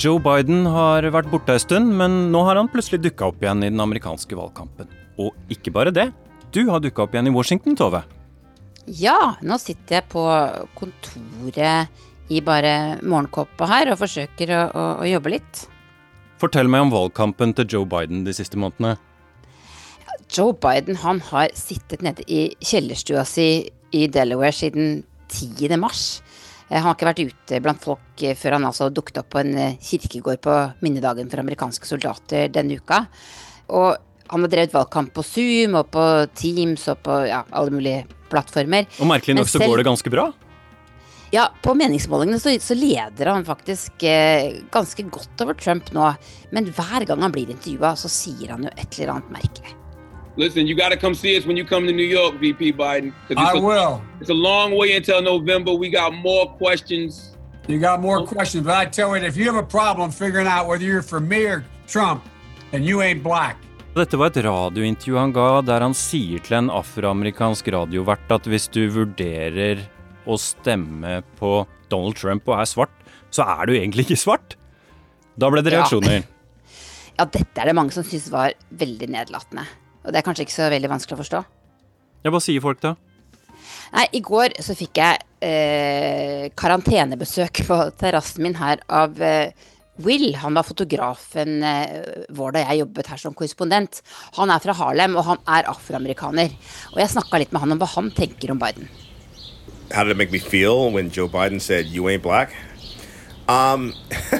Joe 0.00 0.16
Biden 0.16 0.62
har 0.64 1.04
vært 1.12 1.28
borte 1.28 1.52
ei 1.52 1.60
stund, 1.60 1.90
men 1.92 2.30
nå 2.32 2.40
har 2.46 2.56
han 2.56 2.70
plutselig 2.72 3.02
dukka 3.04 3.26
opp 3.28 3.42
igjen 3.42 3.66
i 3.66 3.68
den 3.68 3.82
amerikanske 3.84 4.32
valgkampen. 4.38 4.88
Og 5.20 5.52
ikke 5.52 5.74
bare 5.76 5.92
det. 5.92 6.06
Du 6.56 6.62
har 6.70 6.80
dukka 6.80 7.04
opp 7.04 7.12
igjen 7.12 7.28
i 7.28 7.32
Washington, 7.34 7.76
Tove. 7.76 8.00
Ja, 8.86 9.34
nå 9.44 9.58
sitter 9.60 9.98
jeg 9.98 10.06
på 10.08 10.22
kontoret 10.78 12.32
i 12.32 12.40
bare 12.46 12.72
morgenkåpa 13.04 13.68
her 13.68 13.92
og 13.92 14.00
forsøker 14.00 14.54
å, 14.56 14.62
å, 14.72 14.86
å, 15.02 15.10
jobbe 15.10 15.34
litt. 15.34 15.66
Fortell 16.40 16.72
meg 16.72 16.86
om 16.86 16.94
valgkampen 16.94 17.52
til 17.58 17.68
Joe 17.68 17.90
Biden 17.90 18.24
de 18.24 18.32
siste 18.32 18.56
månedene. 18.56 18.96
Joe 20.32 20.56
Biden 20.56 20.96
han 21.04 21.20
har 21.28 21.52
sittet 21.58 22.00
nede 22.06 22.24
i 22.24 22.46
kjellerstua 22.64 23.26
si 23.28 23.50
i 23.92 24.06
Delaware 24.08 24.56
siden 24.56 25.02
10. 25.28 25.76
mars. 25.76 26.22
Eh, 26.70 26.78
han 26.78 26.86
har 26.86 26.96
ikke 26.96 27.08
vært 27.10 27.24
ute 27.26 27.62
blant 27.64 27.82
folk 27.82 28.22
eh, 28.22 28.36
før 28.38 28.56
han 28.56 28.68
altså 28.68 28.90
dukket 28.94 29.24
opp 29.24 29.32
på 29.34 29.42
en 29.42 29.56
eh, 29.58 29.78
kirkegård 29.82 30.42
på 30.44 30.58
minnedagen 30.86 31.30
for 31.32 31.42
amerikanske 31.42 31.88
soldater 31.88 32.52
denne 32.54 32.78
uka. 32.78 33.02
Og 33.74 33.98
han 34.30 34.46
har 34.46 34.52
drevet 34.52 34.76
valgkamp 34.76 35.10
på 35.16 35.24
Zoom 35.26 35.74
og 35.80 35.90
på 35.90 36.04
Teams 36.38 36.86
og 36.92 37.02
på 37.02 37.16
ja, 37.26 37.42
alle 37.50 37.74
mulige 37.74 38.04
plattformer. 38.30 38.86
Og 39.02 39.10
merkelig 39.10 39.40
nok 39.40 39.50
så 39.50 39.62
går 39.64 39.82
det 39.82 39.88
ganske 39.90 40.12
bra? 40.14 40.30
Ja, 41.34 41.48
på 41.62 41.74
meningsmålingene 41.78 42.40
så, 42.42 42.52
så 42.62 42.74
leder 42.74 43.30
han 43.30 43.46
faktisk 43.46 44.02
eh, 44.06 44.62
ganske 44.70 45.06
godt 45.10 45.44
over 45.44 45.58
Trump 45.58 45.90
nå. 45.94 46.06
Men 46.54 46.70
hver 46.74 47.06
gang 47.06 47.22
han 47.26 47.34
blir 47.34 47.50
intervjua, 47.50 47.96
så 47.98 48.10
sier 48.10 48.54
han 48.54 48.66
jo 48.66 48.74
et 48.74 48.98
eller 48.98 49.16
annet 49.16 49.36
merkelig. 49.38 49.79
Listen, 50.40 50.66
you 50.66 50.74
got 50.74 50.88
to 50.88 50.96
come 50.96 51.14
see 51.14 51.36
us 51.36 51.44
when 51.44 51.58
you 51.58 51.66
come 51.66 51.84
to 51.86 51.92
New 51.92 52.10
York, 52.18 52.36
VP 52.40 52.72
Biden. 52.72 53.12
I 53.36 53.52
a, 53.52 53.60
will. 53.60 54.00
It's 54.22 54.30
a 54.30 54.40
long 54.48 54.74
way 54.74 54.96
until 54.96 55.20
November. 55.20 55.74
We 55.74 55.90
got 55.90 56.14
more 56.14 56.46
questions. 56.56 57.36
You 57.68 57.78
got 57.78 58.00
more 58.00 58.24
questions, 58.24 58.64
but 58.64 58.74
I 58.74 58.86
tell 58.86 59.14
you, 59.14 59.22
if 59.22 59.36
you 59.36 59.44
have 59.52 59.60
a 59.62 59.66
problem 59.66 60.10
figuring 60.10 60.46
out 60.46 60.66
whether 60.66 60.82
you're 60.82 61.02
for 61.02 61.20
me 61.20 61.44
or 61.44 61.62
Trump, 61.86 62.24
and 62.72 62.86
you 62.88 63.02
ain't 63.02 63.22
black. 63.22 63.56
Dette 63.92 64.16
var 64.16 64.30
et 64.32 64.38
radiointervju 64.46 65.18
han 65.18 65.34
ga 65.36 65.60
der 65.66 65.84
han 65.84 65.92
sier 65.98 66.40
til 66.40 66.56
en 66.56 66.70
afroamerikansk 66.72 67.68
radiovert 67.74 68.32
at 68.32 68.48
hvis 68.48 68.70
du 68.72 68.86
vurderer 68.94 69.82
å 70.24 70.38
stemme 70.40 71.18
på 71.36 71.66
Donald 71.92 72.16
Trump 72.16 72.48
og 72.48 72.62
er 72.62 72.70
svart, 72.70 72.96
så 73.28 73.44
er 73.58 73.68
du 73.68 73.74
egentlig 73.76 74.08
ikke 74.08 74.22
svart. 74.24 74.56
Da 75.36 75.52
ble 75.52 75.60
det 75.66 75.76
reaksjoner. 75.76 76.22
Ja, 76.22 76.72
ja 77.20 77.28
dette 77.28 77.60
er 77.60 77.68
det 77.68 77.76
mange 77.76 77.92
som 77.92 78.08
syns 78.08 78.30
var 78.32 78.56
veldig 78.70 79.10
nedlatende. 79.18 79.68
Og 80.04 80.12
det 80.12 80.20
er 80.20 80.26
kanskje 80.26 80.46
ikke 80.46 80.56
så 80.56 80.70
veldig 80.72 80.90
vanskelig 80.92 81.16
å 81.18 81.22
forstå. 81.22 81.42
Ja, 82.24 82.32
Hva 82.32 82.40
sier 82.44 82.64
folk 82.64 82.80
da? 82.84 82.94
Nei, 83.90 84.06
I 84.14 84.22
går 84.22 84.54
så 84.62 84.76
fikk 84.78 85.00
jeg 85.00 85.18
eh, 85.42 86.46
karantenebesøk 86.58 87.64
på 87.66 87.78
terrassen 87.98 88.44
min 88.46 88.56
her 88.60 88.82
av 88.86 89.18
eh, 89.24 89.50
Will. 90.04 90.34
Han 90.40 90.54
var 90.56 90.64
fotografen 90.68 91.64
eh, 91.66 92.24
vår 92.32 92.54
da 92.54 92.64
jeg 92.68 92.84
jobbet 92.84 93.10
her 93.12 93.20
som 93.20 93.36
korrespondent. 93.36 94.00
Han 94.38 94.52
er 94.52 94.62
fra 94.62 94.76
Harlem, 94.78 95.16
og 95.18 95.26
han 95.26 95.42
er 95.58 95.68
afroamerikaner. 95.70 96.54
Og 96.94 97.00
jeg 97.02 97.12
snakka 97.16 97.42
litt 97.42 97.52
med 97.52 97.64
han 97.64 97.74
om 97.74 97.82
hva 97.82 97.90
han 97.96 98.12
tenker 98.16 98.54
om 98.54 98.60
Biden. 98.62 98.88
How 99.90 100.04
did 100.04 100.12
it 100.12 100.16
make 100.16 100.30
me 100.30 100.38
feel 100.38 100.92
when 100.92 101.10
Joe 101.10 101.26
Biden 101.26 101.60
said, 101.60 101.86
You 101.86 102.08
ain't 102.08 102.22
black? 102.22 102.54
Um, 103.48 103.92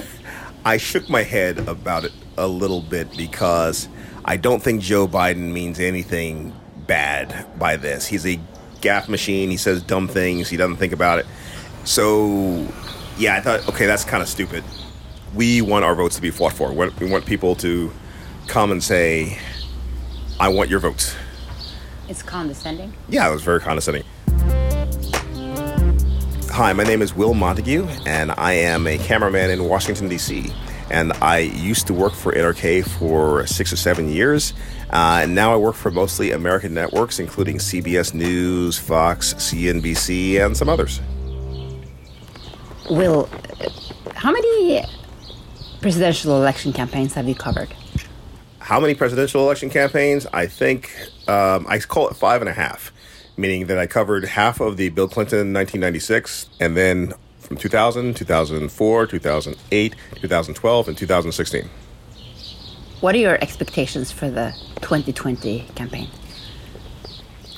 I 0.65 0.77
shook 0.77 1.09
my 1.09 1.23
head 1.23 1.59
about 1.67 2.05
it 2.05 2.13
a 2.37 2.47
little 2.47 2.81
bit 2.81 3.11
because 3.17 3.89
I 4.23 4.37
don't 4.37 4.61
think 4.61 4.81
Joe 4.81 5.07
Biden 5.07 5.51
means 5.51 5.79
anything 5.79 6.53
bad 6.87 7.47
by 7.57 7.75
this. 7.77 8.05
He's 8.07 8.25
a 8.25 8.39
gaff 8.79 9.09
machine. 9.09 9.49
He 9.49 9.57
says 9.57 9.81
dumb 9.81 10.07
things. 10.07 10.49
He 10.49 10.57
doesn't 10.57 10.77
think 10.77 10.93
about 10.93 11.19
it. 11.19 11.25
So, 11.85 12.67
yeah, 13.17 13.35
I 13.35 13.41
thought, 13.41 13.67
okay, 13.69 13.85
that's 13.87 14.03
kind 14.03 14.21
of 14.21 14.29
stupid. 14.29 14.63
We 15.33 15.61
want 15.61 15.85
our 15.85 15.95
votes 15.95 16.15
to 16.17 16.21
be 16.21 16.29
fought 16.29 16.53
for. 16.53 16.71
We 16.71 17.09
want 17.09 17.25
people 17.25 17.55
to 17.55 17.91
come 18.47 18.71
and 18.71 18.83
say, 18.83 19.39
I 20.39 20.49
want 20.49 20.69
your 20.69 20.79
votes. 20.79 21.15
It's 22.07 22.21
condescending? 22.21 22.93
Yeah, 23.09 23.29
it 23.29 23.31
was 23.31 23.41
very 23.41 23.59
condescending. 23.59 24.03
Hi, 26.51 26.73
my 26.73 26.83
name 26.83 27.01
is 27.01 27.15
Will 27.15 27.33
Montague, 27.33 27.87
and 28.05 28.31
I 28.33 28.53
am 28.53 28.85
a 28.85 28.97
cameraman 28.97 29.49
in 29.49 29.63
Washington, 29.63 30.09
D.C. 30.09 30.53
And 30.91 31.13
I 31.13 31.39
used 31.39 31.87
to 31.87 31.93
work 31.93 32.13
for 32.13 32.33
NRK 32.33 32.85
for 32.85 33.47
six 33.47 33.71
or 33.73 33.77
seven 33.77 34.09
years. 34.09 34.53
Uh, 34.89 35.21
and 35.23 35.33
now 35.33 35.53
I 35.53 35.57
work 35.57 35.75
for 35.75 35.89
mostly 35.89 36.31
American 36.31 36.73
networks, 36.73 37.17
including 37.17 37.57
CBS 37.57 38.13
News, 38.13 38.77
Fox, 38.77 39.33
CNBC, 39.35 40.45
and 40.45 40.55
some 40.55 40.69
others. 40.69 41.01
Will, 42.89 43.29
how 44.15 44.31
many 44.31 44.83
presidential 45.81 46.35
election 46.35 46.73
campaigns 46.73 47.13
have 47.13 47.27
you 47.27 47.35
covered? 47.35 47.73
How 48.59 48.79
many 48.79 48.93
presidential 48.93 49.41
election 49.41 49.69
campaigns? 49.69 50.27
I 50.33 50.45
think 50.45 50.93
um, 51.27 51.65
I 51.67 51.79
call 51.79 52.09
it 52.09 52.15
five 52.15 52.41
and 52.41 52.49
a 52.49 52.53
half 52.53 52.91
meaning 53.37 53.67
that 53.67 53.77
I 53.77 53.87
covered 53.87 54.25
half 54.25 54.59
of 54.59 54.77
the 54.77 54.89
Bill 54.89 55.07
Clinton 55.07 55.53
1996, 55.53 56.49
and 56.59 56.77
then 56.77 57.13
from 57.51 57.57
2000, 57.57 58.15
2004, 58.15 59.07
2008, 59.07 59.95
2012, 60.21 60.87
and 60.87 60.97
2016. 60.97 61.69
What 63.01 63.13
are 63.13 63.17
your 63.17 63.37
expectations 63.43 64.09
for 64.09 64.29
the 64.29 64.53
2020 64.75 65.67
campaign? 65.75 66.07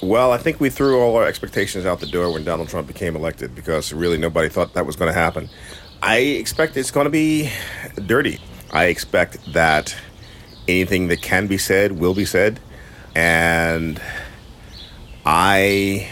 Well, 0.01 0.31
I 0.31 0.39
think 0.39 0.59
we 0.59 0.71
threw 0.71 0.99
all 0.99 1.15
our 1.15 1.25
expectations 1.25 1.85
out 1.85 1.99
the 1.99 2.07
door 2.07 2.33
when 2.33 2.43
Donald 2.43 2.69
Trump 2.69 2.87
became 2.87 3.15
elected 3.15 3.53
because 3.53 3.93
really 3.93 4.17
nobody 4.17 4.49
thought 4.49 4.73
that 4.73 4.87
was 4.87 4.95
going 4.95 5.13
to 5.13 5.19
happen. 5.19 5.47
I 6.01 6.17
expect 6.17 6.75
it's 6.75 6.89
going 6.89 7.05
to 7.05 7.11
be 7.11 7.51
dirty. 8.07 8.39
I 8.71 8.85
expect 8.85 9.53
that 9.53 9.95
anything 10.67 11.09
that 11.09 11.21
can 11.21 11.45
be 11.45 11.59
said 11.59 11.91
will 11.91 12.15
be 12.15 12.25
said. 12.25 12.59
And 13.13 14.01
I 15.23 16.11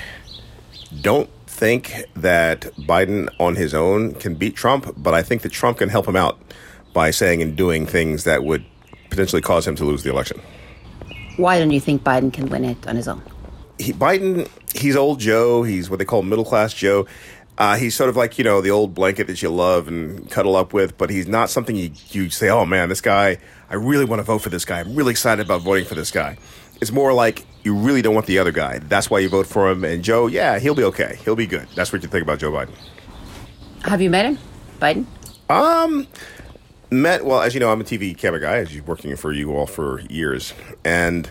don't 1.02 1.32
think 1.62 2.06
that 2.16 2.62
Biden 2.90 3.30
on 3.40 3.56
his 3.56 3.76
own 3.76 4.16
can 4.16 4.34
beat 4.34 4.56
Trump, 4.56 4.92
but 4.98 5.14
I 5.14 5.22
think 5.22 5.44
that 5.44 5.52
Trump 5.52 5.78
can 5.78 5.90
help 5.90 6.08
him 6.08 6.16
out 6.16 6.42
by 6.92 7.12
saying 7.12 7.44
and 7.44 7.56
doing 7.56 7.86
things 7.86 8.24
that 8.24 8.44
would 8.44 8.66
potentially 9.12 9.44
cause 9.44 9.68
him 9.68 9.76
to 9.76 9.86
lose 9.86 10.02
the 10.02 10.10
election. 10.10 10.42
Why 11.38 11.60
don't 11.60 11.70
you 11.70 11.80
think 11.80 12.04
Biden 12.04 12.34
can 12.34 12.50
win 12.50 12.66
it 12.66 12.88
on 12.88 12.96
his 12.96 13.08
own? 13.08 13.22
He, 13.78 13.94
Biden, 13.94 14.50
he's 14.74 14.96
old 14.96 15.20
Joe. 15.20 15.62
He's 15.62 15.88
what 15.88 16.00
they 16.00 16.06
call 16.06 16.24
middle 16.24 16.46
class 16.46 16.74
Joe. 16.74 17.06
Uh, 17.60 17.76
he's 17.76 17.94
sort 17.94 18.10
of 18.10 18.16
like 18.16 18.40
you 18.40 18.44
know 18.44 18.60
the 18.62 18.72
old 18.72 18.96
blanket 18.96 19.28
that 19.28 19.44
you 19.44 19.50
love 19.52 19.88
and 19.88 20.32
cuddle 20.32 20.56
up 20.56 20.74
with, 20.74 20.98
but 20.98 21.12
he's 21.12 21.28
not 21.28 21.52
something 21.52 21.76
you 21.76 21.92
you 22.10 22.32
say, 22.32 22.50
oh 22.50 22.66
man, 22.66 22.90
this 22.90 23.02
guy, 23.02 23.38
I 23.70 23.76
really 23.76 24.06
want 24.06 24.20
to 24.20 24.24
vote 24.24 24.40
for 24.40 24.50
this 24.50 24.66
guy. 24.66 24.80
I'm 24.80 24.96
really 24.96 25.12
excited 25.12 25.46
about 25.46 25.62
voting 25.62 25.86
for 25.86 25.94
this 25.94 26.10
guy. 26.10 26.38
It's 26.82 26.92
more 26.92 27.14
like 27.14 27.46
you 27.64 27.76
really 27.76 28.02
don't 28.02 28.16
want 28.16 28.26
the 28.26 28.40
other 28.40 28.52
guy. 28.52 28.80
That's 28.80 29.10
why 29.10 29.20
you 29.20 29.30
vote 29.30 29.48
for 29.48 29.70
him. 29.70 29.84
And 29.84 30.04
Joe, 30.04 30.28
yeah, 30.28 30.60
he'll 30.60 30.76
be 30.76 30.84
okay. 30.86 31.20
He'll 31.24 31.36
be 31.36 31.48
good. 31.48 31.68
That's 31.76 31.94
what 31.94 32.02
you 32.02 32.10
think 32.10 32.24
about 32.24 32.40
Joe 32.40 32.52
Biden. 32.52 32.74
Have 33.84 34.02
you 34.02 34.10
met 34.10 34.26
him, 34.26 34.38
Biden? 34.80 35.06
Um, 35.50 36.08
met 36.90 37.26
well 37.26 37.42
as 37.42 37.54
you 37.54 37.60
know, 37.60 37.72
I'm 37.72 37.82
a 37.82 37.84
TV 37.84 38.18
camera 38.18 38.40
guy. 38.40 38.58
As 38.58 38.76
you 38.76 38.84
working 38.84 39.16
for 39.16 39.32
you 39.32 39.56
all 39.56 39.68
for 39.68 40.02
years, 40.02 40.54
and 40.84 41.30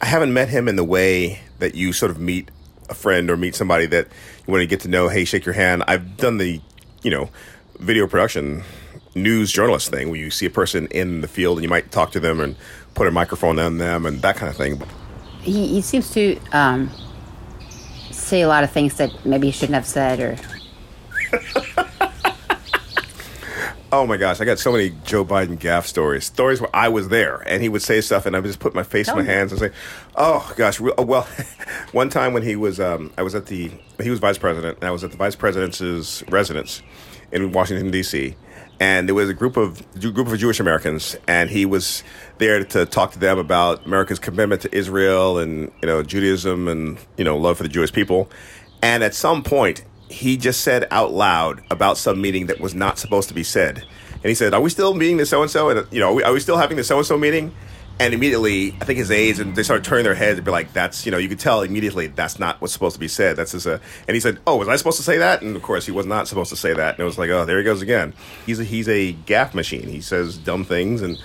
I 0.00 0.06
haven't 0.06 0.32
met 0.32 0.48
him 0.48 0.68
in 0.68 0.76
the 0.76 0.84
way 0.84 1.40
that 1.58 1.74
you 1.74 1.92
sort 1.92 2.10
of 2.10 2.18
meet 2.18 2.50
a 2.88 2.94
friend 2.94 3.30
or 3.30 3.36
meet 3.36 3.54
somebody 3.54 3.86
that 3.86 4.08
you 4.46 4.52
want 4.52 4.62
to 4.62 4.66
get 4.66 4.80
to 4.80 4.88
know. 4.88 5.08
Hey, 5.08 5.24
shake 5.24 5.44
your 5.44 5.54
hand. 5.54 5.84
I've 5.86 6.16
done 6.16 6.38
the, 6.38 6.60
you 7.02 7.10
know, 7.10 7.30
video 7.78 8.06
production 8.06 8.62
news 9.14 9.50
journalist 9.52 9.90
thing 9.90 10.10
where 10.10 10.18
you 10.18 10.30
see 10.30 10.46
a 10.46 10.50
person 10.50 10.86
in 10.88 11.20
the 11.20 11.28
field 11.28 11.58
and 11.58 11.64
you 11.64 11.68
might 11.68 11.90
talk 11.90 12.12
to 12.12 12.20
them 12.20 12.40
and 12.40 12.56
put 12.98 13.06
a 13.06 13.12
microphone 13.12 13.60
on 13.60 13.78
them 13.78 14.04
and 14.06 14.20
that 14.22 14.34
kind 14.34 14.50
of 14.50 14.56
thing. 14.56 14.82
He, 15.40 15.68
he 15.68 15.80
seems 15.82 16.10
to 16.10 16.36
um, 16.50 16.90
say 18.10 18.42
a 18.42 18.48
lot 18.48 18.64
of 18.64 18.72
things 18.72 18.96
that 18.96 19.24
maybe 19.24 19.46
he 19.46 19.52
shouldn't 19.52 19.74
have 19.74 19.86
said 19.86 20.18
or 20.20 20.36
Oh 23.90 24.06
my 24.06 24.18
gosh, 24.18 24.38
I 24.40 24.44
got 24.44 24.58
so 24.58 24.70
many 24.72 24.90
Joe 25.04 25.24
Biden 25.24 25.56
gaffe 25.58 25.86
stories. 25.86 26.26
Stories 26.26 26.60
where 26.60 26.74
I 26.74 26.88
was 26.88 27.08
there 27.08 27.36
and 27.46 27.62
he 27.62 27.70
would 27.70 27.80
say 27.82 28.02
stuff 28.02 28.26
and 28.26 28.36
I 28.36 28.40
would 28.40 28.46
just 28.46 28.58
put 28.58 28.74
my 28.74 28.82
face 28.82 29.06
Tell 29.06 29.16
in 29.18 29.24
my 29.24 29.28
me. 29.28 29.34
hands 29.34 29.52
and 29.52 29.60
say, 29.60 29.70
"Oh 30.14 30.52
gosh, 30.56 30.78
oh, 30.80 31.02
well." 31.04 31.26
one 31.92 32.10
time 32.10 32.34
when 32.34 32.42
he 32.42 32.54
was, 32.54 32.80
um, 32.80 33.10
I 33.16 33.22
was 33.22 33.34
at 33.34 33.46
the, 33.46 33.70
he 34.02 34.10
was 34.10 34.18
vice 34.18 34.36
president, 34.36 34.76
and 34.76 34.84
I 34.84 34.90
was 34.90 35.04
at 35.04 35.10
the 35.10 35.16
vice 35.16 35.36
president's 35.36 36.22
residence 36.28 36.82
in 37.32 37.52
Washington 37.52 37.90
D.C. 37.90 38.36
And 38.80 39.08
there 39.08 39.14
was 39.14 39.28
a 39.28 39.34
group 39.34 39.56
of 39.56 39.82
group 40.00 40.28
of 40.28 40.38
Jewish 40.38 40.60
Americans, 40.60 41.16
and 41.26 41.50
he 41.50 41.66
was 41.66 42.04
there 42.38 42.64
to 42.64 42.86
talk 42.86 43.12
to 43.12 43.18
them 43.18 43.38
about 43.38 43.86
America's 43.86 44.20
commitment 44.20 44.62
to 44.62 44.74
Israel 44.74 45.38
and 45.38 45.72
you 45.82 45.88
know 45.88 46.02
Judaism 46.02 46.68
and 46.68 46.98
you 47.16 47.24
know 47.24 47.36
love 47.36 47.56
for 47.56 47.64
the 47.64 47.68
Jewish 47.68 47.92
people. 47.92 48.30
And 48.80 49.02
at 49.02 49.14
some 49.14 49.42
point, 49.42 49.84
he 50.08 50.36
just 50.36 50.60
said 50.60 50.86
out 50.92 51.12
loud 51.12 51.62
about 51.70 51.98
some 51.98 52.20
meeting 52.20 52.46
that 52.46 52.60
was 52.60 52.74
not 52.74 52.98
supposed 52.98 53.28
to 53.28 53.34
be 53.34 53.42
said. 53.42 53.78
And 53.78 54.24
he 54.24 54.34
said, 54.34 54.54
"Are 54.54 54.60
we 54.60 54.70
still 54.70 54.94
meeting 54.94 55.16
the 55.16 55.26
so 55.26 55.42
and 55.42 55.50
so? 55.50 55.70
And 55.70 55.86
you 55.92 55.98
know, 55.98 56.10
are 56.10 56.14
we, 56.14 56.22
are 56.22 56.32
we 56.32 56.40
still 56.40 56.56
having 56.56 56.76
the 56.76 56.84
so 56.84 56.98
and 56.98 57.06
so 57.06 57.18
meeting?" 57.18 57.52
And 58.00 58.14
immediately, 58.14 58.76
I 58.80 58.84
think 58.84 58.98
his 58.98 59.10
aides 59.10 59.40
and 59.40 59.56
they 59.56 59.64
started 59.64 59.84
turning 59.84 60.04
their 60.04 60.14
heads 60.14 60.38
and 60.38 60.44
be 60.44 60.52
like, 60.52 60.72
"That's 60.72 61.04
you 61.04 61.10
know, 61.10 61.18
you 61.18 61.28
could 61.28 61.40
tell 61.40 61.62
immediately 61.62 62.06
that's 62.06 62.38
not 62.38 62.60
what's 62.60 62.72
supposed 62.72 62.94
to 62.94 63.00
be 63.00 63.08
said. 63.08 63.36
That's 63.36 63.52
just 63.52 63.66
a." 63.66 63.80
And 64.06 64.14
he 64.14 64.20
said, 64.20 64.38
"Oh, 64.46 64.56
was 64.56 64.68
I 64.68 64.76
supposed 64.76 64.98
to 64.98 65.02
say 65.02 65.18
that?" 65.18 65.42
And 65.42 65.56
of 65.56 65.62
course, 65.62 65.84
he 65.84 65.90
was 65.90 66.06
not 66.06 66.28
supposed 66.28 66.50
to 66.50 66.56
say 66.56 66.72
that. 66.72 66.94
And 66.94 67.00
it 67.00 67.04
was 67.04 67.18
like, 67.18 67.30
"Oh, 67.30 67.44
there 67.44 67.58
he 67.58 67.64
goes 67.64 67.82
again." 67.82 68.14
He's 68.46 68.60
a, 68.60 68.64
he's 68.64 68.88
a 68.88 69.12
gaff 69.12 69.52
machine. 69.52 69.88
He 69.88 70.00
says 70.00 70.38
dumb 70.38 70.64
things, 70.64 71.02
and 71.02 71.18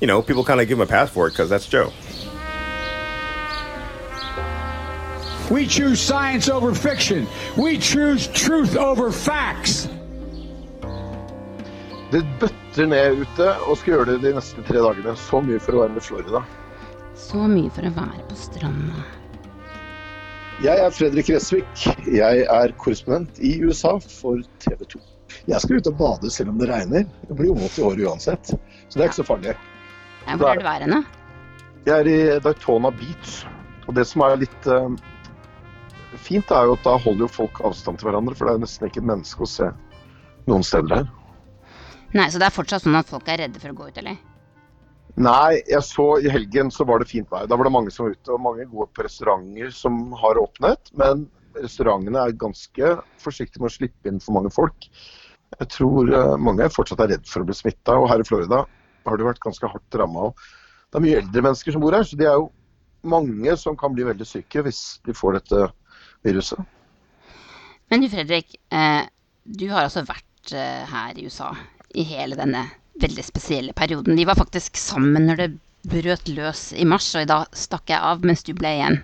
you 0.00 0.06
know, 0.08 0.20
people 0.20 0.42
kind 0.44 0.60
of 0.60 0.66
give 0.66 0.78
him 0.78 0.82
a 0.82 0.86
pass 0.86 1.10
for 1.10 1.28
it 1.28 1.30
because 1.30 1.48
that's 1.48 1.66
Joe. 1.66 1.92
We 5.50 5.66
choose 5.68 6.00
science 6.00 6.48
over 6.48 6.74
fiction. 6.74 7.28
We 7.56 7.78
choose 7.78 8.26
truth 8.28 8.76
over 8.76 9.12
facts. 9.12 9.88
Det 12.10 12.24
bøtter 12.76 12.90
ned 12.92 13.22
ute 13.24 13.44
og 13.64 13.78
skal 13.80 13.92
gjøre 13.94 14.06
det 14.10 14.16
de 14.20 14.30
neste 14.36 14.62
tre 14.68 14.80
dagene. 14.84 15.14
Så 15.16 15.40
mye 15.40 15.60
for 15.64 15.76
å 15.76 15.84
være 15.86 15.96
i 15.96 16.02
Florida. 16.04 16.42
Så 17.16 17.46
mye 17.48 17.70
for 17.72 17.88
å 17.88 17.92
være 17.96 18.24
på 18.28 18.36
stranda. 18.36 19.04
Jeg 20.60 20.82
er 20.84 20.92
Fredrik 20.92 21.30
Resvik. 21.32 21.86
Jeg 22.04 22.44
er 22.44 22.74
korrespondent 22.76 23.40
i 23.40 23.54
USA 23.64 23.94
for 24.00 24.44
TV 24.60 24.84
2. 24.92 25.00
Jeg 25.48 25.62
skal 25.64 25.80
ut 25.80 25.88
og 25.88 25.98
bade 26.02 26.32
selv 26.32 26.52
om 26.52 26.60
det 26.60 26.68
regner. 26.68 27.08
Det 27.24 27.38
blir 27.38 27.56
våt 27.56 27.80
i 27.80 27.84
år 27.86 28.04
uansett, 28.10 28.52
så 28.52 28.92
det 28.92 29.02
er 29.02 29.08
ikke 29.08 29.22
så 29.22 29.28
farlig. 29.32 29.56
Ja, 30.26 30.36
Hvor 30.36 30.52
er 30.52 30.60
du 30.60 30.68
værende? 30.68 31.02
Jeg 31.86 31.96
er 31.96 32.12
i 32.12 32.20
Daytona 32.44 32.92
Beach. 32.92 33.44
Og 33.86 33.96
det 33.96 34.04
som 34.10 34.24
er 34.26 34.40
litt 34.42 34.68
uh, 34.68 34.90
fint, 36.20 36.50
er 36.50 36.68
jo 36.68 36.76
at 36.76 36.84
da 36.84 36.98
holder 37.00 37.24
jo 37.24 37.34
folk 37.40 37.64
avstand 37.64 38.00
til 38.00 38.10
hverandre, 38.10 38.36
for 38.36 38.48
det 38.48 38.58
er 38.58 38.66
nesten 38.66 38.90
ikke 38.90 39.00
et 39.00 39.14
menneske 39.14 39.46
å 39.46 39.48
se 39.48 39.70
noen 40.50 40.66
steder 40.66 41.00
her. 41.00 41.14
Nei, 42.14 42.30
så 42.30 42.38
det 42.38 42.46
er 42.46 42.54
fortsatt 42.54 42.84
sånn 42.84 42.96
at 42.98 43.10
folk 43.10 43.28
er 43.28 43.42
redde 43.42 43.60
for 43.60 43.72
å 43.72 43.76
gå 43.76 43.90
ut, 43.90 44.00
eller? 44.02 44.18
Nei, 45.16 45.62
jeg 45.64 45.80
så 45.80 46.04
i 46.20 46.28
helgen 46.28 46.68
så 46.72 46.84
var 46.84 47.00
det 47.00 47.08
fint 47.08 47.30
vær. 47.32 47.46
Da 47.48 47.56
var 47.56 47.66
det 47.66 47.72
mange 47.72 47.92
som 47.92 48.04
var 48.04 48.16
ute, 48.16 48.34
og 48.34 48.42
mange 48.44 48.66
går 48.68 48.90
på 48.92 49.06
restauranter 49.06 49.70
som 49.72 50.12
har 50.20 50.38
åpnet. 50.40 50.90
Men 51.00 51.24
restaurantene 51.56 52.20
er 52.20 52.36
ganske 52.36 52.90
forsiktige 53.22 53.62
med 53.62 53.70
å 53.70 53.76
slippe 53.78 54.10
inn 54.10 54.20
for 54.20 54.36
mange 54.36 54.52
folk. 54.52 54.88
Jeg 55.56 55.70
tror 55.72 56.10
eh, 56.12 56.34
mange 56.42 56.68
fortsatt 56.74 57.00
er 57.04 57.14
redd 57.14 57.30
for 57.30 57.42
å 57.42 57.48
bli 57.48 57.56
smitta, 57.56 57.96
og 57.96 58.10
her 58.10 58.20
i 58.20 58.26
Florida 58.28 58.64
har 59.06 59.16
det 59.16 59.28
vært 59.28 59.40
ganske 59.40 59.70
hardt 59.72 59.98
ramma. 59.98 60.28
Det 60.90 61.00
er 61.00 61.04
mye 61.06 61.20
eldre 61.22 61.44
mennesker 61.48 61.72
som 61.72 61.84
bor 61.84 61.96
her, 61.96 62.04
så 62.04 62.18
det 62.20 62.28
er 62.28 62.36
jo 62.36 62.50
mange 63.06 63.54
som 63.56 63.78
kan 63.78 63.94
bli 63.94 64.04
veldig 64.04 64.26
syke 64.26 64.64
hvis 64.66 64.82
de 65.06 65.14
får 65.16 65.38
dette 65.38 65.62
viruset. 66.26 66.60
Men 67.88 68.02
du 68.02 68.10
Fredrik, 68.10 68.58
eh, 68.74 69.06
du 69.46 69.68
har 69.70 69.86
altså 69.86 70.04
vært 70.04 70.52
eh, 70.52 70.84
her 70.90 71.16
i 71.16 71.24
USA 71.30 71.54
i 71.96 72.04
hele 72.06 72.36
denne 72.38 72.66
veldig 73.00 73.24
spesielle 73.24 73.76
perioden. 73.76 74.16
De 74.16 74.26
var 74.28 74.38
faktisk 74.38 74.76
sammen 74.80 75.28
når 75.28 75.40
det 75.40 75.48
brøt 75.86 76.28
løs 76.32 76.70
i 76.74 76.84
mars, 76.88 77.08
og 77.14 77.24
i 77.24 77.30
dag 77.30 77.56
stakk 77.56 77.92
jeg 77.92 78.02
av 78.02 78.24
mens 78.26 78.44
du 78.46 78.52
ble 78.58 78.72
igjen. 78.78 79.00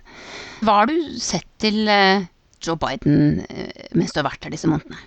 Hva 0.67 0.81
har 0.81 0.91
du 0.91 0.97
sett 1.23 1.49
til 1.63 1.87
eh, 1.91 2.27
Joe 2.63 2.79
Biden 2.81 3.43
eh, 3.49 3.89
mens 3.99 4.15
du 4.15 4.21
har 4.21 4.29
vært 4.31 4.47
her 4.47 4.55
disse 4.55 4.71
månedene? 4.71 4.99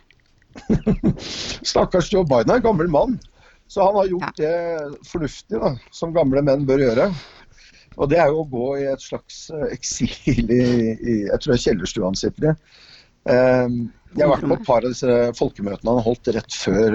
Stakkars 1.72 2.12
Joe 2.14 2.28
Biden 2.28 2.54
er 2.54 2.62
en 2.62 2.68
gammel 2.70 2.92
mann, 2.92 3.18
så 3.68 3.90
han 3.90 4.00
har 4.00 4.12
gjort 4.12 4.40
det 4.40 4.56
fornuftig 5.10 5.60
da, 5.60 5.74
som 5.96 6.16
gamle 6.16 6.46
menn 6.46 6.68
bør 6.70 6.86
gjøre. 6.86 7.10
Og 7.96 8.10
det 8.12 8.20
er 8.20 8.32
jo 8.32 8.42
å 8.44 8.50
gå 8.52 8.66
i 8.82 8.88
et 8.92 9.04
slags 9.04 9.46
eh, 9.52 9.70
eksil 9.76 10.50
i, 10.52 10.64
i 10.96 11.20
Jeg 11.26 11.38
tror 11.42 11.54
det 11.54 11.60
er 11.60 11.68
kjellerstua 11.68 12.10
han 12.12 12.20
sitter 12.20 12.52
i. 12.52 12.58
Jeg 13.26 14.22
har 14.22 14.30
vært 14.30 14.46
på 14.46 14.54
et 14.54 14.68
par 14.68 14.84
av 14.86 14.92
disse 14.94 15.14
folkemøtene 15.36 15.96
han 15.96 16.04
holdt 16.06 16.30
rett 16.36 16.54
før 16.54 16.94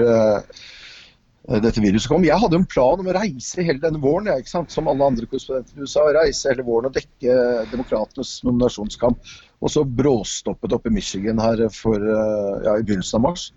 dette 1.49 1.81
viruset 1.81 2.09
kom. 2.11 2.25
Jeg 2.25 2.37
hadde 2.37 2.59
en 2.59 2.67
plan 2.69 2.99
om 3.01 3.07
å 3.09 3.15
reise 3.17 3.63
hele 3.65 3.81
denne 3.81 4.01
våren, 4.01 4.29
jeg, 4.29 4.43
ikke 4.43 4.53
sant? 4.53 4.73
som 4.73 4.89
alle 4.91 5.07
andre 5.09 5.25
korrespondenter 5.29 5.77
i 5.77 5.85
USA. 5.85 6.03
Reise 6.13 6.51
hele 6.51 6.65
våren 6.67 6.91
og 6.91 6.97
dekke 6.97 7.37
demokratenes 7.71 8.35
nominasjonskamp. 8.45 9.31
Og 9.61 9.73
så 9.73 9.85
bråstoppet 9.85 10.75
opp 10.77 10.85
i 10.89 10.93
Michigan 10.93 11.41
her 11.41 11.63
for, 11.73 11.97
eh, 11.97 12.61
ja, 12.67 12.77
i 12.77 12.85
begynnelsen 12.85 13.19
av 13.19 13.25
mars. 13.29 13.47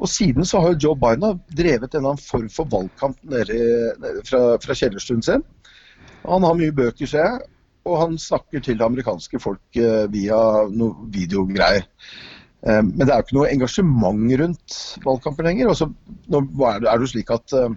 Og 0.00 0.08
siden 0.08 0.46
så 0.48 0.62
har 0.62 0.72
jo 0.72 0.80
Joe 0.86 0.96
Biden 0.96 1.40
drevet 1.52 1.94
en 1.94 2.16
form 2.16 2.48
for 2.48 2.70
valgkamp 2.72 3.18
nede 3.28 3.58
fra, 4.24 4.56
fra 4.62 4.76
kjellerstuen 4.76 5.22
sin. 5.22 5.44
Han 6.24 6.44
har 6.46 6.56
mye 6.56 6.72
bøker, 6.72 7.08
ser 7.08 7.26
jeg, 7.26 7.50
og 7.88 7.98
han 8.00 8.18
snakker 8.20 8.62
til 8.64 8.78
det 8.78 8.86
amerikanske 8.86 9.40
folk 9.42 9.76
eh, 9.76 10.06
via 10.12 10.40
noe 10.72 11.10
videogreier. 11.12 11.88
Eh, 12.66 12.82
men 12.84 13.04
det 13.04 13.12
er 13.12 13.20
jo 13.20 13.26
ikke 13.26 13.38
noe 13.38 13.52
engasjement 13.52 14.34
rundt 14.42 14.78
valgkampen 15.06 15.48
lenger. 15.48 15.72
Og 15.72 15.78
så 15.80 15.88
nå 16.32 16.42
er 16.70 16.82
det 16.84 16.96
jo 17.06 17.12
slik 17.14 17.32
at 17.34 17.56
eh, 17.56 17.76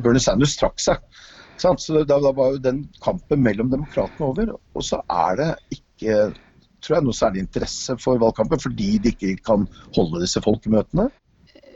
Bernie 0.00 0.22
Sanders 0.22 0.56
trakk 0.60 0.80
seg. 0.82 1.02
Sant? 1.60 1.82
Så 1.84 2.04
da, 2.08 2.20
var 2.24 2.54
jo 2.54 2.62
den 2.64 2.84
kampen 3.04 3.42
mellom 3.44 3.72
demokratene 3.72 4.30
over. 4.30 4.54
Og 4.74 4.86
så 4.86 5.02
er 5.12 5.40
det 5.40 5.50
ikke 5.76 6.30
tror 6.80 6.96
jeg, 6.96 7.04
noe 7.04 7.16
særlig 7.16 7.42
interesse 7.44 7.96
for 8.00 8.20
valgkampen, 8.22 8.60
fordi 8.62 8.94
de 9.04 9.12
ikke 9.12 9.34
kan 9.44 9.66
holde 9.96 10.22
disse 10.22 10.40
folkemøtene. 10.40 11.10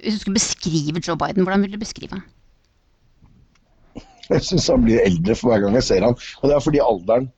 Hvis 0.00 0.16
du 0.16 0.22
skulle 0.22 0.38
beskrive 0.38 1.02
Joe 1.04 1.18
Biden, 1.20 1.44
hvordan 1.44 1.64
vil 1.64 1.76
du 1.76 1.80
beskrive 1.80 2.16
ham? 2.16 2.24
Jeg 4.30 4.40
syns 4.40 4.70
han 4.72 4.84
blir 4.84 5.04
eldre 5.04 5.36
for 5.36 5.52
hver 5.52 5.60
gang 5.64 5.76
jeg 5.76 5.84
ser 5.84 6.06
han. 6.06 6.16
Og 6.40 6.48
det 6.48 6.56
er 6.56 6.64
fordi 6.64 6.80
alderen 6.80 7.28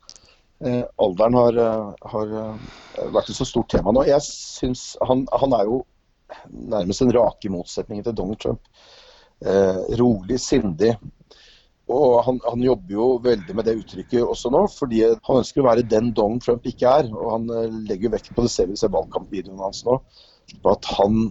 alderen 0.64 1.34
har, 1.34 1.56
eh, 1.56 1.94
har, 2.02 2.26
eh, 2.26 3.10
vært 3.12 3.30
et 3.30 3.36
så 3.36 3.44
stort 3.44 3.68
tema 3.68 3.92
nå. 3.92 4.06
Jeg 4.06 4.22
synes 4.22 4.96
han, 5.06 5.26
han, 5.32 5.52
er 5.52 5.64
jo 5.64 5.84
nærmest 6.50 7.02
en 7.02 7.12
rake 7.12 7.50
motsetning 7.52 8.02
til 8.02 8.14
Donald 8.14 8.40
Trump. 8.40 8.60
Eh, 9.44 9.96
rolig, 10.00 10.40
sindig. 10.40 10.96
Og 11.88 12.24
han, 12.24 12.40
han, 12.42 12.62
jobber 12.62 12.90
jo 12.90 13.18
veldig 13.22 13.54
med 13.54 13.64
det 13.64 13.76
uttrykket 13.78 14.24
også 14.24 14.50
nå, 14.50 14.64
fordi 14.72 15.04
han 15.06 15.36
ønsker 15.38 15.62
å 15.62 15.68
være 15.68 15.86
den 15.86 16.10
Donald 16.12 16.42
Trump 16.42 16.64
ikke 16.66 16.88
er. 16.88 17.12
Og 17.12 17.30
han 17.36 17.84
legger 17.86 18.10
vekt 18.16 18.32
på 18.34 18.42
det, 18.42 18.50
ser 18.50 18.66
vi 18.66 18.80
ser 18.80 18.90
valgkampvideoen 18.96 19.60
hans 19.62 19.84
nå, 19.86 20.00
på 20.64 20.72
at 20.72 20.88
han 20.96 21.28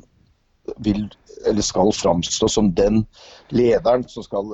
vil, 0.85 1.09
eller 1.45 1.65
skal 1.65 1.91
framstå 1.93 2.47
som 2.49 2.71
den 2.77 3.03
lederen 3.51 4.05
som 4.09 4.23
skal 4.23 4.47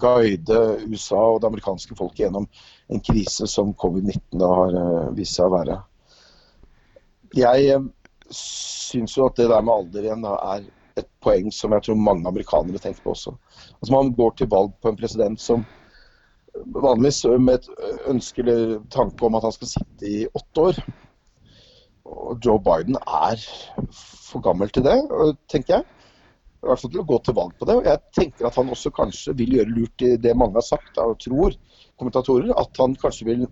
guide 0.00 0.62
USA 0.88 1.20
og 1.34 1.42
det 1.42 1.50
amerikanske 1.52 1.98
folket 1.98 2.24
gjennom 2.24 2.48
en 2.90 3.02
krise 3.06 3.46
som 3.50 3.74
covid-19 3.78 4.44
har 4.44 4.76
uh, 4.76 5.10
vist 5.16 5.38
seg 5.38 5.48
å 5.48 5.54
være. 5.54 5.78
Jeg 7.38 7.76
uh, 7.78 7.88
syns 8.34 9.16
jo 9.16 9.28
at 9.28 9.38
det 9.38 9.48
der 9.50 9.64
med 9.64 9.74
alder 9.74 10.06
igjen 10.08 10.26
er 10.30 10.68
et 10.98 11.10
poeng 11.22 11.50
som 11.54 11.74
jeg 11.74 11.86
tror 11.86 12.00
mange 12.00 12.28
amerikanere 12.28 12.80
tenker 12.82 13.04
på 13.04 13.14
også. 13.14 13.34
Altså 13.78 13.94
Man 13.94 14.14
går 14.16 14.34
til 14.38 14.50
valg 14.52 14.74
på 14.82 14.90
en 14.90 14.98
president 14.98 15.40
som 15.40 15.64
vanligvis 16.74 17.24
med 17.38 17.60
et 17.60 17.68
ønske 18.10 18.42
eller 18.42 18.80
tanke 18.90 19.26
om 19.26 19.38
at 19.38 19.46
han 19.46 19.54
skal 19.54 19.70
sitte 19.70 20.08
i 20.08 20.26
åtte 20.34 20.66
år. 20.70 20.82
Og 22.10 22.42
Joe 22.44 22.58
Biden 22.58 22.98
er 23.06 23.42
for 23.94 24.42
gammel 24.42 24.70
til 24.74 24.84
det, 24.86 24.96
tenker 25.50 25.78
jeg. 25.78 25.86
I 26.60 26.68
hvert 26.68 26.82
fall 26.82 26.92
til 26.92 27.00
å 27.00 27.08
gå 27.08 27.18
til 27.24 27.36
valg 27.38 27.54
på 27.56 27.68
det. 27.68 27.76
Og 27.78 27.86
jeg 27.88 28.02
tenker 28.18 28.48
at 28.48 28.58
han 28.58 28.72
også 28.72 28.92
kanskje 28.92 29.36
vil 29.38 29.54
gjøre 29.56 29.76
lurt 29.76 30.04
i 30.04 30.16
det 30.20 30.34
mange 30.36 30.58
har 30.58 30.66
sagt 30.66 30.98
og 31.00 31.16
tror, 31.22 31.54
kommentatorer, 32.00 32.50
at 32.58 32.80
han 32.80 32.96
kanskje 32.98 33.28
vil 33.28 33.44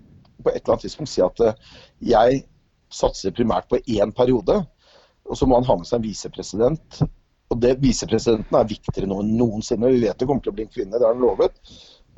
på 0.43 0.51
et 0.53 0.61
eller 0.63 0.75
annet 0.75 0.87
tidspunkt 0.87 1.13
si 1.13 1.23
at 1.25 1.45
eh, 1.45 1.77
jeg 2.15 2.43
satser 2.95 3.35
primært 3.37 3.69
på 3.71 3.81
én 3.85 4.13
periode, 4.17 4.61
og 5.29 5.37
så 5.37 5.47
må 5.47 5.59
han 5.59 5.69
ha 5.69 5.77
med 5.79 5.89
seg 5.89 6.01
en 6.01 6.09
visepresident. 6.09 7.01
Og 7.49 7.61
det 7.63 7.79
Visepresidenten 7.81 8.57
er 8.59 8.69
viktigere 8.69 9.09
nå 9.09 9.23
enn 9.23 9.37
noensinne. 9.39 9.89
Vi 9.93 10.03
vet 10.05 10.21
det 10.21 10.29
kommer 10.29 10.45
til 10.45 10.53
å 10.53 10.57
bli 10.57 10.67
en 10.67 10.73
kvinne, 10.73 10.97
det 10.97 11.05
har 11.05 11.17
han 11.17 11.25
lovet. 11.25 11.57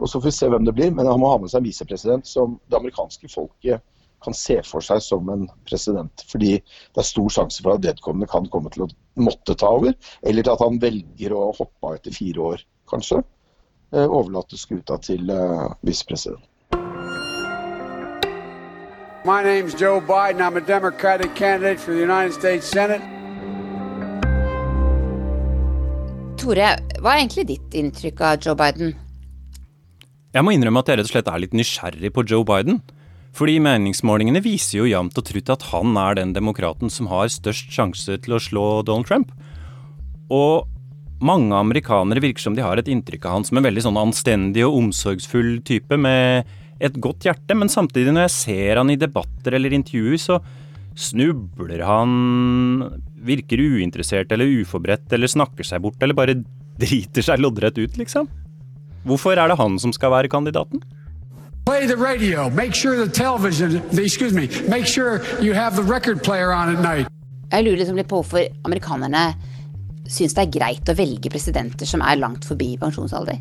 Og 0.01 0.09
Så 0.09 0.19
får 0.19 0.31
vi 0.31 0.37
se 0.39 0.49
hvem 0.51 0.67
det 0.67 0.75
blir, 0.75 0.93
men 0.95 1.07
han 1.07 1.21
må 1.23 1.31
ha 1.31 1.39
med 1.39 1.53
seg 1.53 1.61
en 1.61 1.69
visepresident 1.69 2.27
som 2.27 2.59
det 2.71 2.79
amerikanske 2.79 3.31
folket 3.31 3.83
kan 4.25 4.37
se 4.37 4.59
for 4.67 4.85
seg 4.85 5.01
som 5.05 5.29
en 5.33 5.47
president. 5.69 6.25
Fordi 6.29 6.57
det 6.61 7.03
er 7.03 7.09
stor 7.09 7.29
sjanse 7.33 7.63
for 7.65 7.75
at 7.75 7.85
vedkommende 7.85 8.29
kan 8.31 8.49
komme 8.53 8.73
til 8.75 8.87
å 8.87 8.91
måtte 9.21 9.57
ta 9.59 9.71
over, 9.79 9.95
eller 10.27 10.45
til 10.45 10.55
at 10.55 10.65
han 10.65 10.81
velger 10.83 11.37
å 11.37 11.51
hoppe 11.57 11.89
av 11.89 11.99
etter 11.99 12.17
fire 12.17 12.49
år, 12.53 12.65
kanskje. 12.91 13.23
Eh, 13.93 14.07
overlate 14.07 14.59
skuta 14.59 14.97
til 15.03 15.31
visepresidenten. 15.83 16.47
My 19.25 19.43
name's 19.43 19.75
Joe 19.75 20.01
Biden. 20.01 20.41
I'm 20.41 20.57
a 20.57 20.61
Democratic 20.61 21.35
candidate 21.35 21.81
for 21.81 21.93
the 21.93 22.01
United 22.01 22.33
States 22.33 22.67
Senate. 22.67 23.03
Tore, 26.41 26.71
hva 27.03 27.13
er 27.13 27.21
egentlig 27.21 27.45
ditt 27.51 27.75
inntrykk 27.77 28.23
av 28.25 28.39
Joe 28.41 28.57
Biden? 28.57 28.95
Jeg 30.33 30.47
må 30.47 30.55
innrømme 30.55 30.81
at 30.81 30.89
jeg 30.89 31.01
rett 31.01 31.11
og 31.11 31.13
slett 31.13 31.29
er 31.29 31.43
litt 31.43 31.57
nysgjerrig 31.59 32.11
på 32.17 32.25
Joe 32.31 32.47
Biden. 32.49 32.81
Fordi 33.37 33.59
meningsmålingene 33.63 34.41
viser 34.43 34.81
jo 34.81 34.89
jevnt 34.89 35.19
og 35.21 35.27
trutt 35.29 35.53
at 35.53 35.69
han 35.71 35.93
er 36.01 36.17
den 36.19 36.33
demokraten 36.35 36.91
som 36.91 37.11
har 37.13 37.29
størst 37.31 37.71
sjanse 37.75 38.17
til 38.25 38.35
å 38.35 38.41
slå 38.43 38.65
Donald 38.89 39.11
Trump. 39.11 39.35
Og 40.33 40.65
mange 41.21 41.57
amerikanere 41.57 42.23
virker 42.25 42.43
som 42.43 42.57
de 42.57 42.65
har 42.65 42.81
et 42.81 42.89
inntrykk 42.91 43.27
av 43.29 43.39
han 43.39 43.47
som 43.47 43.61
en 43.61 43.67
veldig 43.67 43.85
sånn 43.85 44.01
anstendig 44.01 44.65
og 44.67 44.79
omsorgsfull 44.79 45.59
type 45.67 45.99
med 46.01 46.49
et 46.81 46.97
godt 46.97 47.27
hjerte, 47.29 47.57
men 47.57 47.69
samtidig 47.69 48.15
når 48.17 48.27
jeg 48.27 48.37
ser 48.39 48.81
han 48.81 48.93
i 48.93 48.99
debatter 49.01 49.57
eller 49.59 49.75
intervjuer, 49.77 50.17
så 50.21 50.39
snubler 50.97 51.85
han, 51.85 52.15
virker 53.21 53.61
uinteressert 53.61 54.33
eller 54.33 54.49
uforberedt 54.63 55.13
eller 55.13 55.31
snakker 55.31 55.67
seg 55.67 55.85
bort 55.85 56.01
eller 56.03 56.17
bare 56.17 56.39
driter 56.81 57.25
seg 57.25 57.43
loddrett 57.43 57.77
ut, 57.79 58.01
liksom. 58.01 58.29
Hvorfor 59.05 59.37
er 59.37 59.53
det 59.53 59.61
han 59.61 59.79
som 59.81 59.93
skal 59.97 60.13
være 60.13 60.33
kandidaten? 60.33 60.81
Play 61.69 61.87
the 61.87 61.97
radio. 61.97 62.49
Make 62.51 62.75
sure 62.75 62.97
the 62.97 63.11
television, 63.13 63.81
excuse 63.93 64.35
me, 64.35 64.49
make 64.69 64.87
sure 64.87 65.21
you 65.41 65.53
have 65.53 65.77
the 65.77 65.85
record 65.85 66.25
player 66.25 66.53
on 66.53 66.75
at 66.75 66.81
night. 66.83 67.09
Jeg 67.51 67.65
lurer 67.67 67.81
liksom 67.83 67.97
litt 67.99 68.09
på 68.09 68.21
hvorfor 68.23 68.47
amerikanerne 68.65 69.35
syns 70.11 70.35
det 70.37 70.45
er 70.45 70.53
greit 70.59 70.91
å 70.91 70.97
velge 70.99 71.31
presidenter 71.33 71.89
som 71.89 72.03
er 72.03 72.19
langt 72.21 72.47
forbi 72.49 72.75
pensjonsalder. 72.81 73.39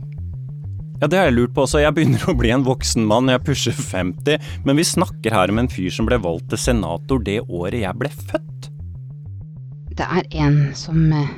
Ja, 1.00 1.08
det 1.08 1.16
har 1.16 1.30
jeg 1.30 1.38
lurt 1.38 1.54
på 1.56 1.64
også. 1.64 1.80
Jeg 1.80 1.96
begynner 1.96 2.26
å 2.28 2.36
bli 2.36 2.52
en 2.52 2.66
voksen 2.68 3.06
mann, 3.08 3.32
jeg 3.32 3.44
pusher 3.48 3.76
50, 3.76 4.50
men 4.68 4.80
vi 4.80 4.88
snakker 4.88 5.36
her 5.36 5.52
om 5.52 5.62
en 5.62 5.72
fyr 5.72 5.94
som 5.96 6.10
ble 6.10 6.20
valgt 6.20 6.50
til 6.52 6.60
senator 6.60 7.24
det 7.24 7.40
året 7.48 7.80
jeg 7.86 8.00
ble 8.02 8.12
født. 8.12 8.68
Det 9.96 10.08
er 10.08 10.28
en 10.44 10.60
som 10.80 11.00
uh, 11.16 11.32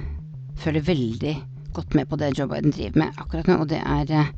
følger 0.61 0.87
veldig 0.89 1.35
godt 1.77 1.93
med 1.97 2.09
på 2.09 2.17
det 2.19 2.33
Joe 2.37 2.49
Biden 2.49 2.73
driver 2.73 3.03
med 3.03 3.21
akkurat 3.21 3.47
nå, 3.49 3.59
og 3.61 3.69
det 3.69 3.79
er 3.85 4.09
uh, 4.17 4.33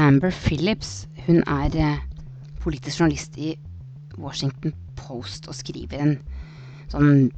Amber 0.00 0.32
Phillips. 0.32 1.04
Hun 1.26 1.44
er 1.44 1.76
uh, 1.76 2.00
politisk 2.64 3.02
journalist 3.02 3.36
i 3.36 3.52
Washington 4.20 4.72
Post 4.96 5.48
og 5.48 5.56
skriver 5.56 6.00
en 6.00 6.16
sånn 6.92 7.28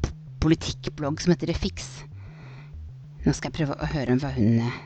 politikkblogg 0.43 1.23
som 1.23 1.35
heter 1.35 1.51
Refix. 1.51 1.91
Nå 3.23 3.31
skal 3.31 3.53
jeg 3.53 3.55
prøve 3.55 3.75
å 3.79 3.87
høre 3.87 4.17
hva 4.19 4.33
hun 4.35 4.57
eh, 4.59 4.79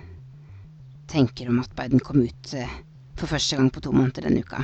tenker 1.08 1.48
om 1.48 1.62
at 1.62 1.70
Biden 1.72 2.02
kom 2.04 2.18
ut 2.20 2.50
eh, 2.52 2.74
for 3.16 3.32
første 3.32 3.56
gang 3.56 3.70
på 3.72 3.80
to 3.80 3.94
måneder 3.96 4.26
denne 4.26 4.42
uka. 4.44 4.60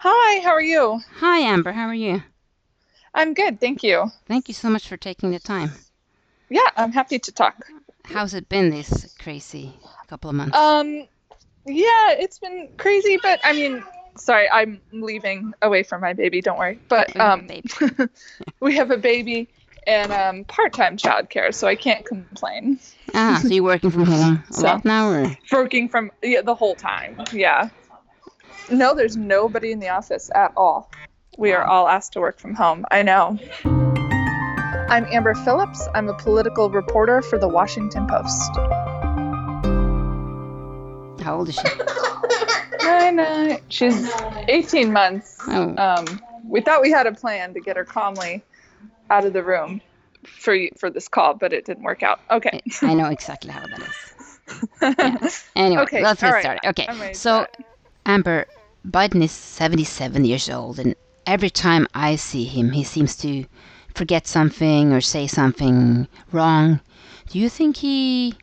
Hi, 0.00 0.40
how 0.40 0.56
are 0.56 0.64
you? 0.64 1.02
Hi, 1.20 1.40
Amber. 1.40 1.72
How 1.76 1.92
are 1.92 2.00
you? 2.00 2.22
I'm 3.12 3.34
good, 3.34 3.60
thank 3.60 3.84
you. 3.84 4.10
Thank 4.28 4.48
you 4.48 4.54
so 4.54 4.70
much 4.70 4.88
for 4.88 4.96
taking 4.96 5.30
the 5.30 5.40
time. 5.40 5.72
Yeah, 6.48 6.72
I'm 6.78 6.92
happy 6.92 7.18
to 7.18 7.32
talk. 7.32 7.66
How's 8.04 8.32
it 8.32 8.48
been 8.48 8.70
this 8.70 9.14
crazy 9.20 9.74
couple 10.08 10.30
of 10.30 10.36
months? 10.36 10.56
Um, 10.56 11.06
yeah, 11.66 12.16
it's 12.16 12.38
been 12.38 12.70
crazy, 12.78 13.18
but 13.22 13.40
I 13.44 13.52
mean, 13.52 13.84
sorry, 14.16 14.48
I'm 14.50 14.80
leaving 14.92 15.52
away 15.62 15.82
from 15.82 16.00
my 16.00 16.12
baby. 16.12 16.40
Don't 16.40 16.58
worry. 16.58 16.78
But 16.88 17.18
um, 17.18 17.48
we 18.60 18.76
have 18.76 18.90
a 18.90 18.96
baby 18.96 19.48
and 19.86 20.12
um, 20.12 20.44
part-time 20.44 20.96
childcare, 20.96 21.54
so 21.54 21.66
I 21.66 21.74
can't 21.74 22.04
complain. 22.04 22.78
Ah, 23.14 23.38
so 23.42 23.48
you're 23.48 23.64
working 23.64 23.90
from 23.90 24.04
home 24.06 24.42
a 24.48 24.52
So- 24.52 24.62
lot 24.64 24.84
now, 24.84 25.10
or 25.10 25.36
Working 25.52 25.88
from 25.88 26.10
yeah, 26.22 26.42
the 26.42 26.54
whole 26.54 26.74
time. 26.74 27.22
Yeah. 27.32 27.70
No, 28.70 28.94
there's 28.94 29.16
nobody 29.16 29.72
in 29.72 29.80
the 29.80 29.88
office 29.88 30.30
at 30.34 30.52
all. 30.56 30.90
We 31.38 31.52
are 31.52 31.64
all 31.64 31.88
asked 31.88 32.12
to 32.12 32.20
work 32.20 32.38
from 32.38 32.54
home. 32.54 32.84
I 32.90 33.02
know. 33.02 33.38
I'm 33.64 35.06
Amber 35.06 35.34
Phillips. 35.34 35.88
I'm 35.94 36.08
a 36.08 36.14
political 36.14 36.68
reporter 36.70 37.22
for 37.22 37.38
the 37.38 37.48
Washington 37.48 38.06
Post. 38.06 38.50
how 41.22 41.36
old 41.36 41.48
is 41.48 41.54
she? 41.54 41.62
I 42.82 43.10
know. 43.10 43.58
She's 43.68 44.10
18 44.48 44.92
months. 44.92 45.38
Oh. 45.46 45.74
Um, 45.76 46.20
we 46.44 46.60
thought 46.60 46.80
we 46.82 46.90
had 46.90 47.06
a 47.06 47.12
plan 47.12 47.54
to 47.54 47.60
get 47.60 47.76
her 47.76 47.84
calmly 47.84 48.42
out 49.10 49.24
of 49.24 49.32
the 49.32 49.42
room 49.42 49.80
for 50.24 50.54
you, 50.54 50.70
for 50.78 50.90
this 50.90 51.08
call, 51.08 51.34
but 51.34 51.52
it 51.52 51.64
didn't 51.64 51.82
work 51.82 52.02
out. 52.02 52.20
Okay. 52.30 52.60
I 52.82 52.94
know 52.94 53.06
exactly 53.06 53.50
how 53.50 53.66
that 53.66 53.80
is. 53.80 54.06
Yeah. 54.82 55.16
Anyway, 55.54 55.82
Okay, 55.82 56.02
let's 56.02 56.20
get 56.20 56.32
right. 56.32 56.42
started. 56.42 56.68
Okay, 56.70 56.86
I'm 56.88 57.00
ready 57.00 57.12
to 57.14 57.18
so 57.18 57.46
Amber, 58.04 58.46
Biden 58.84 59.22
is 59.22 59.30
77 59.30 60.24
years 60.24 60.50
old, 60.50 60.80
and 60.80 60.96
every 61.24 61.50
time 61.50 61.86
I 61.94 62.16
see 62.16 62.44
him, 62.44 62.72
he 62.72 62.82
seems 62.82 63.14
to 63.18 63.44
forget 63.94 64.26
something 64.26 64.92
or 64.92 65.00
say 65.00 65.28
something 65.28 66.08
wrong. 66.32 66.80
Do 67.28 67.38
you 67.38 67.48
think 67.48 67.76
he 67.76 68.34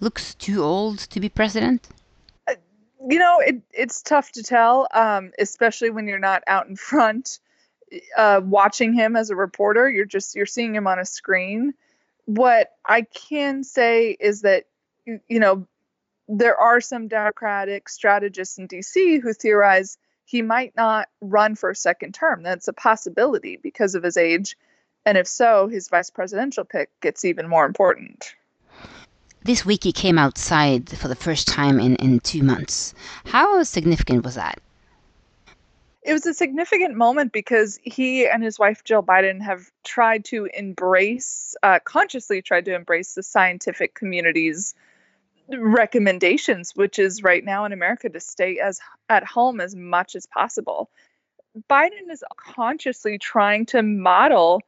looks 0.00 0.34
too 0.36 0.62
old 0.62 0.98
to 1.10 1.18
be 1.18 1.28
president? 1.28 1.88
You 3.08 3.18
know, 3.18 3.40
it, 3.40 3.62
it's 3.72 4.02
tough 4.02 4.32
to 4.32 4.42
tell, 4.42 4.88
um, 4.92 5.32
especially 5.38 5.90
when 5.90 6.06
you're 6.06 6.18
not 6.18 6.42
out 6.46 6.68
in 6.68 6.76
front 6.76 7.38
uh, 8.16 8.40
watching 8.42 8.92
him 8.92 9.16
as 9.16 9.30
a 9.30 9.36
reporter. 9.36 9.88
You're 9.88 10.04
just 10.04 10.34
you're 10.34 10.46
seeing 10.46 10.74
him 10.74 10.86
on 10.86 10.98
a 10.98 11.04
screen. 11.04 11.74
What 12.24 12.72
I 12.84 13.02
can 13.02 13.64
say 13.64 14.16
is 14.18 14.42
that 14.42 14.64
you 15.04 15.20
you 15.28 15.40
know 15.40 15.66
there 16.28 16.56
are 16.56 16.80
some 16.80 17.08
Democratic 17.08 17.88
strategists 17.88 18.58
in 18.58 18.66
D.C. 18.66 19.18
who 19.18 19.32
theorize 19.32 19.96
he 20.24 20.42
might 20.42 20.74
not 20.74 21.08
run 21.20 21.54
for 21.54 21.70
a 21.70 21.76
second 21.76 22.14
term. 22.14 22.42
That's 22.42 22.66
a 22.66 22.72
possibility 22.72 23.56
because 23.56 23.94
of 23.94 24.02
his 24.02 24.16
age, 24.16 24.56
and 25.04 25.16
if 25.16 25.28
so, 25.28 25.68
his 25.68 25.88
vice 25.88 26.10
presidential 26.10 26.64
pick 26.64 26.90
gets 27.00 27.24
even 27.24 27.48
more 27.48 27.64
important. 27.64 28.34
This 29.46 29.64
week 29.64 29.84
he 29.84 29.92
came 29.92 30.18
outside 30.18 30.90
for 30.90 31.08
the 31.08 31.14
first 31.14 31.46
time 31.46 31.78
in, 31.78 31.96
in 31.96 32.20
two 32.20 32.42
months. 32.42 32.94
How 33.24 33.62
significant 33.62 34.24
was 34.24 34.34
that? 34.34 34.60
it 36.06 36.12
was 36.12 36.24
a 36.24 36.32
significant 36.32 36.94
moment 36.94 37.32
because 37.32 37.80
he 37.82 38.28
and 38.28 38.42
his 38.42 38.60
wife 38.60 38.84
Jill 38.84 39.02
Biden 39.02 39.42
have 39.42 39.68
tried 39.82 40.24
to 40.26 40.48
embrace, 40.54 41.56
uh, 41.64 41.80
consciously 41.82 42.40
tried 42.42 42.66
to 42.66 42.74
embrace 42.74 43.14
the 43.14 43.24
scientific 43.24 43.92
community's 43.92 44.76
recommendations, 45.48 46.76
which 46.76 47.00
is 47.00 47.24
right 47.24 47.44
now 47.44 47.64
in 47.64 47.72
America 47.72 48.08
to 48.08 48.20
stay 48.20 48.60
as 48.60 48.80
at 49.08 49.24
home 49.24 49.60
as 49.60 49.74
much 49.74 50.14
as 50.14 50.26
possible. 50.26 50.90
Biden 51.68 52.08
is 52.08 52.22
consciously 52.36 53.18
trying 53.18 53.66
to 53.66 53.82
model 53.82 54.62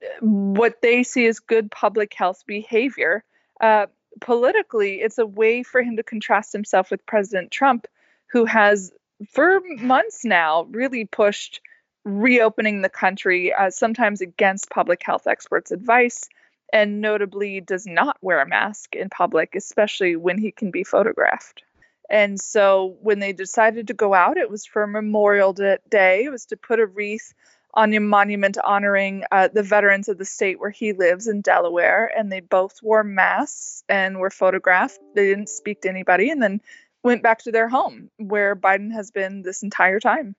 uh, 0.00 0.06
what 0.20 0.80
they 0.80 1.02
see 1.02 1.26
as 1.26 1.40
good 1.40 1.72
public 1.72 2.14
health 2.14 2.44
behavior. 2.46 3.24
Uh, 3.60 3.86
politically, 4.20 5.00
it's 5.00 5.18
a 5.18 5.26
way 5.26 5.62
for 5.62 5.82
him 5.82 5.96
to 5.96 6.02
contrast 6.02 6.52
himself 6.52 6.90
with 6.90 7.06
President 7.06 7.50
Trump, 7.50 7.86
who 8.26 8.44
has 8.44 8.92
for 9.30 9.60
months 9.78 10.24
now 10.24 10.64
really 10.70 11.04
pushed 11.04 11.60
reopening 12.04 12.82
the 12.82 12.88
country, 12.88 13.52
uh, 13.52 13.70
sometimes 13.70 14.20
against 14.20 14.70
public 14.70 15.02
health 15.02 15.26
experts' 15.26 15.72
advice, 15.72 16.28
and 16.72 17.00
notably 17.00 17.60
does 17.60 17.86
not 17.86 18.16
wear 18.20 18.40
a 18.40 18.46
mask 18.46 18.94
in 18.94 19.08
public, 19.08 19.54
especially 19.54 20.16
when 20.16 20.38
he 20.38 20.52
can 20.52 20.70
be 20.70 20.84
photographed. 20.84 21.62
And 22.10 22.40
so 22.40 22.96
when 23.02 23.18
they 23.18 23.32
decided 23.32 23.88
to 23.88 23.94
go 23.94 24.14
out, 24.14 24.38
it 24.38 24.50
was 24.50 24.64
for 24.64 24.86
Memorial 24.86 25.52
Day. 25.52 26.24
It 26.24 26.30
was 26.30 26.46
to 26.46 26.56
put 26.56 26.80
a 26.80 26.86
wreath 26.86 27.34
on 27.74 27.92
a 27.94 28.00
monument 28.00 28.58
honoring 28.64 29.24
uh, 29.30 29.48
the 29.52 29.62
veterans 29.62 30.08
of 30.08 30.18
the 30.18 30.24
state 30.24 30.58
where 30.58 30.70
he 30.70 30.92
lives 30.92 31.26
in 31.26 31.40
Delaware. 31.40 32.10
And 32.16 32.32
they 32.32 32.40
both 32.40 32.82
wore 32.82 33.04
masks 33.04 33.84
and 33.88 34.18
were 34.18 34.30
photographed. 34.30 34.98
They 35.14 35.26
didn't 35.26 35.48
speak 35.48 35.82
to 35.82 35.88
anybody. 35.88 36.30
And 36.30 36.42
then 36.42 36.60
went 37.02 37.22
back 37.22 37.38
to 37.44 37.52
their 37.52 37.68
home 37.68 38.10
where 38.16 38.56
Biden 38.56 38.92
has 38.92 39.10
been 39.10 39.42
this 39.42 39.62
entire 39.62 40.00
time. 40.00 40.34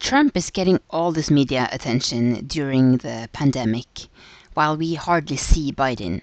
Trump 0.00 0.36
is 0.36 0.50
getting 0.50 0.80
all 0.90 1.12
this 1.12 1.30
media 1.30 1.68
attention 1.72 2.46
during 2.46 2.98
the 2.98 3.28
pandemic, 3.32 4.08
while 4.54 4.76
we 4.76 4.94
hardly 4.94 5.36
see 5.36 5.72
Biden. 5.72 6.20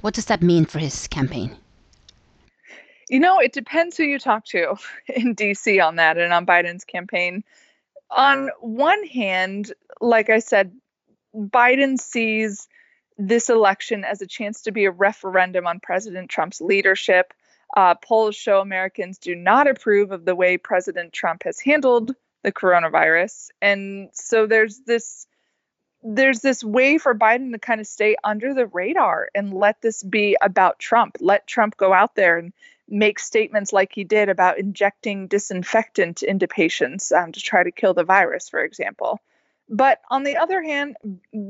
What 0.00 0.14
does 0.14 0.26
that 0.26 0.42
mean 0.42 0.64
for 0.64 0.78
his 0.78 1.06
campaign? 1.06 1.56
You 3.08 3.20
know, 3.20 3.38
it 3.38 3.52
depends 3.52 3.96
who 3.96 4.04
you 4.04 4.18
talk 4.18 4.44
to 4.46 4.76
in 5.06 5.36
DC 5.36 5.84
on 5.84 5.96
that 5.96 6.18
and 6.18 6.32
on 6.32 6.46
Biden's 6.46 6.84
campaign. 6.84 7.44
On 8.14 8.50
one 8.60 9.04
hand, 9.06 9.72
like 10.00 10.30
I 10.30 10.40
said, 10.40 10.72
Biden 11.34 11.98
sees 11.98 12.68
this 13.18 13.48
election 13.48 14.04
as 14.04 14.20
a 14.20 14.26
chance 14.26 14.62
to 14.62 14.72
be 14.72 14.84
a 14.84 14.90
referendum 14.90 15.66
on 15.66 15.80
President 15.80 16.30
Trump's 16.30 16.60
leadership 16.60 17.32
uh, 17.76 17.94
polls 17.94 18.36
show 18.36 18.60
Americans 18.60 19.18
do 19.18 19.34
not 19.34 19.66
approve 19.66 20.12
of 20.12 20.24
the 20.24 20.34
way 20.34 20.58
President 20.58 21.12
Trump 21.12 21.44
has 21.44 21.58
handled 21.58 22.14
the 22.42 22.52
coronavirus, 22.52 23.50
and 23.60 24.10
so 24.12 24.46
there's 24.46 24.80
this 24.80 25.26
there's 26.02 26.40
this 26.40 26.64
way 26.64 26.98
for 26.98 27.14
Biden 27.14 27.52
to 27.52 27.60
kind 27.60 27.80
of 27.80 27.86
stay 27.86 28.16
under 28.24 28.54
the 28.54 28.66
radar 28.66 29.28
and 29.36 29.54
let 29.54 29.80
this 29.80 30.02
be 30.02 30.36
about 30.42 30.80
Trump. 30.80 31.16
Let 31.20 31.46
Trump 31.46 31.76
go 31.76 31.92
out 31.92 32.16
there 32.16 32.38
and 32.38 32.52
make 32.92 33.18
statements 33.18 33.72
like 33.72 33.92
he 33.92 34.04
did 34.04 34.28
about 34.28 34.58
injecting 34.58 35.26
disinfectant 35.26 36.22
into 36.22 36.46
patients 36.46 37.10
um, 37.10 37.32
to 37.32 37.40
try 37.40 37.62
to 37.62 37.72
kill 37.72 37.94
the 37.94 38.04
virus, 38.04 38.48
for 38.48 38.62
example. 38.62 39.20
But 39.68 40.00
on 40.10 40.22
the 40.22 40.36
other 40.36 40.62
hand, 40.62 40.96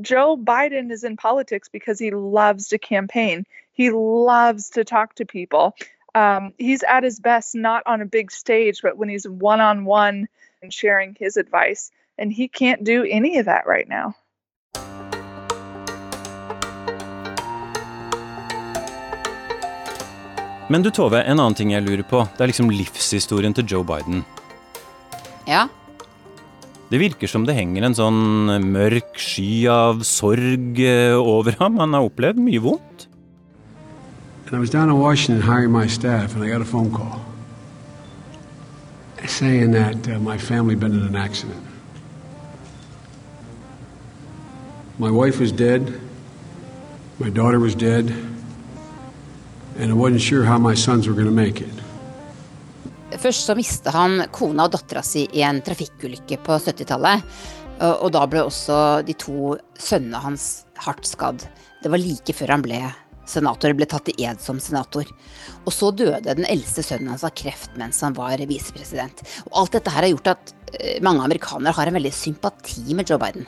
Joe 0.01 0.37
Biden 0.37 0.93
is 0.93 1.05
in 1.05 1.17
politics 1.17 1.69
because 1.69 1.99
he 1.99 2.13
loves 2.13 2.69
to 2.69 2.79
campaign. 2.79 3.45
He 3.73 3.91
loves 3.91 4.71
to 4.71 4.85
talk 4.85 5.17
to 5.17 5.27
people 5.27 5.75
um, 6.15 6.53
he's 6.59 6.83
at 6.83 7.05
his 7.05 7.21
best 7.21 7.55
not 7.55 7.83
on 7.87 8.01
a 8.01 8.07
big 8.07 8.31
stage, 8.31 8.83
but 8.83 8.97
when 8.97 9.09
he's 9.09 9.27
one 9.27 9.61
on 9.61 9.85
one 9.85 10.29
and 10.63 10.73
sharing 10.73 11.17
his 11.19 11.37
advice. 11.37 11.91
And 12.19 12.33
he 12.33 12.49
can't 12.49 12.85
do 12.85 13.05
any 13.05 13.39
of 13.39 13.47
that 13.47 13.67
right 13.67 13.89
now. 13.89 14.15
Men 20.71 20.85
du 20.85 20.91
Tove, 20.95 21.23
en 21.23 21.39
annen 21.39 21.57
ting 21.59 21.73
jeg 21.75 21.85
lurer 21.85 22.05
på. 22.07 22.23
Det 22.37 22.45
er 22.45 22.53
liksom 22.53 22.71
livshistorien 22.73 23.55
til 23.57 23.67
Joe 23.67 23.87
Biden. 23.87 24.23
Ja? 25.49 25.67
Det 26.93 27.01
virker 27.01 27.31
som 27.31 27.47
det 27.49 27.57
henger 27.57 27.89
en 27.89 27.97
sånn 27.97 28.23
mørk 28.69 29.17
sky 29.21 29.67
av 29.73 30.05
sorg 30.07 30.79
eh, 30.85 31.17
over 31.17 31.57
ham. 31.59 31.81
Han 31.81 31.97
har 31.97 32.07
opplevd 32.07 32.41
mye 32.43 32.63
vondt. 32.63 33.09
And 34.47 34.57
I 34.57 34.61
was 34.61 34.71
down 34.71 34.91
in 34.91 34.99
Washington 34.99 35.41
hiring 35.41 35.73
my 35.73 35.87
staff, 35.87 36.35
and 36.35 36.45
I 36.45 36.49
got 36.49 36.61
a 36.61 36.65
phone 36.65 36.93
call 36.93 37.23
saying 39.29 39.73
that 39.73 40.09
uh, 40.09 40.19
my 40.19 40.37
family 40.37 40.75
had 40.75 40.81
been 40.81 40.93
in 40.93 41.03
an 41.03 41.17
accident. 41.17 41.63
My 44.99 45.11
wife 45.11 45.41
was 45.41 45.53
dead, 45.53 46.01
my 47.19 47.31
daughter 47.31 47.59
was 47.59 47.75
dead, 47.75 48.15
it. 51.65 51.83
Først 53.23 53.47
så 53.47 53.57
mistet 53.57 53.93
han 53.95 54.25
kona 54.33 54.67
og 54.67 54.73
dattera 54.75 55.03
si 55.05 55.27
i 55.33 55.45
en 55.47 55.61
trafikkulykke 55.65 56.41
på 56.45 56.59
70-tallet. 56.59 57.23
Og 58.03 58.09
da 58.15 58.23
ble 58.31 58.45
også 58.47 58.77
de 59.07 59.15
to 59.19 59.57
sønnene 59.81 60.21
hans 60.23 60.65
hardt 60.85 61.07
skadd. 61.09 61.45
Det 61.83 61.91
var 61.91 62.01
like 62.01 62.35
før 62.37 62.55
han 62.55 62.65
ble 62.65 62.81
senator 63.29 63.75
ble 63.77 63.87
tatt 63.89 64.11
i 64.13 64.17
ed 64.27 64.41
som 64.43 64.61
senator. 64.63 65.09
Og 65.65 65.75
så 65.75 65.91
døde 65.95 66.37
den 66.37 66.47
eldste 66.49 66.85
sønnen 66.85 67.13
hans 67.13 67.25
av 67.27 67.35
kreft 67.39 67.75
mens 67.81 68.03
han 68.05 68.17
var 68.17 68.43
visepresident. 68.49 69.23
Og 69.51 69.63
alt 69.63 69.77
dette 69.79 69.93
her 69.95 70.07
har 70.07 70.15
gjort 70.15 70.33
at 70.35 70.55
eh, 70.79 70.99
mange 71.05 71.25
amerikanere 71.25 71.75
har 71.77 71.91
en 71.91 71.99
veldig 71.99 72.15
sympati 72.17 72.97
med 72.97 73.11
Joe 73.11 73.21
Biden. 73.23 73.47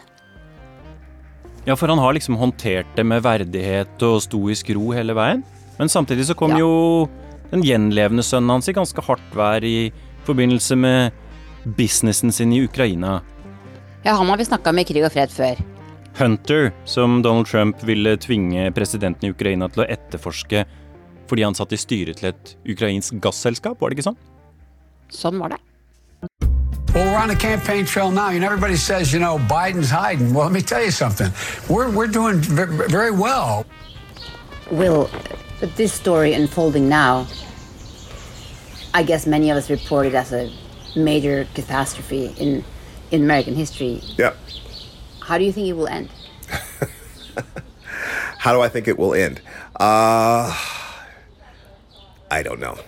Ja, 1.65 1.77
for 1.81 1.89
han 1.89 2.01
har 2.01 2.13
liksom 2.13 2.37
håndtert 2.37 2.91
det 2.97 3.07
med 3.09 3.25
verdighet 3.25 4.03
og 4.05 4.21
stoisk 4.23 4.75
ro 4.77 4.93
hele 4.93 5.17
veien. 5.17 5.45
Men 5.79 5.91
samtidig 5.91 6.27
så 6.29 6.37
kom 6.39 6.55
ja. 6.55 6.63
jo 6.63 7.09
den 7.51 7.65
gjenlevende 7.67 8.25
sønnen 8.27 8.57
hans 8.57 8.69
i 8.71 8.75
ganske 8.77 9.03
hardt 9.07 9.37
vær 9.37 9.65
i 9.67 9.93
forbindelse 10.27 10.77
med 10.79 11.13
businessen 11.77 12.33
sin 12.33 12.53
i 12.53 12.63
Ukraina. 12.65 13.21
Ja, 14.05 14.15
han 14.15 14.29
har 14.29 14.37
vi 14.37 14.45
snakka 14.45 14.73
med 14.73 14.85
i 14.85 14.93
Krig 14.93 15.05
og 15.07 15.13
fred 15.15 15.33
før. 15.33 15.61
Hunter, 16.19 16.71
som 16.85 17.23
Donald 17.23 17.47
Trump 17.51 17.83
ville 17.83 18.17
tvinge 18.17 18.69
presidenten 18.75 19.27
i 19.29 19.35
Ukraina 19.35 19.69
til 19.73 19.83
å 19.83 19.91
etterforske 19.91 20.65
fordi 21.25 21.43
han 21.43 21.57
satt 21.57 21.73
i 21.73 21.81
styret 21.81 22.21
til 22.21 22.31
et 22.31 22.51
ukrainsk 22.69 23.17
gasselskap, 23.25 23.81
var 23.81 23.91
det 23.91 23.99
ikke 23.99 24.11
sånn? 24.11 24.19
Sånn 25.09 25.41
var 25.41 25.55
det. 25.55 25.61
Well, 26.95 27.07
we're 27.07 27.19
on 27.19 27.29
the 27.29 27.35
campaign 27.35 27.87
trail 27.87 28.11
now, 28.13 28.29
and 28.29 28.45
everybody 28.45 28.77
says, 28.77 29.13
you 29.13 29.19
know, 29.19 29.39
Biden's 29.39 29.91
hiding. 29.91 30.33
Well, 30.33 30.45
let 30.45 30.53
me 30.53 30.61
tell 30.61 30.85
you 30.85 30.93
something. 30.93 31.33
We're, 31.69 31.91
we're 31.91 32.07
doing 32.07 32.39
very 32.39 33.11
well. 33.11 33.65
Will, 34.71 35.11
but 35.65 35.77
this 35.77 35.95
story 35.95 36.35
unfolding 36.35 36.91
now, 36.91 37.27
I 38.93 39.03
guess 39.03 39.27
many 39.27 39.49
of 39.49 39.57
us 39.57 39.71
report 39.71 40.05
it 40.05 40.15
as 40.15 40.31
a 40.31 40.53
major 40.95 41.47
catastrophe 41.55 42.35
in, 42.37 42.63
in 43.11 43.23
American 43.23 43.55
history. 43.55 44.03
Yeah. 44.19 44.35
How 45.23 45.39
do 45.39 45.45
you 45.45 45.53
think 45.53 45.69
it 45.69 45.73
will 45.73 45.87
end? 45.87 46.11
How 48.39 48.53
do 48.53 48.61
I 48.61 48.69
think 48.69 48.89
it 48.89 48.99
will 48.99 49.15
end? 49.15 49.41
Uh, 49.81 50.55
I 52.31 52.43
don't 52.43 52.61
know. 52.61 52.79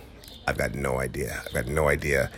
I've 0.46 0.58
got 0.58 0.74
no 0.74 1.00
idea. 1.00 1.42
I've 1.46 1.54
got 1.54 1.68
no 1.68 1.88
idea. 1.88 2.30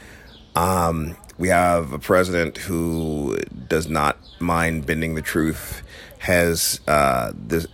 Um, 0.54 1.16
we 1.36 1.48
have 1.48 1.92
a 1.92 1.98
president 1.98 2.58
who 2.58 3.38
does 3.66 3.88
not 3.88 4.18
mind 4.38 4.86
bending 4.86 5.16
the 5.16 5.22
truth, 5.22 5.82
has 6.18 6.78
uh, 6.86 7.32
this, 7.34 7.66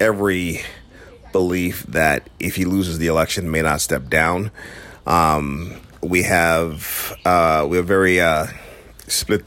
every 0.00 0.62
belief 1.32 1.84
that 1.84 2.28
if 2.38 2.56
he 2.56 2.64
loses 2.64 2.98
the 2.98 3.06
election, 3.06 3.50
may 3.50 3.62
not 3.62 3.80
step 3.80 4.08
down. 4.08 4.50
Um, 5.06 5.80
we 6.02 6.22
have 6.22 7.16
uh, 7.24 7.66
we're 7.68 7.82
very 7.82 8.20
uh, 8.20 8.46
split 9.06 9.46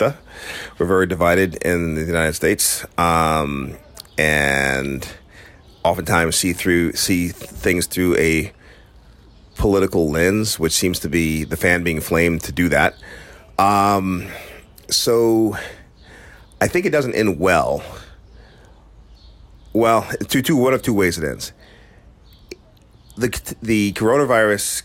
we're 0.77 0.85
very 0.85 1.07
divided 1.07 1.55
in 1.57 1.95
the 1.95 2.03
United 2.03 2.33
States, 2.33 2.85
um, 2.97 3.77
and 4.17 5.07
oftentimes 5.83 6.35
see 6.35 6.53
through 6.53 6.93
see 6.93 7.29
things 7.29 7.87
through 7.87 8.17
a 8.17 8.51
political 9.55 10.09
lens, 10.09 10.59
which 10.59 10.73
seems 10.73 10.99
to 10.99 11.09
be 11.09 11.43
the 11.43 11.57
fan 11.57 11.83
being 11.83 12.01
flamed 12.01 12.41
to 12.41 12.51
do 12.51 12.69
that. 12.69 12.95
Um, 13.59 14.27
so 14.89 15.55
I 16.59 16.67
think 16.67 16.85
it 16.85 16.89
doesn't 16.89 17.13
end 17.13 17.39
well. 17.39 17.83
Well, 19.73 20.09
two, 20.27 20.41
two, 20.41 20.55
one 20.55 20.73
of 20.73 20.81
two 20.81 20.93
ways 20.93 21.17
it 21.17 21.23
ends. 21.23 21.53
The 23.17 23.55
the 23.61 23.93
coronavirus 23.93 24.83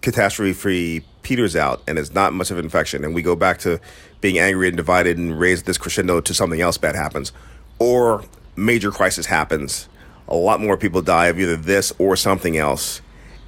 catastrophe 0.00 0.52
free 0.52 1.04
peters 1.22 1.56
out 1.56 1.82
and 1.88 1.98
it's 1.98 2.14
not 2.14 2.32
much 2.32 2.50
of 2.50 2.58
an 2.58 2.64
infection, 2.64 3.04
and 3.04 3.14
we 3.14 3.22
go 3.22 3.34
back 3.36 3.58
to 3.58 3.80
being 4.20 4.38
angry 4.38 4.68
and 4.68 4.76
divided 4.76 5.18
and 5.18 5.38
raise 5.38 5.64
this 5.64 5.78
crescendo 5.78 6.20
to 6.20 6.34
something 6.34 6.60
else 6.60 6.78
bad 6.78 6.94
happens, 6.94 7.32
or 7.78 8.24
major 8.56 8.90
crisis 8.90 9.26
happens, 9.26 9.88
a 10.28 10.34
lot 10.34 10.60
more 10.60 10.76
people 10.76 11.02
die 11.02 11.26
of 11.26 11.38
either 11.38 11.56
this 11.56 11.92
or 11.98 12.16
something 12.16 12.56
else, 12.56 13.00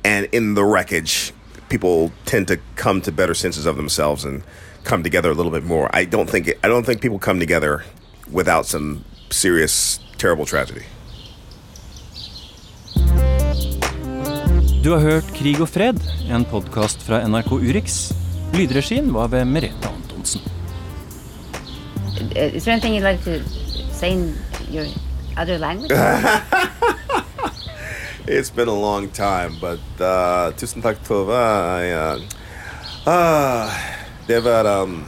and 0.04 0.26
in 0.26 0.54
the 0.54 0.64
wreckage, 0.64 1.32
people 1.68 2.12
tend 2.24 2.48
to 2.48 2.58
come 2.76 3.00
to 3.02 3.12
better 3.12 3.34
senses 3.34 3.66
of 3.66 3.76
themselves 3.76 4.24
and 4.24 4.42
come 4.84 5.02
together 5.02 5.30
a 5.30 5.34
little 5.34 5.52
bit 5.52 5.64
more. 5.64 5.90
I 5.94 6.04
don't 6.04 6.28
think 6.28 6.52
I 6.62 6.68
don't 6.68 6.84
think 6.84 7.00
people 7.00 7.18
come 7.18 7.40
together 7.40 7.84
without 8.30 8.66
some 8.66 9.04
serious, 9.30 10.00
terrible 10.18 10.46
tragedy. 10.46 10.82
Du 14.84 14.90
har 14.90 15.00
hørt 15.00 15.34
Krig 15.34 15.60
og 15.60 15.68
fred, 15.68 15.98
en 16.30 16.44
podkast 16.48 17.02
fra 17.06 17.20
NRK 17.28 17.52
Urix. 17.52 17.98
Lydregien 18.54 19.12
var 19.14 19.28
ved 19.28 19.44
Merete 19.44 19.88
Antonsen. 19.88 20.42
Is 22.34 22.64
there 22.64 22.72
anything 22.72 22.94
you'd 22.94 23.04
like 23.04 23.22
to 23.24 23.42
say 23.92 24.12
in 24.12 24.34
your 24.70 24.86
other 25.36 25.58
language? 25.58 25.92
It's 28.30 28.50
been 28.50 28.68
a 28.68 28.80
long 28.80 29.08
time, 29.08 29.56
but 29.58 29.80
uh, 30.04 30.52
tusen 30.52 30.82
takk, 30.82 30.98
Tove. 31.00 31.32
I, 31.32 31.92
uh, 31.96 32.20
uh, 33.08 33.72
det 34.26 34.40
var 34.44 34.68
um, 34.82 35.04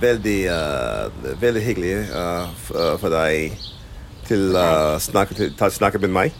veldig, 0.00 0.38
uh, 0.50 1.34
veldig 1.40 1.62
hyggelig 1.64 1.94
uh, 2.10 2.48
f- 2.54 2.72
uh, 2.76 2.94
for 3.00 3.10
deg 3.14 3.58
til 4.30 4.56
å 4.56 4.98
snakke, 5.02 5.34
til, 5.38 5.52
til 5.58 5.70
snakke 5.74 5.98
med 6.06 6.10
meg. 6.14 6.32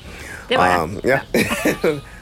Det 0.51 0.59
var 0.59 0.67
jeg. 0.73 0.81
Um, 0.83 0.99
ja. 1.07 1.21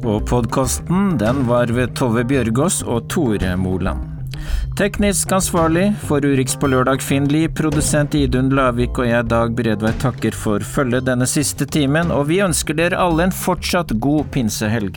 Og 0.00 0.22
podkasten 0.24 1.18
den 1.20 1.42
var 1.48 1.68
ved 1.76 1.92
Tove 1.98 2.22
Bjørgaas 2.24 2.80
og 2.88 3.04
Tore 3.12 3.52
Moland. 3.60 4.06
Teknisk 4.78 5.32
ansvarlig 5.36 5.90
for 6.08 6.24
Urix 6.24 6.54
på 6.56 6.70
lørdag 6.72 7.02
Finn 7.04 7.26
Lie, 7.28 7.50
produsent 7.52 8.14
Idun 8.16 8.48
Lavik 8.56 8.96
og 9.02 9.10
jeg 9.10 9.28
Dag 9.28 9.52
Bredvei 9.58 9.92
takker 10.00 10.32
for 10.32 10.64
følget 10.64 11.04
denne 11.10 11.28
siste 11.28 11.68
timen, 11.68 12.08
og 12.14 12.30
vi 12.30 12.40
ønsker 12.40 12.78
dere 12.78 12.96
alle 12.96 13.28
en 13.28 13.34
fortsatt 13.34 13.92
god 14.00 14.30
pinsehelg. 14.32 14.96